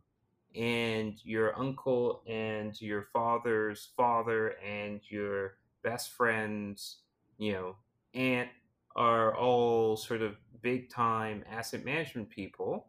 and 0.55 1.14
your 1.24 1.59
uncle 1.59 2.22
and 2.26 2.80
your 2.80 3.03
father's 3.12 3.90
father 3.97 4.55
and 4.64 5.01
your 5.11 5.57
best 5.82 6.12
friends, 6.12 6.99
you 7.36 7.53
know, 7.53 7.76
aunt 8.14 8.49
are 8.97 9.36
all 9.36 9.97
sort 9.97 10.22
of 10.22 10.36
big 10.62 10.90
time 10.90 11.44
asset 11.49 11.84
management 11.84 12.30
people, 12.30 12.86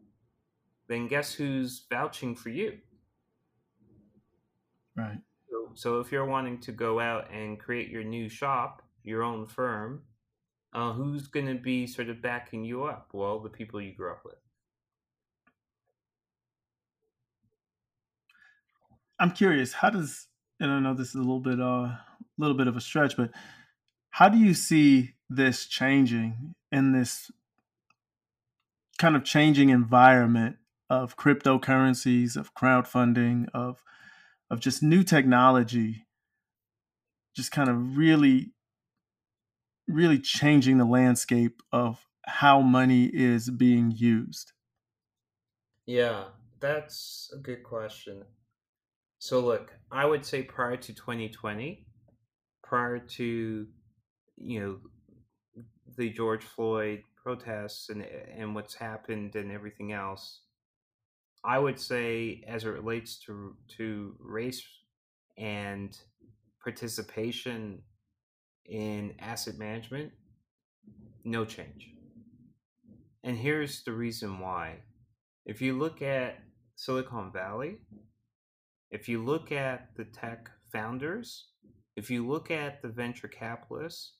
then 0.88 1.08
guess 1.08 1.34
who's 1.34 1.86
vouching 1.90 2.36
for 2.36 2.50
you? 2.50 2.78
Right. 4.96 5.20
So, 5.50 5.72
so 5.76 6.00
if 6.00 6.12
you're 6.12 6.26
wanting 6.26 6.60
to 6.62 6.72
go 6.72 7.00
out 7.00 7.32
and 7.32 7.60
create 7.60 7.90
your 7.90 8.04
new 8.04 8.30
shop, 8.30 8.82
your 9.04 9.22
own 9.22 9.46
firm, 9.46 10.02
uh, 10.74 10.94
who's 10.94 11.28
going 11.28 11.46
to 11.48 11.56
be 11.56 11.86
sort 11.86 12.10
of 12.10 12.22
backing 12.22 12.64
you 12.64 12.86
up? 12.86 13.10
Well, 13.14 13.40
the 13.40 13.50
people 13.50 13.82
you 13.82 13.94
grew 13.94 14.12
up 14.12 14.22
with. 14.26 14.36
I'm 19.20 19.32
curious, 19.32 19.74
how 19.74 19.90
does 19.90 20.28
and 20.60 20.72
I 20.72 20.80
know 20.80 20.94
this 20.94 21.10
is 21.10 21.16
a 21.16 21.20
little 21.20 21.40
bit 21.40 21.60
uh 21.60 21.64
a 21.64 22.00
little 22.38 22.56
bit 22.56 22.68
of 22.68 22.78
a 22.78 22.82
stretch, 22.82 23.18
but 23.18 23.32
how 24.12 24.30
do 24.30 24.38
you 24.38 24.54
see 24.54 25.14
this 25.30 25.66
changing 25.66 26.56
in 26.72 26.92
this 26.92 27.32
kind 28.98 29.16
of 29.16 29.24
changing 29.24 29.70
environment 29.70 30.58
of 30.90 31.18
cryptocurrencies, 31.18 32.36
of 32.36 32.54
crowdfunding, 32.54 33.48
of 33.54 33.84
of 34.50 34.60
just 34.60 34.82
new 34.82 35.04
technology, 35.04 36.06
just 37.36 37.52
kind 37.52 37.70
of 37.70 37.98
really 37.98 38.54
really 39.88 40.20
changing 40.20 40.78
the 40.78 40.86
landscape 40.86 41.62
of 41.72 42.06
how 42.26 42.62
money 42.62 43.06
is 43.06 43.50
being 43.50 43.92
used? 43.92 44.52
Yeah, 45.86 46.26
that's 46.60 47.32
a 47.34 47.38
good 47.38 47.64
question. 47.64 48.26
So 49.20 49.40
look, 49.40 49.74
I 49.92 50.06
would 50.06 50.26
say 50.26 50.44
prior 50.44 50.78
to 50.78 50.94
2020, 50.94 51.88
prior 52.64 53.00
to 53.00 53.68
you 54.40 54.60
know 54.60 54.80
the 55.98 56.10
George 56.10 56.44
Floyd 56.44 57.04
protests 57.16 57.90
and 57.90 58.06
and 58.38 58.56
what's 58.56 58.76
happened 58.76 59.36
and 59.36 59.52
everything 59.52 59.92
else, 59.92 60.42
I 61.44 61.60
would 61.60 61.80
say 61.80 62.44
as 62.48 62.64
it 62.64 62.70
relates 62.70 63.18
to 63.26 63.56
to 63.78 64.16
race 64.20 64.64
and 65.38 65.98
participation 66.64 67.82
in 68.66 69.14
asset 69.20 69.58
management, 69.58 70.12
no 71.24 71.46
change. 71.46 71.92
And 73.24 73.38
here's 73.38 73.84
the 73.84 73.94
reason 73.94 74.40
why. 74.40 74.80
If 75.46 75.62
you 75.62 75.78
look 75.78 76.02
at 76.02 76.40
Silicon 76.76 77.32
Valley, 77.32 77.78
if 78.92 79.10
you 79.10 79.24
look 79.24 79.52
at 79.52 79.90
the 79.96 80.06
tech 80.06 80.50
founders, 80.72 81.48
if 81.96 82.12
you 82.12 82.28
look 82.28 82.52
at 82.52 82.82
the 82.82 82.90
venture 82.90 83.28
capitalists 83.28 84.17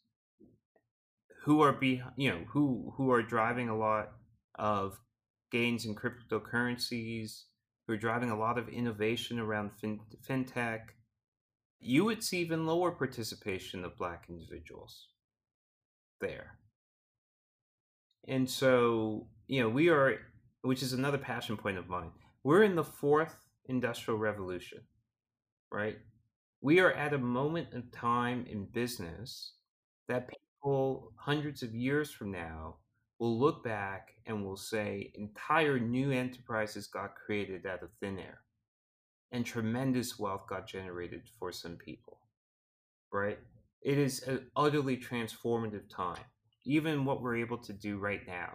who 1.48 1.62
are 1.62 1.72
be 1.72 2.02
you 2.18 2.30
know 2.30 2.42
who 2.50 2.94
who 2.98 3.10
are 3.10 3.24
driving 3.24 3.70
a 3.70 3.78
lot 3.78 4.12
of 4.56 5.00
gains 5.50 5.86
in 5.86 5.96
cryptocurrencies, 5.96 7.44
who 7.88 7.94
are 7.94 7.98
driving 7.98 8.30
a 8.30 8.38
lot 8.38 8.58
of 8.58 8.68
innovation 8.68 9.40
around 9.40 9.72
fin- 9.80 10.02
fintech, 10.28 10.82
you 11.80 12.04
would 12.04 12.22
see 12.22 12.40
even 12.40 12.66
lower 12.66 12.92
participation 12.92 13.86
of 13.86 13.96
black 13.96 14.26
individuals 14.28 15.08
there. 16.20 16.58
And 18.28 18.50
so, 18.50 19.28
you 19.48 19.62
know, 19.62 19.70
we 19.70 19.88
are, 19.88 20.16
which 20.64 20.84
is 20.84 20.92
another 20.92 21.18
passion 21.18 21.56
point 21.56 21.78
of 21.78 21.88
mine, 21.88 22.12
we're 22.44 22.64
in 22.64 22.76
the 22.76 22.84
fourth 22.84 23.38
industrial 23.70 24.20
revolution, 24.20 24.80
right? 25.72 25.98
We 26.60 26.82
are 26.82 26.92
at 26.92 27.14
a 27.14 27.18
moment 27.18 27.70
in 27.72 27.90
time 27.92 28.46
in 28.50 28.66
business 28.66 29.54
that 30.10 30.28
people 30.58 31.14
hundreds 31.18 31.64
of 31.64 31.76
years 31.76 32.12
from 32.12 32.32
now 32.32 32.76
will 33.20 33.40
look 33.40 33.64
back 33.64 34.10
and 34.26 34.46
will 34.46 34.58
say 34.58 35.12
entire 35.16 35.80
new 35.80 36.12
enterprises 36.12 36.88
got 36.88 37.16
created 37.16 37.66
out 37.66 37.84
of 37.84 37.90
thin 38.00 38.20
air 38.20 38.42
and 39.32 39.46
tremendous 39.46 40.18
wealth 40.20 40.48
got 40.48 40.68
generated 40.68 41.24
for 41.40 41.52
some 41.52 41.76
people, 41.76 42.20
right? 43.12 43.40
It 43.82 43.98
is 43.98 44.24
an 44.24 44.48
utterly 44.56 44.98
transformative 44.98 45.90
time. 45.90 46.24
Even 46.66 47.06
what 47.06 47.22
we're 47.22 47.38
able 47.38 47.58
to 47.60 47.74
do 47.74 47.98
right 47.98 48.22
now, 48.28 48.54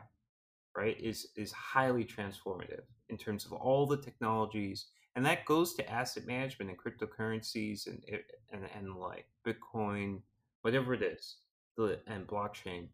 right, 0.77 1.01
is 1.01 1.29
is 1.37 1.53
highly 1.53 2.05
transformative 2.05 2.83
in 3.09 3.17
terms 3.17 3.45
of 3.47 3.53
all 3.53 3.87
the 3.87 3.97
technologies, 3.97 4.87
and 5.17 5.25
that 5.25 5.45
goes 5.47 5.75
to 5.75 5.91
asset 5.91 6.27
management 6.27 6.71
and 6.71 6.79
cryptocurrencies 6.79 7.87
and 7.87 8.03
eh, 8.09 8.19
and 8.53 8.69
and 8.77 8.97
like 8.97 9.27
Bitcoin, 9.47 10.21
whatever 10.63 10.95
it 10.95 11.03
is, 11.03 11.37
the 11.77 12.01
and 12.07 12.27
blockchain. 12.27 12.89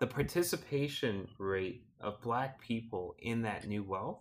The 0.00 0.06
participation 0.06 1.28
rate 1.38 1.84
of 2.00 2.20
Black 2.20 2.60
people 2.60 3.14
in 3.18 3.42
that 3.42 3.66
new 3.66 3.82
wealth 3.82 4.20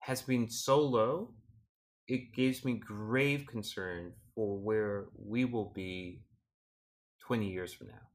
has 0.00 0.22
been 0.22 0.48
so 0.48 0.80
low, 0.80 1.34
it 2.06 2.34
gives 2.34 2.64
me 2.64 2.74
grave 2.74 3.46
concern 3.46 4.12
for 4.34 4.58
where 4.58 5.06
we 5.16 5.44
will 5.44 5.72
be 5.74 6.22
20 7.26 7.50
years 7.50 7.72
from 7.72 7.88
now. 7.88 8.08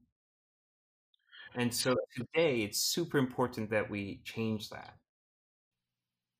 And 1.54 1.72
so 1.72 1.94
today 2.16 2.62
it's 2.62 2.80
super 2.80 3.18
important 3.18 3.70
that 3.70 3.88
we 3.88 4.20
change 4.24 4.70
that. 4.70 4.94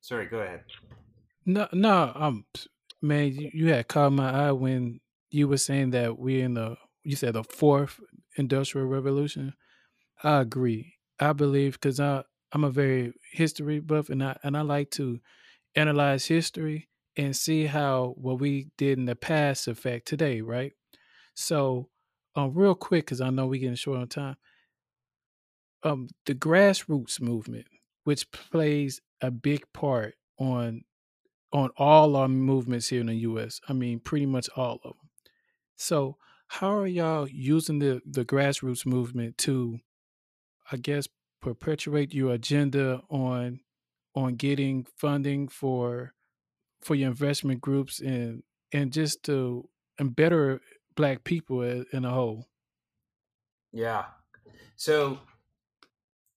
Sorry, 0.01 0.25
go 0.25 0.39
ahead. 0.39 0.63
No, 1.45 1.67
no, 1.71 2.11
um, 2.15 2.45
man, 3.01 3.33
you, 3.33 3.49
you 3.53 3.69
had 3.69 3.87
caught 3.87 4.11
my 4.11 4.47
eye 4.47 4.51
when 4.51 4.99
you 5.29 5.47
were 5.47 5.57
saying 5.57 5.91
that 5.91 6.19
we're 6.19 6.43
in 6.43 6.55
the, 6.55 6.75
you 7.05 7.15
said 7.15 7.35
the 7.35 7.43
fourth 7.43 8.01
industrial 8.37 8.87
revolution. 8.87 9.53
I 10.23 10.41
agree. 10.41 10.95
I 11.19 11.33
believe 11.33 11.73
because 11.73 11.99
I 11.99 12.23
I'm 12.51 12.63
a 12.63 12.71
very 12.71 13.13
history 13.31 13.79
buff, 13.79 14.09
and 14.09 14.23
I 14.23 14.37
and 14.43 14.57
I 14.57 14.61
like 14.61 14.91
to 14.91 15.19
analyze 15.75 16.25
history 16.27 16.89
and 17.17 17.35
see 17.35 17.65
how 17.65 18.15
what 18.17 18.39
we 18.39 18.69
did 18.77 18.97
in 18.99 19.05
the 19.05 19.15
past 19.15 19.67
affect 19.67 20.07
today, 20.07 20.41
right? 20.41 20.73
So, 21.35 21.89
um, 22.35 22.53
real 22.53 22.75
quick, 22.75 23.05
because 23.05 23.21
I 23.21 23.29
know 23.29 23.47
we're 23.47 23.61
getting 23.61 23.75
short 23.75 23.99
on 23.99 24.07
time. 24.07 24.37
Um, 25.83 26.07
the 26.25 26.33
grassroots 26.33 27.21
movement, 27.21 27.67
which 28.03 28.31
plays 28.31 29.01
a 29.21 29.29
big 29.31 29.71
part 29.73 30.15
on 30.39 30.83
on 31.53 31.71
all 31.77 32.15
our 32.15 32.27
movements 32.27 32.89
here 32.89 33.01
in 33.01 33.07
the 33.07 33.15
U.S. 33.15 33.61
I 33.69 33.73
mean, 33.73 33.99
pretty 33.99 34.25
much 34.25 34.49
all 34.55 34.75
of 34.83 34.97
them. 34.97 35.09
So, 35.77 36.17
how 36.47 36.77
are 36.77 36.87
y'all 36.87 37.27
using 37.27 37.79
the 37.79 38.01
the 38.05 38.25
grassroots 38.25 38.85
movement 38.85 39.37
to, 39.39 39.79
I 40.71 40.77
guess, 40.77 41.07
perpetuate 41.41 42.13
your 42.13 42.33
agenda 42.33 43.01
on 43.09 43.59
on 44.15 44.35
getting 44.35 44.85
funding 44.97 45.47
for 45.47 46.13
for 46.81 46.95
your 46.95 47.09
investment 47.09 47.61
groups 47.61 47.99
and 47.99 48.43
and 48.71 48.91
just 48.91 49.23
to 49.23 49.67
and 49.99 50.15
better 50.15 50.61
black 50.95 51.23
people 51.23 51.61
in 51.61 52.05
a 52.05 52.09
whole? 52.09 52.47
Yeah. 53.71 54.05
So 54.75 55.19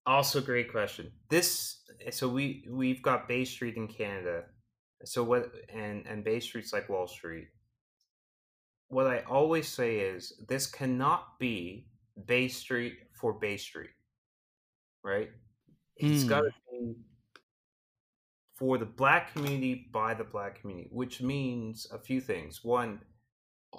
also 0.06 0.40
great 0.40 0.70
question. 0.70 1.12
This 1.28 1.80
eh, 2.04 2.10
so 2.10 2.28
we 2.28 2.64
we've 2.68 3.02
got 3.02 3.28
bay 3.28 3.44
street 3.44 3.76
in 3.76 3.88
canada. 3.88 4.44
So 5.04 5.22
what 5.22 5.52
and 5.72 6.06
and 6.06 6.24
bay 6.24 6.40
street's 6.40 6.72
like 6.72 6.88
wall 6.88 7.06
street 7.06 7.48
what 8.88 9.06
i 9.06 9.20
always 9.20 9.68
say 9.68 9.98
is 9.98 10.34
this 10.48 10.66
cannot 10.66 11.38
be 11.38 11.86
bay 12.26 12.48
street 12.48 12.98
for 13.12 13.32
bay 13.32 13.56
street 13.56 13.90
right 15.02 15.30
it's 15.96 16.24
mm. 16.24 16.28
got 16.28 16.40
to 16.42 16.50
be 16.70 16.94
for 18.58 18.76
the 18.76 18.84
black 18.84 19.32
community 19.32 19.88
by 19.92 20.12
the 20.14 20.24
black 20.24 20.60
community, 20.60 20.88
which 20.90 21.22
means 21.22 21.86
a 21.92 21.98
few 21.98 22.20
things. 22.20 22.64
One, 22.64 23.00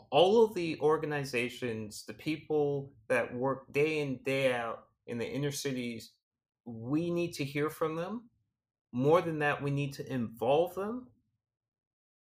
all 0.10 0.44
of 0.46 0.54
the 0.54 0.80
organizations, 0.80 2.06
the 2.06 2.14
people 2.14 2.94
that 3.10 3.34
work 3.34 3.72
day 3.74 4.00
in, 4.00 4.20
day 4.24 4.54
out 4.54 4.86
in 5.08 5.18
the 5.18 5.30
inner 5.30 5.52
cities, 5.52 6.12
we 6.64 7.12
need 7.12 7.34
to 7.34 7.44
hear 7.44 7.70
from 7.70 7.96
them. 7.96 8.30
More 8.94 9.22
than 9.22 9.40
that, 9.40 9.62
we 9.62 9.70
need 9.70 9.92
to 9.94 10.12
involve 10.12 10.76
them 10.76 11.08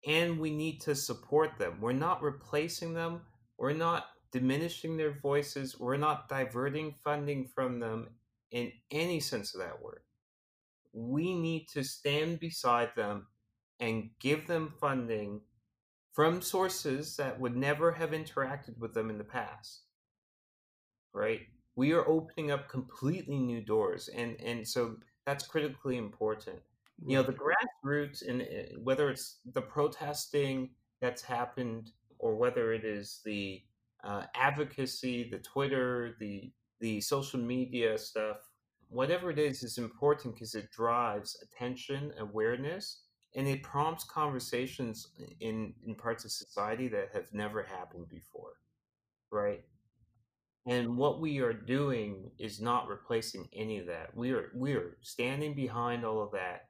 and 0.06 0.38
we 0.38 0.50
need 0.50 0.80
to 0.82 0.94
support 0.94 1.58
them. 1.58 1.78
We're 1.80 1.92
not 1.92 2.22
replacing 2.22 2.94
them, 2.94 3.22
we're 3.58 3.72
not 3.72 4.06
diminishing 4.32 4.96
their 4.96 5.18
voices, 5.20 5.78
we're 5.78 5.96
not 5.96 6.28
diverting 6.28 6.94
funding 7.04 7.48
from 7.54 7.80
them 7.80 8.08
in 8.50 8.72
any 8.90 9.20
sense 9.20 9.54
of 9.54 9.60
that 9.60 9.82
word. 9.82 10.00
We 10.92 11.34
need 11.34 11.68
to 11.74 11.84
stand 11.84 12.40
beside 12.40 12.90
them 12.96 13.26
and 13.78 14.10
give 14.20 14.46
them 14.46 14.74
funding 14.80 15.40
from 16.12 16.42
sources 16.42 17.16
that 17.16 17.38
would 17.38 17.56
never 17.56 17.92
have 17.92 18.10
interacted 18.10 18.78
with 18.78 18.94
them 18.94 19.10
in 19.10 19.18
the 19.18 19.24
past. 19.24 19.82
Right? 21.12 21.42
We 21.76 21.92
are 21.92 22.06
opening 22.06 22.50
up 22.50 22.68
completely 22.68 23.38
new 23.38 23.62
doors 23.62 24.08
and 24.08 24.36
and 24.40 24.66
so 24.66 24.96
that's 25.26 25.46
critically 25.46 25.96
important. 25.96 26.60
You 27.06 27.16
know, 27.16 27.22
the 27.22 27.32
grassroots 27.34 28.26
and 28.28 28.42
eh, 28.42 28.66
whether 28.82 29.10
it's 29.10 29.38
the 29.54 29.62
protesting 29.62 30.70
that's 31.00 31.22
happened 31.22 31.92
or 32.18 32.36
whether 32.36 32.72
it 32.72 32.84
is 32.84 33.20
the 33.24 33.62
uh, 34.04 34.24
advocacy, 34.34 35.28
the 35.30 35.38
Twitter, 35.38 36.16
the 36.20 36.52
the 36.80 37.00
social 37.00 37.40
media 37.40 37.98
stuff, 37.98 38.38
whatever 38.88 39.30
it 39.30 39.38
is, 39.38 39.62
is 39.62 39.78
important 39.78 40.34
because 40.34 40.54
it 40.54 40.70
drives 40.70 41.36
attention, 41.42 42.12
awareness, 42.18 43.02
and 43.34 43.46
it 43.46 43.62
prompts 43.62 44.04
conversations 44.04 45.08
in 45.40 45.74
in 45.86 45.94
parts 45.94 46.24
of 46.24 46.32
society 46.32 46.88
that 46.88 47.10
have 47.12 47.32
never 47.32 47.62
happened 47.62 48.08
before, 48.08 48.54
right? 49.32 49.64
And 50.66 50.96
what 50.96 51.20
we 51.20 51.40
are 51.40 51.52
doing 51.52 52.30
is 52.38 52.60
not 52.62 52.88
replacing 52.88 53.48
any 53.52 53.78
of 53.78 53.86
that. 53.86 54.16
We 54.16 54.32
are 54.32 54.50
we 54.54 54.72
are 54.74 54.96
standing 55.02 55.54
behind 55.54 56.04
all 56.04 56.22
of 56.22 56.32
that, 56.32 56.69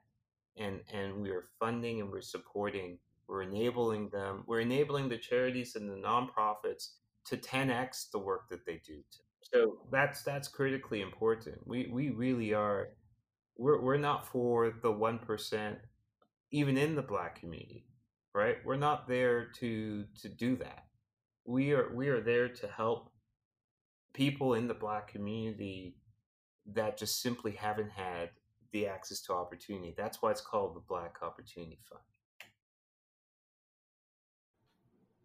and 0.57 0.81
and 0.93 1.21
we 1.21 1.29
are 1.31 1.45
funding 1.59 2.01
and 2.01 2.09
we're 2.09 2.21
supporting. 2.21 2.97
We're 3.27 3.43
enabling 3.43 4.09
them. 4.09 4.43
We're 4.47 4.59
enabling 4.59 5.09
the 5.09 5.17
charities 5.17 5.75
and 5.75 5.89
the 5.89 5.95
nonprofits 5.95 6.89
to 7.25 7.37
10x 7.37 8.11
the 8.11 8.19
work 8.19 8.49
that 8.49 8.65
they 8.65 8.81
do. 8.85 9.01
So 9.53 9.77
that's 9.91 10.23
that's 10.23 10.47
critically 10.47 11.01
important. 11.01 11.65
We 11.65 11.89
we 11.91 12.09
really 12.09 12.53
are. 12.53 12.89
We're 13.57 13.81
we're 13.81 13.97
not 13.97 14.27
for 14.27 14.73
the 14.81 14.91
one 14.91 15.19
percent 15.19 15.79
even 16.51 16.77
in 16.77 16.95
the 16.95 17.01
black 17.01 17.39
community, 17.39 17.85
right? 18.33 18.57
We're 18.65 18.75
not 18.75 19.07
there 19.07 19.47
to 19.59 20.05
to 20.21 20.29
do 20.29 20.57
that. 20.57 20.85
We 21.45 21.71
are 21.73 21.93
we 21.93 22.09
are 22.09 22.21
there 22.21 22.49
to 22.49 22.67
help 22.67 23.11
people 24.13 24.53
in 24.53 24.67
the 24.67 24.73
black 24.73 25.07
community 25.07 25.95
that 26.73 26.97
just 26.97 27.21
simply 27.21 27.51
haven't 27.51 27.91
had 27.91 28.29
the 28.71 28.87
access 28.87 29.21
to 29.23 29.33
opportunity. 29.33 29.93
That's 29.97 30.21
why 30.21 30.31
it's 30.31 30.41
called 30.41 30.75
the 30.75 30.81
Black 30.87 31.17
Opportunity 31.21 31.79
Fund. 31.89 32.01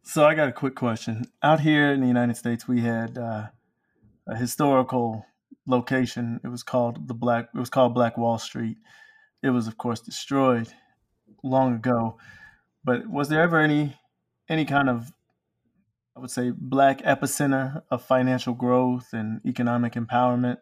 So 0.02 0.24
I 0.24 0.34
got 0.34 0.48
a 0.48 0.52
quick 0.52 0.76
question. 0.76 1.26
Out 1.42 1.60
here 1.60 1.92
in 1.92 2.00
the 2.00 2.06
United 2.06 2.36
States, 2.36 2.68
we 2.68 2.80
had 2.80 3.18
uh, 3.18 3.46
a 4.28 4.36
historical 4.36 5.26
location. 5.66 6.40
It 6.44 6.48
was 6.48 6.62
called 6.62 7.08
the 7.08 7.14
Black. 7.14 7.48
It 7.54 7.58
was 7.58 7.70
called 7.70 7.94
Black 7.94 8.16
Wall 8.16 8.38
Street. 8.38 8.76
It 9.42 9.50
was, 9.50 9.66
of 9.66 9.76
course, 9.76 10.00
destroyed 10.00 10.72
long 11.42 11.74
ago. 11.74 12.18
But 12.84 13.08
was 13.08 13.28
there 13.28 13.42
ever 13.42 13.60
any 13.60 13.96
any 14.48 14.64
kind 14.64 14.88
of 14.88 15.12
I 16.16 16.20
would 16.20 16.30
say 16.30 16.50
black 16.56 17.02
epicenter 17.02 17.82
of 17.90 18.02
financial 18.02 18.54
growth 18.54 19.08
and 19.12 19.40
economic 19.44 19.94
empowerment 19.94 20.58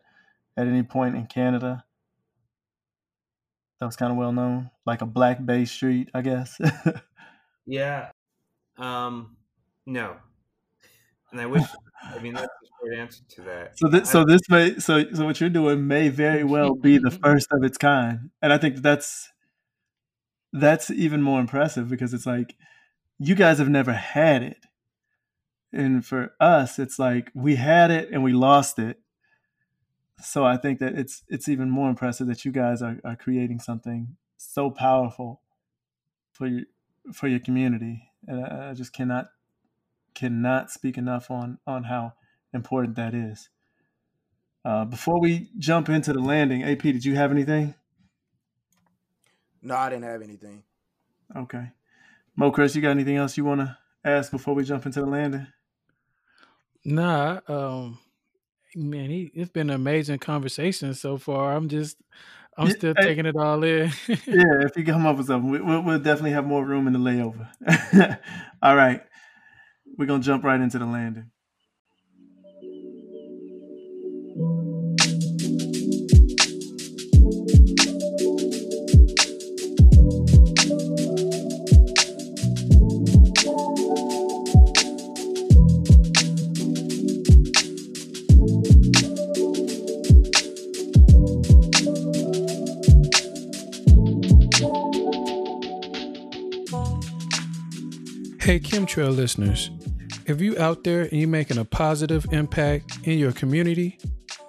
at 0.57 0.67
any 0.67 0.83
point 0.83 1.17
in 1.17 1.27
Canada? 1.27 1.85
That 3.81 3.87
was 3.87 3.97
kind 3.97 4.13
of 4.13 4.19
well 4.19 4.33
known, 4.33 4.71
like 4.87 5.03
a 5.03 5.07
Black 5.07 5.45
Bay 5.45 5.65
Street, 5.65 6.09
I 6.15 6.23
guess. 6.23 6.59
yeah. 7.67 8.11
Um, 8.79 9.37
no. 9.87 10.17
And 11.33 11.41
I 11.41 11.47
wish. 11.47 11.65
I 12.03 12.19
mean, 12.19 12.35
that's 12.35 12.47
the 12.63 12.69
short 12.79 12.99
answer 12.99 13.23
to 13.31 13.43
that. 13.43 13.79
So 13.79 13.89
this, 13.89 14.11
so 14.11 14.25
this 14.25 14.43
may, 14.49 14.79
so 14.79 15.05
so 15.13 15.25
what 15.25 15.41
you're 15.41 15.51
doing 15.51 15.87
may 15.87 16.09
very 16.09 16.45
well 16.45 16.75
be 16.75 16.99
the 16.99 17.11
first 17.23 17.49
of 17.51 17.65
its 17.65 17.79
kind, 17.79 18.31
and 18.43 18.53
I 18.53 18.59
think 18.59 18.77
that's 18.77 19.33
that's 20.55 20.89
even 20.91 21.21
more 21.21 21.41
impressive 21.41 21.89
because 21.89 22.15
it's 22.15 22.27
like 22.27 22.55
you 23.19 23.35
guys 23.35 23.59
have 23.59 23.69
never 23.69 23.93
had 23.93 24.43
it 24.43 24.67
and 25.73 26.07
for 26.07 26.33
us 26.41 26.79
it's 26.79 26.99
like 26.99 27.31
we 27.35 27.57
had 27.57 27.91
it 27.91 28.09
and 28.13 28.23
we 28.23 28.33
lost 28.33 28.79
it 28.79 29.01
so 30.25 30.45
i 30.45 30.57
think 30.57 30.79
that 30.79 30.95
it's 30.95 31.23
it's 31.29 31.49
even 31.49 31.71
more 31.71 31.89
impressive 31.89 32.27
that 32.27 32.45
you 32.45 32.53
guys 32.53 32.83
are, 32.83 32.99
are 33.05 33.17
creating 33.17 33.59
something 33.59 34.17
so 34.37 34.71
powerful 34.71 35.41
for 36.33 36.47
your 36.47 36.65
for 37.13 37.29
your 37.29 37.41
community 37.41 38.11
and 38.27 38.45
I, 38.45 38.71
I 38.71 38.75
just 38.75 38.93
cannot 38.93 39.29
cannot 40.15 40.71
speak 40.71 40.97
enough 40.97 41.31
on 41.31 41.59
on 41.67 41.85
how 41.85 42.15
important 42.53 42.97
that 42.97 43.15
is 43.15 43.49
uh, 44.65 44.85
before 44.85 45.21
we 45.21 45.51
jump 45.59 45.89
into 45.89 46.13
the 46.13 46.21
landing 46.21 46.63
ap 46.63 46.83
did 46.83 47.05
you 47.05 47.15
have 47.15 47.31
anything 47.31 47.75
no, 49.65 49.77
I 49.77 49.89
didn't 49.89 50.05
have 50.05 50.21
anything. 50.21 50.63
Okay. 51.35 51.71
Mo'Chris, 52.39 52.77
you 52.77 52.83
got 52.83 52.91
anything 52.91 53.17
else 53.17 53.39
you 53.39 53.47
want 53.47 53.63
to 53.63 53.79
ask 54.05 54.31
before 54.31 54.55
we 54.55 54.63
jump 54.63 54.85
into 54.85 55.01
the 55.01 55.07
landing? 55.07 55.47
Nah, 56.85 57.41
um, 57.49 57.99
man, 58.77 59.11
he, 59.11 59.31
it's 59.35 59.51
been 59.51 59.71
an 59.71 59.77
amazing 59.77 60.19
conversation 60.19 60.95
so 60.95 61.17
far. 61.19 61.55
I'm 61.55 61.69
just, 61.69 61.97
I'm 62.57 62.69
Yeah, 62.69 62.71
still 62.71 62.95
taking 62.95 63.27
it 63.27 63.37
all 63.37 63.63
in. 63.65 63.93
yeah, 64.31 64.65
if 64.67 64.77
you 64.77 64.85
come 64.85 65.07
up 65.07 65.17
with 65.17 65.27
something, 65.27 65.51
we, 65.51 65.61
we'll, 65.61 65.83
we'll 65.83 65.99
definitely 65.99 66.33
have 66.33 66.47
more 66.47 66.65
room 66.65 66.87
in 66.87 66.93
the 66.93 66.99
layover. 66.99 67.49
All 68.63 68.77
right. 68.77 69.03
We're 69.99 70.07
going 70.07 70.23
to 70.23 70.27
jump 70.27 70.45
right 70.45 70.61
into 70.61 70.79
the 70.79 70.87
landing. 70.87 71.31
Hey, 98.45 98.61
Kemtrail 98.61 99.17
listeners, 99.17 99.71
if 100.27 100.43
you 100.43 100.59
out 100.59 100.85
there 100.85 101.05
and 101.05 101.13
you're 101.15 101.27
making 101.27 101.57
a 101.57 101.65
positive 101.65 102.27
impact 102.31 102.99
in 103.05 103.19
your 103.19 103.33
community, 103.33 103.99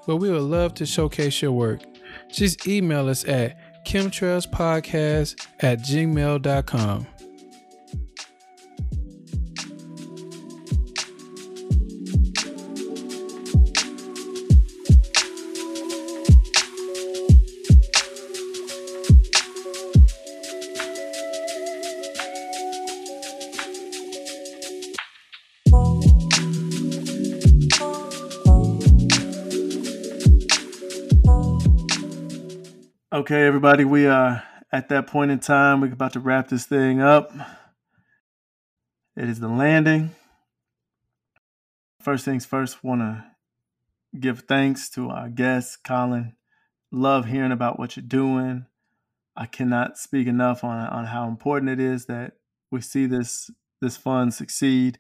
well, 0.06 0.20
we 0.20 0.30
would 0.30 0.42
love 0.42 0.74
to 0.74 0.86
showcase 0.86 1.42
your 1.42 1.54
work. 1.54 1.80
Just 2.30 2.68
email 2.68 3.08
us 3.08 3.24
at 3.24 3.86
kemtrailspodcast 3.86 5.48
at 5.62 5.80
gmail.com. 5.80 7.08
Okay, 33.26 33.48
everybody, 33.48 33.86
we 33.86 34.06
are 34.06 34.44
at 34.72 34.90
that 34.90 35.08
point 35.08 35.32
in 35.32 35.40
time. 35.40 35.82
We're 35.82 35.92
about 35.92 36.14
to 36.14 36.20
wrap 36.20 36.48
this 36.48 36.68
thing 36.68 37.02
up. 37.02 37.32
It 39.18 39.28
is 39.28 39.40
the 39.40 39.48
landing. 39.48 40.12
First 42.04 42.24
things 42.24 42.46
first, 42.46 42.84
want 42.84 43.02
to 43.02 43.26
give 44.20 44.42
thanks 44.42 44.92
to 44.92 45.10
our 45.10 45.28
guest, 45.28 45.80
Colin. 45.84 46.36
Love 46.92 47.26
hearing 47.26 47.52
about 47.52 47.80
what 47.80 47.98
you're 47.98 48.06
doing. 48.06 48.68
I 49.36 49.48
cannot 49.48 49.98
speak 49.98 50.28
enough 50.28 50.64
on 50.64 50.78
on 50.86 51.06
how 51.06 51.28
important 51.28 51.72
it 51.72 51.80
is 51.80 52.06
that 52.06 52.34
we 52.72 52.80
see 52.80 53.08
this 53.08 53.50
this 53.82 53.98
fund 53.98 54.36
succeed, 54.36 55.00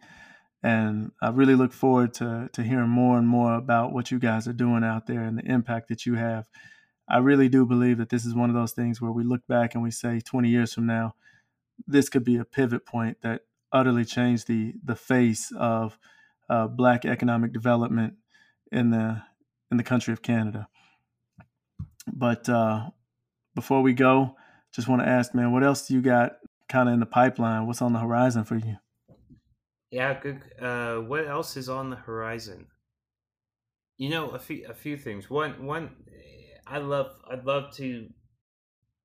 and 0.63 1.11
I 1.21 1.29
really 1.29 1.53
look 1.53 1.73
forward 1.73 2.15
to 2.15 2.49
to 2.53 2.63
hearing 2.63 2.89
more 2.89 3.19
and 3.19 3.27
more 3.27 3.53
about 3.53 3.93
what 3.93 4.09
you 4.09 4.17
guys 4.17 4.47
are 4.47 4.53
doing 4.53 4.83
out 4.83 5.05
there 5.05 5.21
and 5.21 5.37
the 5.37 5.45
impact 5.45 5.89
that 5.89 6.07
you 6.07 6.15
have. 6.15 6.47
I 7.07 7.17
really 7.19 7.49
do 7.49 7.65
believe 7.65 7.97
that 7.99 8.09
this 8.09 8.25
is 8.25 8.33
one 8.33 8.49
of 8.49 8.55
those 8.55 8.71
things 8.71 8.99
where 8.99 9.11
we 9.11 9.23
look 9.23 9.45
back 9.47 9.73
and 9.73 9.83
we 9.83 9.91
say 9.91 10.19
20 10.19 10.49
years 10.49 10.73
from 10.73 10.87
now, 10.87 11.15
this 11.87 12.09
could 12.09 12.23
be 12.23 12.37
a 12.37 12.45
pivot 12.45 12.85
point 12.85 13.17
that 13.21 13.41
utterly 13.71 14.05
changed 14.05 14.47
the 14.47 14.73
the 14.83 14.95
face 14.95 15.51
of 15.57 15.99
uh, 16.49 16.67
black 16.67 17.05
economic 17.05 17.51
development 17.51 18.15
in 18.71 18.91
the 18.91 19.21
in 19.71 19.77
the 19.77 19.83
country 19.83 20.13
of 20.13 20.21
Canada. 20.21 20.67
But 22.07 22.47
uh, 22.47 22.91
before 23.55 23.81
we 23.81 23.93
go, 23.93 24.35
just 24.73 24.87
want 24.87 25.01
to 25.01 25.07
ask, 25.07 25.33
man, 25.33 25.51
what 25.51 25.63
else 25.63 25.87
do 25.87 25.93
you 25.93 26.01
got 26.01 26.37
kind 26.69 26.87
of 26.87 26.93
in 26.93 26.99
the 26.99 27.05
pipeline? 27.05 27.65
What's 27.67 27.81
on 27.81 27.93
the 27.93 27.99
horizon 27.99 28.43
for 28.43 28.55
you? 28.55 28.77
Yeah, 29.91 30.19
good. 30.19 30.41
Uh, 30.59 30.97
what 30.97 31.25
else 31.27 31.57
is 31.57 31.69
on 31.69 31.89
the 31.89 31.95
horizon? 31.95 32.67
You 33.97 34.09
know, 34.09 34.29
a 34.29 34.39
few 34.39 34.65
a 34.67 34.73
few 34.73 34.97
things. 34.97 35.29
One 35.29 35.65
one, 35.65 35.95
I 36.67 36.79
love 36.79 37.11
I'd 37.29 37.45
love 37.45 37.73
to 37.75 38.07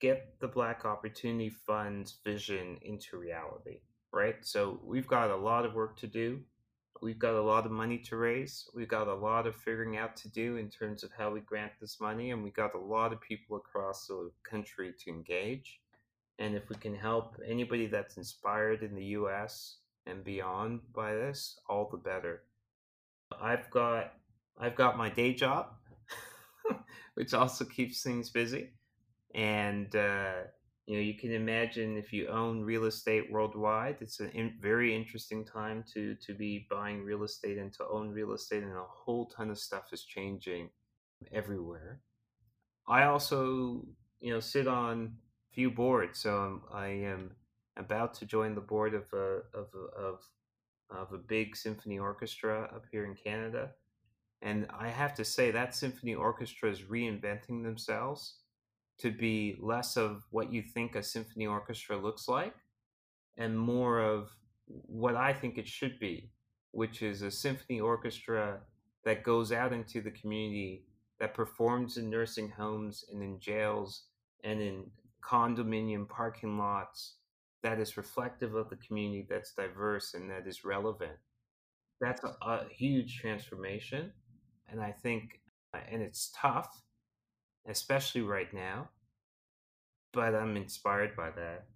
get 0.00 0.40
the 0.40 0.48
Black 0.48 0.84
Opportunity 0.84 1.50
Fund's 1.50 2.18
vision 2.24 2.78
into 2.82 3.18
reality. 3.18 3.80
Right. 4.12 4.36
So 4.42 4.80
we've 4.82 5.06
got 5.06 5.30
a 5.30 5.36
lot 5.36 5.64
of 5.64 5.74
work 5.74 5.98
to 5.98 6.06
do. 6.06 6.40
We've 7.02 7.18
got 7.18 7.34
a 7.34 7.40
lot 7.42 7.64
of 7.64 7.72
money 7.72 7.98
to 7.98 8.16
raise. 8.16 8.68
We've 8.74 8.88
got 8.88 9.08
a 9.08 9.14
lot 9.14 9.46
of 9.46 9.56
figuring 9.56 9.96
out 9.96 10.16
to 10.18 10.28
do 10.28 10.56
in 10.56 10.68
terms 10.68 11.02
of 11.02 11.10
how 11.16 11.30
we 11.30 11.40
grant 11.40 11.72
this 11.80 11.98
money, 12.00 12.30
and 12.30 12.42
we've 12.42 12.52
got 12.52 12.74
a 12.74 12.78
lot 12.78 13.12
of 13.12 13.20
people 13.22 13.56
across 13.56 14.06
the 14.06 14.30
country 14.42 14.92
to 14.98 15.10
engage. 15.10 15.80
And 16.38 16.54
if 16.54 16.68
we 16.68 16.76
can 16.76 16.94
help 16.94 17.36
anybody 17.46 17.86
that's 17.86 18.16
inspired 18.16 18.82
in 18.82 18.94
the 18.94 19.04
U.S. 19.16 19.76
and 20.06 20.24
beyond 20.24 20.80
by 20.94 21.14
this, 21.14 21.58
all 21.68 21.88
the 21.90 21.96
better. 21.96 22.42
I've 23.40 23.70
got 23.70 24.12
I've 24.58 24.74
got 24.74 24.98
my 24.98 25.08
day 25.08 25.32
job, 25.32 25.68
which 27.14 27.34
also 27.34 27.64
keeps 27.64 28.02
things 28.02 28.30
busy, 28.30 28.70
and 29.34 29.94
uh, 29.94 30.42
you 30.86 30.96
know 30.96 31.02
you 31.02 31.14
can 31.14 31.32
imagine 31.32 31.96
if 31.96 32.12
you 32.12 32.28
own 32.28 32.62
real 32.62 32.84
estate 32.84 33.30
worldwide 33.30 33.96
it's 34.00 34.18
a 34.18 34.28
in, 34.36 34.54
very 34.60 34.94
interesting 34.94 35.44
time 35.44 35.84
to 35.94 36.16
to 36.16 36.34
be 36.34 36.66
buying 36.68 37.04
real 37.04 37.22
estate 37.22 37.58
and 37.58 37.72
to 37.74 37.86
own 37.86 38.08
real 38.08 38.32
estate 38.32 38.64
and 38.64 38.72
a 38.72 38.84
whole 38.88 39.26
ton 39.26 39.50
of 39.50 39.58
stuff 39.58 39.84
is 39.92 40.02
changing 40.02 40.68
everywhere. 41.32 42.00
I 42.88 43.04
also 43.04 43.86
you 44.20 44.32
know 44.32 44.40
sit 44.40 44.66
on 44.66 45.12
a 45.50 45.54
few 45.54 45.70
boards 45.70 46.20
so 46.20 46.36
I'm, 46.36 46.62
i 46.72 46.86
am 46.86 47.30
about 47.76 48.14
to 48.14 48.26
join 48.26 48.54
the 48.54 48.60
board 48.60 48.94
of 48.94 49.04
a 49.12 49.40
of 49.54 49.68
a, 49.74 50.00
of 50.00 50.20
of 50.90 51.12
a 51.12 51.18
big 51.18 51.56
symphony 51.56 51.98
orchestra 51.98 52.70
up 52.74 52.84
here 52.92 53.04
in 53.06 53.14
canada 53.14 53.70
and 54.42 54.66
i 54.78 54.88
have 54.88 55.14
to 55.14 55.24
say 55.24 55.50
that 55.50 55.74
symphony 55.74 56.14
orchestra 56.14 56.70
is 56.70 56.82
reinventing 56.82 57.62
themselves 57.62 58.38
to 58.98 59.10
be 59.10 59.56
less 59.60 59.96
of 59.96 60.24
what 60.30 60.52
you 60.52 60.62
think 60.62 60.94
a 60.94 61.02
symphony 61.02 61.46
orchestra 61.46 61.96
looks 61.96 62.28
like 62.28 62.54
and 63.38 63.58
more 63.58 64.00
of 64.00 64.30
what 64.66 65.16
I 65.16 65.32
think 65.32 65.58
it 65.58 65.66
should 65.66 65.98
be, 65.98 66.30
which 66.72 67.02
is 67.02 67.22
a 67.22 67.30
symphony 67.30 67.80
orchestra 67.80 68.60
that 69.04 69.24
goes 69.24 69.50
out 69.52 69.72
into 69.72 70.00
the 70.00 70.10
community, 70.10 70.84
that 71.18 71.34
performs 71.34 71.96
in 71.96 72.10
nursing 72.10 72.50
homes 72.50 73.04
and 73.10 73.22
in 73.22 73.38
jails 73.40 74.04
and 74.44 74.60
in 74.60 74.84
condominium 75.24 76.08
parking 76.08 76.58
lots, 76.58 77.14
that 77.62 77.78
is 77.78 77.96
reflective 77.96 78.54
of 78.54 78.70
the 78.70 78.76
community, 78.76 79.26
that's 79.28 79.52
diverse 79.54 80.14
and 80.14 80.30
that 80.30 80.46
is 80.46 80.64
relevant. 80.64 81.16
That's 82.00 82.22
a, 82.24 82.34
a 82.42 82.66
huge 82.70 83.18
transformation. 83.18 84.12
And 84.70 84.80
I 84.80 84.92
think, 84.92 85.40
and 85.74 86.02
it's 86.02 86.32
tough 86.34 86.82
especially 87.68 88.22
right 88.22 88.52
now. 88.52 88.88
But 90.12 90.34
I'm 90.34 90.56
inspired 90.56 91.16
by 91.16 91.30
that. 91.30 91.66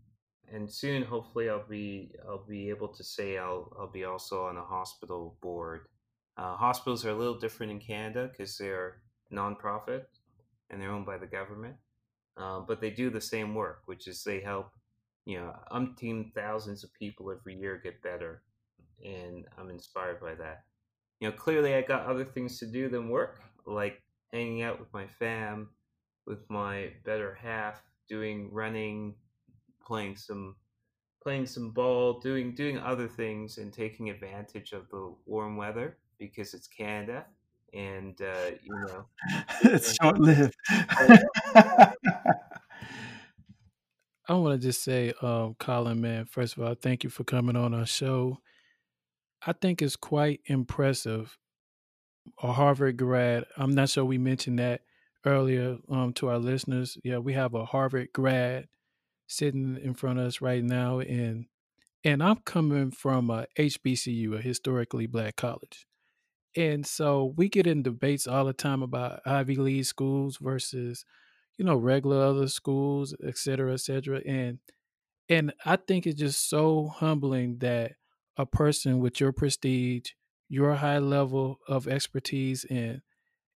And 0.52 0.70
soon, 0.70 1.02
hopefully, 1.02 1.48
I'll 1.48 1.66
be 1.66 2.12
I'll 2.28 2.44
be 2.46 2.68
able 2.68 2.88
to 2.88 3.04
say 3.04 3.38
I'll 3.38 3.72
I'll 3.78 3.90
be 3.90 4.04
also 4.04 4.44
on 4.44 4.56
a 4.56 4.64
hospital 4.64 5.36
board. 5.40 5.86
Uh, 6.36 6.56
hospitals 6.56 7.04
are 7.04 7.10
a 7.10 7.14
little 7.14 7.38
different 7.38 7.72
in 7.72 7.78
Canada 7.78 8.28
because 8.30 8.58
they're 8.58 9.02
nonprofit 9.32 10.02
and 10.68 10.80
they're 10.80 10.90
owned 10.90 11.06
by 11.06 11.16
the 11.16 11.26
government, 11.26 11.76
uh, 12.36 12.60
but 12.60 12.80
they 12.80 12.90
do 12.90 13.08
the 13.08 13.20
same 13.20 13.54
work, 13.54 13.82
which 13.86 14.08
is 14.08 14.22
they 14.24 14.40
help 14.40 14.72
you 15.24 15.38
know 15.38 15.54
umpteen 15.72 16.34
thousands 16.34 16.84
of 16.84 16.92
people 16.92 17.30
every 17.30 17.54
year 17.54 17.80
get 17.82 18.02
better, 18.02 18.42
and 19.02 19.46
I'm 19.56 19.70
inspired 19.70 20.20
by 20.20 20.34
that. 20.34 20.64
You 21.24 21.30
know, 21.30 21.36
clearly 21.36 21.74
I 21.74 21.80
got 21.80 22.04
other 22.04 22.26
things 22.26 22.58
to 22.58 22.66
do 22.66 22.90
than 22.90 23.08
work, 23.08 23.40
like 23.64 24.02
hanging 24.30 24.60
out 24.60 24.78
with 24.78 24.92
my 24.92 25.06
fam, 25.06 25.70
with 26.26 26.40
my 26.50 26.90
better 27.02 27.32
half, 27.40 27.82
doing 28.10 28.52
running, 28.52 29.14
playing 29.82 30.16
some 30.16 30.56
playing 31.22 31.46
some 31.46 31.70
ball, 31.70 32.20
doing 32.20 32.54
doing 32.54 32.78
other 32.78 33.08
things, 33.08 33.56
and 33.56 33.72
taking 33.72 34.10
advantage 34.10 34.72
of 34.72 34.90
the 34.90 35.14
warm 35.24 35.56
weather 35.56 35.96
because 36.18 36.52
it's 36.52 36.66
Canada, 36.66 37.24
and 37.72 38.20
uh, 38.20 38.50
you 38.62 38.74
know 38.74 39.06
it's 39.62 39.94
short 39.94 40.18
lived. 40.18 40.54
I 40.68 41.94
want 44.28 44.60
to 44.60 44.66
just 44.66 44.84
say, 44.84 45.14
um, 45.22 45.56
Colin, 45.58 46.02
man, 46.02 46.26
first 46.26 46.58
of 46.58 46.62
all, 46.62 46.74
thank 46.74 47.02
you 47.02 47.08
for 47.08 47.24
coming 47.24 47.56
on 47.56 47.72
our 47.72 47.86
show. 47.86 48.40
I 49.46 49.52
think 49.52 49.82
it's 49.82 49.96
quite 49.96 50.40
impressive. 50.46 51.36
A 52.42 52.52
Harvard 52.52 52.96
grad, 52.96 53.44
I'm 53.56 53.74
not 53.74 53.90
sure 53.90 54.04
we 54.04 54.18
mentioned 54.18 54.58
that 54.58 54.82
earlier 55.26 55.78
um, 55.90 56.12
to 56.14 56.28
our 56.28 56.38
listeners. 56.38 56.96
Yeah, 57.04 57.18
we 57.18 57.34
have 57.34 57.54
a 57.54 57.66
Harvard 57.66 58.08
grad 58.12 58.68
sitting 59.26 59.78
in 59.82 59.94
front 59.94 60.18
of 60.18 60.26
us 60.26 60.40
right 60.40 60.64
now, 60.64 61.00
and 61.00 61.46
and 62.04 62.22
I'm 62.22 62.36
coming 62.44 62.90
from 62.90 63.30
a 63.30 63.46
HBCU, 63.58 64.34
a 64.38 64.42
historically 64.42 65.06
black 65.06 65.36
college, 65.36 65.86
and 66.56 66.86
so 66.86 67.34
we 67.36 67.48
get 67.48 67.66
in 67.66 67.82
debates 67.82 68.26
all 68.26 68.44
the 68.46 68.52
time 68.54 68.82
about 68.82 69.20
Ivy 69.26 69.56
League 69.56 69.84
schools 69.86 70.38
versus, 70.40 71.04
you 71.58 71.64
know, 71.64 71.76
regular 71.76 72.22
other 72.24 72.48
schools, 72.48 73.14
et 73.26 73.36
cetera, 73.38 73.74
et 73.74 73.80
cetera, 73.80 74.20
and 74.26 74.58
and 75.28 75.52
I 75.64 75.76
think 75.76 76.06
it's 76.06 76.20
just 76.20 76.48
so 76.48 76.88
humbling 76.88 77.58
that 77.58 77.92
a 78.36 78.46
person 78.46 79.00
with 79.00 79.20
your 79.20 79.32
prestige, 79.32 80.12
your 80.48 80.74
high 80.74 80.98
level 80.98 81.60
of 81.68 81.88
expertise, 81.88 82.64
and 82.64 83.02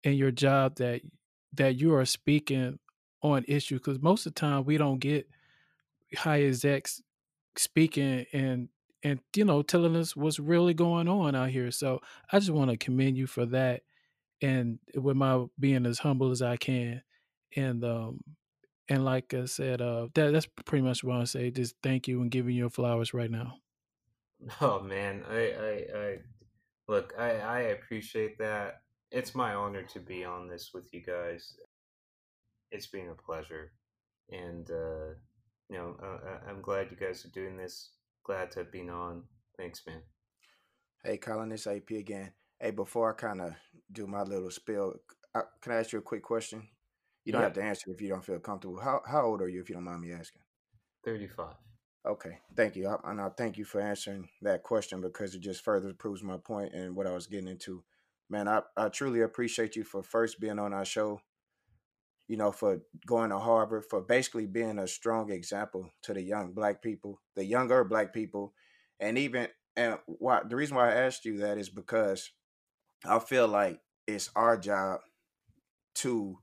in 0.03 0.13
your 0.13 0.31
job 0.31 0.75
that 0.75 1.01
that 1.53 1.75
you 1.75 1.93
are 1.95 2.05
speaking 2.05 2.79
on 3.23 3.43
issues 3.47 3.79
because 3.79 4.01
most 4.01 4.25
of 4.25 4.33
the 4.35 4.39
time 4.39 4.63
we 4.65 4.77
don't 4.77 4.99
get 4.99 5.27
high 6.15 6.41
execs 6.43 7.01
speaking 7.57 8.25
and 8.33 8.69
and 9.03 9.19
you 9.35 9.45
know 9.45 9.61
telling 9.61 9.95
us 9.95 10.15
what's 10.15 10.39
really 10.39 10.73
going 10.73 11.07
on 11.07 11.35
out 11.35 11.49
here. 11.49 11.71
So 11.71 12.01
i 12.31 12.39
just 12.39 12.51
want 12.51 12.71
to 12.71 12.77
commend 12.77 13.17
you 13.17 13.27
for 13.27 13.45
that 13.47 13.83
and 14.41 14.79
with 14.95 15.17
my 15.17 15.45
being 15.59 15.85
as 15.85 15.99
humble 15.99 16.31
as 16.31 16.41
i 16.41 16.57
can 16.57 17.01
and 17.55 17.83
um 17.83 18.21
and 18.89 19.05
like 19.05 19.33
i 19.33 19.45
said 19.45 19.81
uh 19.81 20.07
that 20.15 20.31
that's 20.31 20.47
pretty 20.65 20.83
much 20.83 21.03
what 21.03 21.17
i 21.17 21.23
say 21.23 21.51
just 21.51 21.75
thank 21.83 22.07
you 22.07 22.21
and 22.21 22.31
giving 22.31 22.55
you 22.55 22.69
flowers 22.69 23.13
right 23.13 23.31
now 23.31 23.55
oh 24.61 24.79
man 24.79 25.23
i 25.29 25.35
i, 25.35 25.97
I 25.99 26.17
look 26.87 27.13
i 27.17 27.31
i 27.31 27.59
appreciate 27.59 28.37
that 28.39 28.81
it's 29.11 29.35
my 29.35 29.53
honor 29.53 29.83
to 29.83 29.99
be 29.99 30.25
on 30.25 30.47
this 30.47 30.71
with 30.73 30.93
you 30.93 31.01
guys. 31.01 31.53
It's 32.71 32.87
been 32.87 33.09
a 33.09 33.15
pleasure, 33.15 33.71
and 34.29 34.69
uh, 34.69 35.15
you 35.69 35.77
know, 35.77 35.95
uh, 36.03 36.49
I'm 36.49 36.61
glad 36.61 36.91
you 36.91 36.97
guys 36.97 37.25
are 37.25 37.29
doing 37.29 37.55
this. 37.55 37.91
Glad 38.25 38.51
to 38.51 38.59
have 38.59 38.71
been 38.71 38.89
on. 38.89 39.23
Thanks, 39.57 39.81
man. 39.87 40.01
Hey, 41.03 41.17
Colin, 41.17 41.51
it's 41.51 41.67
AP 41.67 41.91
again. 41.91 42.31
Hey, 42.59 42.71
before 42.71 43.13
I 43.13 43.15
kind 43.15 43.41
of 43.41 43.53
do 43.91 44.07
my 44.07 44.23
little 44.23 44.51
spill, 44.51 44.95
I, 45.33 45.41
can 45.61 45.71
I 45.71 45.77
ask 45.77 45.93
you 45.93 45.99
a 45.99 46.01
quick 46.01 46.23
question? 46.23 46.67
You 47.23 47.33
don't 47.33 47.43
have 47.43 47.53
to 47.53 47.63
answer 47.63 47.91
if 47.91 48.01
you 48.01 48.09
don't 48.09 48.25
feel 48.25 48.39
comfortable. 48.39 48.79
How 48.79 49.01
how 49.05 49.25
old 49.25 49.41
are 49.41 49.49
you, 49.49 49.61
if 49.61 49.69
you 49.69 49.75
don't 49.75 49.83
mind 49.85 50.01
me 50.01 50.11
asking? 50.11 50.41
Thirty-five. 51.05 51.55
Okay, 52.07 52.37
thank 52.55 52.75
you, 52.77 52.87
I, 52.87 53.11
and 53.11 53.19
I 53.19 53.29
thank 53.29 53.57
you 53.57 53.65
for 53.65 53.81
answering 53.81 54.29
that 54.41 54.63
question 54.63 55.01
because 55.01 55.35
it 55.35 55.41
just 55.41 55.63
further 55.63 55.93
proves 55.93 56.23
my 56.23 56.37
point 56.37 56.73
and 56.73 56.95
what 56.95 57.05
I 57.05 57.13
was 57.13 57.27
getting 57.27 57.49
into 57.49 57.83
man, 58.29 58.47
I, 58.47 58.61
I 58.75 58.89
truly 58.89 59.21
appreciate 59.21 59.75
you 59.75 59.83
for 59.83 60.03
first 60.03 60.39
being 60.39 60.59
on 60.59 60.73
our 60.73 60.85
show, 60.85 61.21
you 62.27 62.37
know, 62.37 62.51
for 62.51 62.79
going 63.05 63.29
to 63.29 63.39
Harvard, 63.39 63.85
for 63.89 64.01
basically 64.01 64.45
being 64.45 64.79
a 64.79 64.87
strong 64.87 65.31
example 65.31 65.91
to 66.03 66.13
the 66.13 66.21
young 66.21 66.53
black 66.53 66.81
people, 66.81 67.21
the 67.35 67.45
younger 67.45 67.83
black 67.83 68.13
people. 68.13 68.53
And 68.99 69.17
even, 69.17 69.47
and 69.75 69.97
why 70.05 70.41
the 70.47 70.55
reason 70.55 70.75
why 70.75 70.91
I 70.91 70.95
asked 70.95 71.25
you 71.25 71.37
that 71.39 71.57
is 71.57 71.69
because 71.69 72.31
I 73.05 73.19
feel 73.19 73.47
like 73.47 73.79
it's 74.07 74.29
our 74.35 74.57
job 74.57 75.01
to, 75.95 76.39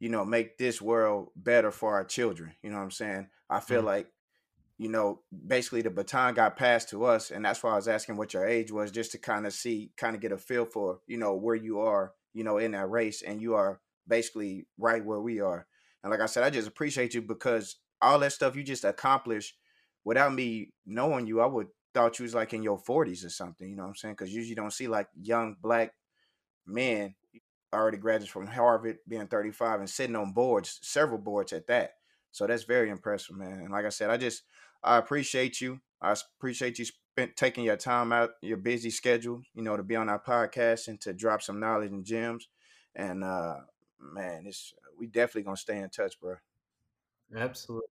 you 0.00 0.08
know, 0.08 0.24
make 0.24 0.58
this 0.58 0.80
world 0.80 1.28
better 1.36 1.70
for 1.70 1.94
our 1.94 2.04
children. 2.04 2.54
You 2.62 2.70
know 2.70 2.76
what 2.76 2.84
I'm 2.84 2.90
saying? 2.90 3.28
I 3.50 3.60
feel 3.60 3.78
mm-hmm. 3.78 3.86
like 3.86 4.12
you 4.78 4.88
know, 4.88 5.20
basically 5.46 5.82
the 5.82 5.90
baton 5.90 6.34
got 6.34 6.56
passed 6.56 6.88
to 6.90 7.04
us. 7.04 7.30
And 7.30 7.44
that's 7.44 7.62
why 7.62 7.72
I 7.72 7.76
was 7.76 7.88
asking 7.88 8.16
what 8.16 8.32
your 8.32 8.46
age 8.46 8.70
was, 8.70 8.92
just 8.92 9.12
to 9.12 9.18
kind 9.18 9.46
of 9.46 9.52
see, 9.52 9.90
kind 9.96 10.14
of 10.14 10.22
get 10.22 10.32
a 10.32 10.38
feel 10.38 10.64
for, 10.64 11.00
you 11.06 11.18
know, 11.18 11.34
where 11.34 11.56
you 11.56 11.80
are, 11.80 12.12
you 12.32 12.44
know, 12.44 12.58
in 12.58 12.70
that 12.72 12.88
race. 12.88 13.22
And 13.22 13.42
you 13.42 13.54
are 13.54 13.80
basically 14.06 14.66
right 14.78 15.04
where 15.04 15.20
we 15.20 15.40
are. 15.40 15.66
And 16.02 16.12
like 16.12 16.20
I 16.20 16.26
said, 16.26 16.44
I 16.44 16.50
just 16.50 16.68
appreciate 16.68 17.12
you 17.12 17.22
because 17.22 17.76
all 18.00 18.20
that 18.20 18.32
stuff 18.32 18.54
you 18.54 18.62
just 18.62 18.84
accomplished 18.84 19.56
without 20.04 20.32
me 20.32 20.72
knowing 20.86 21.26
you, 21.26 21.40
I 21.40 21.46
would 21.46 21.66
thought 21.92 22.18
you 22.20 22.22
was 22.22 22.34
like 22.34 22.54
in 22.54 22.62
your 22.62 22.78
40s 22.78 23.24
or 23.24 23.30
something. 23.30 23.68
You 23.68 23.74
know 23.74 23.82
what 23.82 23.88
I'm 23.88 23.94
saying? 23.96 24.14
Because 24.14 24.32
usually 24.32 24.50
you 24.50 24.56
don't 24.56 24.72
see 24.72 24.86
like 24.86 25.08
young 25.20 25.56
black 25.60 25.92
men 26.66 27.16
already 27.74 27.98
graduated 27.98 28.30
from 28.30 28.46
Harvard, 28.46 28.98
being 29.08 29.26
35 29.26 29.80
and 29.80 29.90
sitting 29.90 30.14
on 30.14 30.32
boards, 30.32 30.78
several 30.82 31.18
boards 31.18 31.52
at 31.52 31.66
that. 31.66 31.94
So 32.30 32.46
that's 32.46 32.62
very 32.64 32.90
impressive, 32.90 33.36
man. 33.36 33.60
And 33.60 33.70
like 33.70 33.84
I 33.84 33.88
said, 33.88 34.10
I 34.10 34.16
just 34.16 34.42
I 34.82 34.98
appreciate 34.98 35.60
you. 35.60 35.80
I 36.00 36.14
appreciate 36.38 36.78
you 36.78 36.84
spent 36.84 37.36
taking 37.36 37.64
your 37.64 37.76
time 37.76 38.12
out, 38.12 38.30
your 38.42 38.56
busy 38.56 38.90
schedule, 38.90 39.42
you 39.54 39.62
know, 39.62 39.76
to 39.76 39.82
be 39.82 39.96
on 39.96 40.08
our 40.08 40.20
podcast 40.20 40.88
and 40.88 41.00
to 41.00 41.12
drop 41.12 41.42
some 41.42 41.60
knowledge 41.60 41.90
and 41.90 42.04
gems. 42.04 42.48
And 42.94 43.24
uh 43.24 43.56
man, 44.00 44.44
it's 44.46 44.74
we 44.98 45.06
definitely 45.06 45.42
gonna 45.42 45.56
stay 45.56 45.78
in 45.78 45.90
touch, 45.90 46.20
bro. 46.20 46.36
Absolutely. 47.36 47.88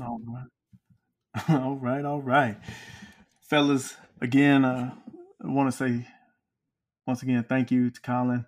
All 0.00 0.20
right. 0.26 1.42
all 1.48 1.76
right, 1.76 2.04
all 2.04 2.20
right. 2.20 2.56
Fellas, 3.42 3.96
again, 4.20 4.64
uh, 4.64 4.92
I 5.42 5.46
want 5.48 5.70
to 5.70 5.76
say 5.76 6.06
once 7.06 7.22
again, 7.22 7.44
thank 7.48 7.70
you 7.70 7.90
to 7.90 8.00
Colin. 8.00 8.46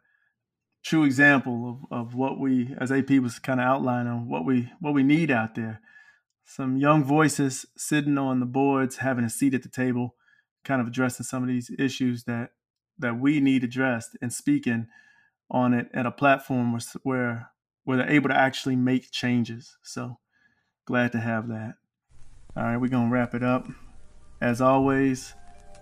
True 0.85 1.05
example 1.05 1.85
of, 1.91 1.99
of 2.07 2.15
what 2.15 2.39
we, 2.39 2.75
as 2.79 2.93
AP 2.93 3.11
was 3.11 3.39
kind 3.39 3.61
of 3.61 3.67
outlining, 3.67 4.29
what 4.29 4.45
we 4.45 4.71
what 4.81 4.95
we 4.95 5.03
need 5.03 5.31
out 5.31 5.55
there. 5.55 5.81
Some 6.45 6.77
young 6.77 7.05
voices 7.05 7.67
sitting 7.77 8.19
on 8.19 8.41
the 8.41 8.47
boards, 8.47 8.99
having 8.99 9.25
a 9.25 9.31
seat 9.31 9.55
at 9.55 9.63
the 9.63 9.69
table, 9.69 10.17
kind 10.65 10.81
of 10.81 10.87
addressing 10.87 11.25
some 11.25 11.43
of 11.43 11.49
these 11.49 11.71
issues 11.79 12.25
that 12.25 12.51
that 12.99 13.19
we 13.19 13.41
need 13.41 13.65
addressed 13.65 14.17
and 14.21 14.33
speaking 14.33 14.87
on 15.51 15.75
it 15.75 15.89
at 15.93 16.07
a 16.07 16.11
platform 16.11 16.79
where 17.03 17.51
where 17.85 17.97
they're 17.97 18.11
able 18.11 18.29
to 18.29 18.37
actually 18.37 18.77
make 18.77 19.11
changes. 19.11 19.77
So 19.83 20.19
glad 20.85 21.13
to 21.13 21.21
have 21.21 21.49
that. 21.49 21.75
All 22.57 22.65
right, 22.65 22.77
we're 22.77 22.89
gonna 22.89 23.11
wrap 23.11 23.35
it 23.35 23.43
up. 23.43 23.67
As 24.41 24.61
always, 24.61 25.35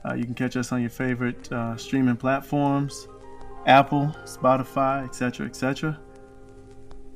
uh, 0.04 0.14
you 0.14 0.24
can 0.24 0.34
catch 0.34 0.56
us 0.56 0.72
on 0.72 0.80
your 0.80 0.90
favorite 0.90 1.50
uh, 1.52 1.76
streaming 1.76 2.16
platforms, 2.16 3.08
Apple, 3.66 4.14
Spotify, 4.24 5.04
etc., 5.04 5.46
etc. 5.46 6.00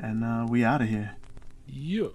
And 0.01 0.25
uh, 0.25 0.47
we 0.49 0.65
out 0.65 0.83
of 0.83 0.89
here. 0.89 1.17
Yeah. 1.67 2.09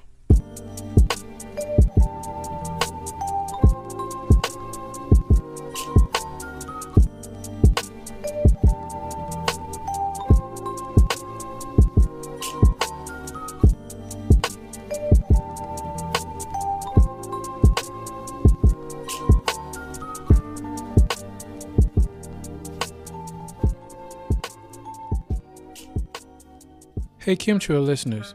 Hey 27.29 27.35
Kemtrail 27.35 27.85
listeners, 27.85 28.33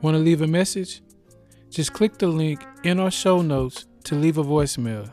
want 0.00 0.14
to 0.14 0.18
leave 0.18 0.40
a 0.40 0.46
message? 0.46 1.02
Just 1.68 1.92
click 1.92 2.16
the 2.16 2.26
link 2.26 2.64
in 2.82 2.98
our 2.98 3.10
show 3.10 3.42
notes 3.42 3.84
to 4.04 4.14
leave 4.14 4.38
a 4.38 4.42
voicemail. 4.42 5.10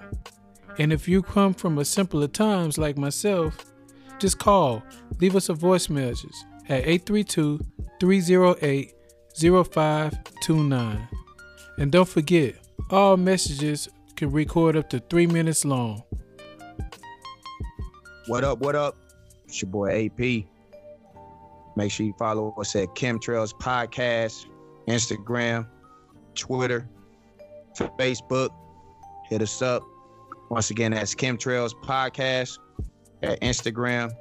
And 0.79 0.93
if 0.93 1.09
you 1.09 1.21
come 1.21 1.53
from 1.53 1.77
a 1.77 1.83
simpler 1.83 2.29
times 2.29 2.77
like 2.77 2.97
myself, 2.97 3.65
just 4.17 4.39
call, 4.39 4.81
leave 5.19 5.35
us 5.35 5.49
a 5.49 5.53
voice 5.53 5.89
message 5.89 6.31
at 6.69 6.87
832 6.87 7.59
308 7.99 8.93
0529. 9.35 11.07
And 11.79 11.91
don't 11.91 12.07
forget, 12.07 12.55
all 12.89 13.17
messages 13.17 13.89
can 14.15 14.31
record 14.31 14.77
up 14.77 14.89
to 14.89 14.99
three 14.99 15.27
minutes 15.27 15.65
long. 15.65 16.01
What 18.27 18.45
up, 18.45 18.59
what 18.59 18.77
up? 18.77 18.95
It's 19.47 19.61
your 19.61 19.69
boy 19.69 20.05
AP. 20.05 20.45
Make 21.75 21.91
sure 21.91 22.05
you 22.05 22.13
follow 22.17 22.53
us 22.59 22.75
at 22.75 22.89
Kemtrails 22.89 23.53
Podcast, 23.53 24.45
Instagram, 24.87 25.67
Twitter, 26.35 26.87
Facebook. 27.77 28.49
Hit 29.29 29.41
us 29.41 29.61
up. 29.61 29.83
Once 30.49 30.69
again, 30.69 30.91
that's 30.91 31.15
Kemtrails 31.15 31.73
Podcast 31.73 32.59
at 33.23 33.39
Instagram, 33.41 34.11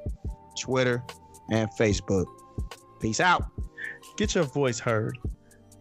Twitter, 0.61 1.03
and 1.51 1.69
Facebook. 1.79 2.27
Peace 3.01 3.21
out. 3.21 3.45
Get 4.17 4.35
your 4.35 4.45
voice 4.45 4.79
heard 4.79 5.19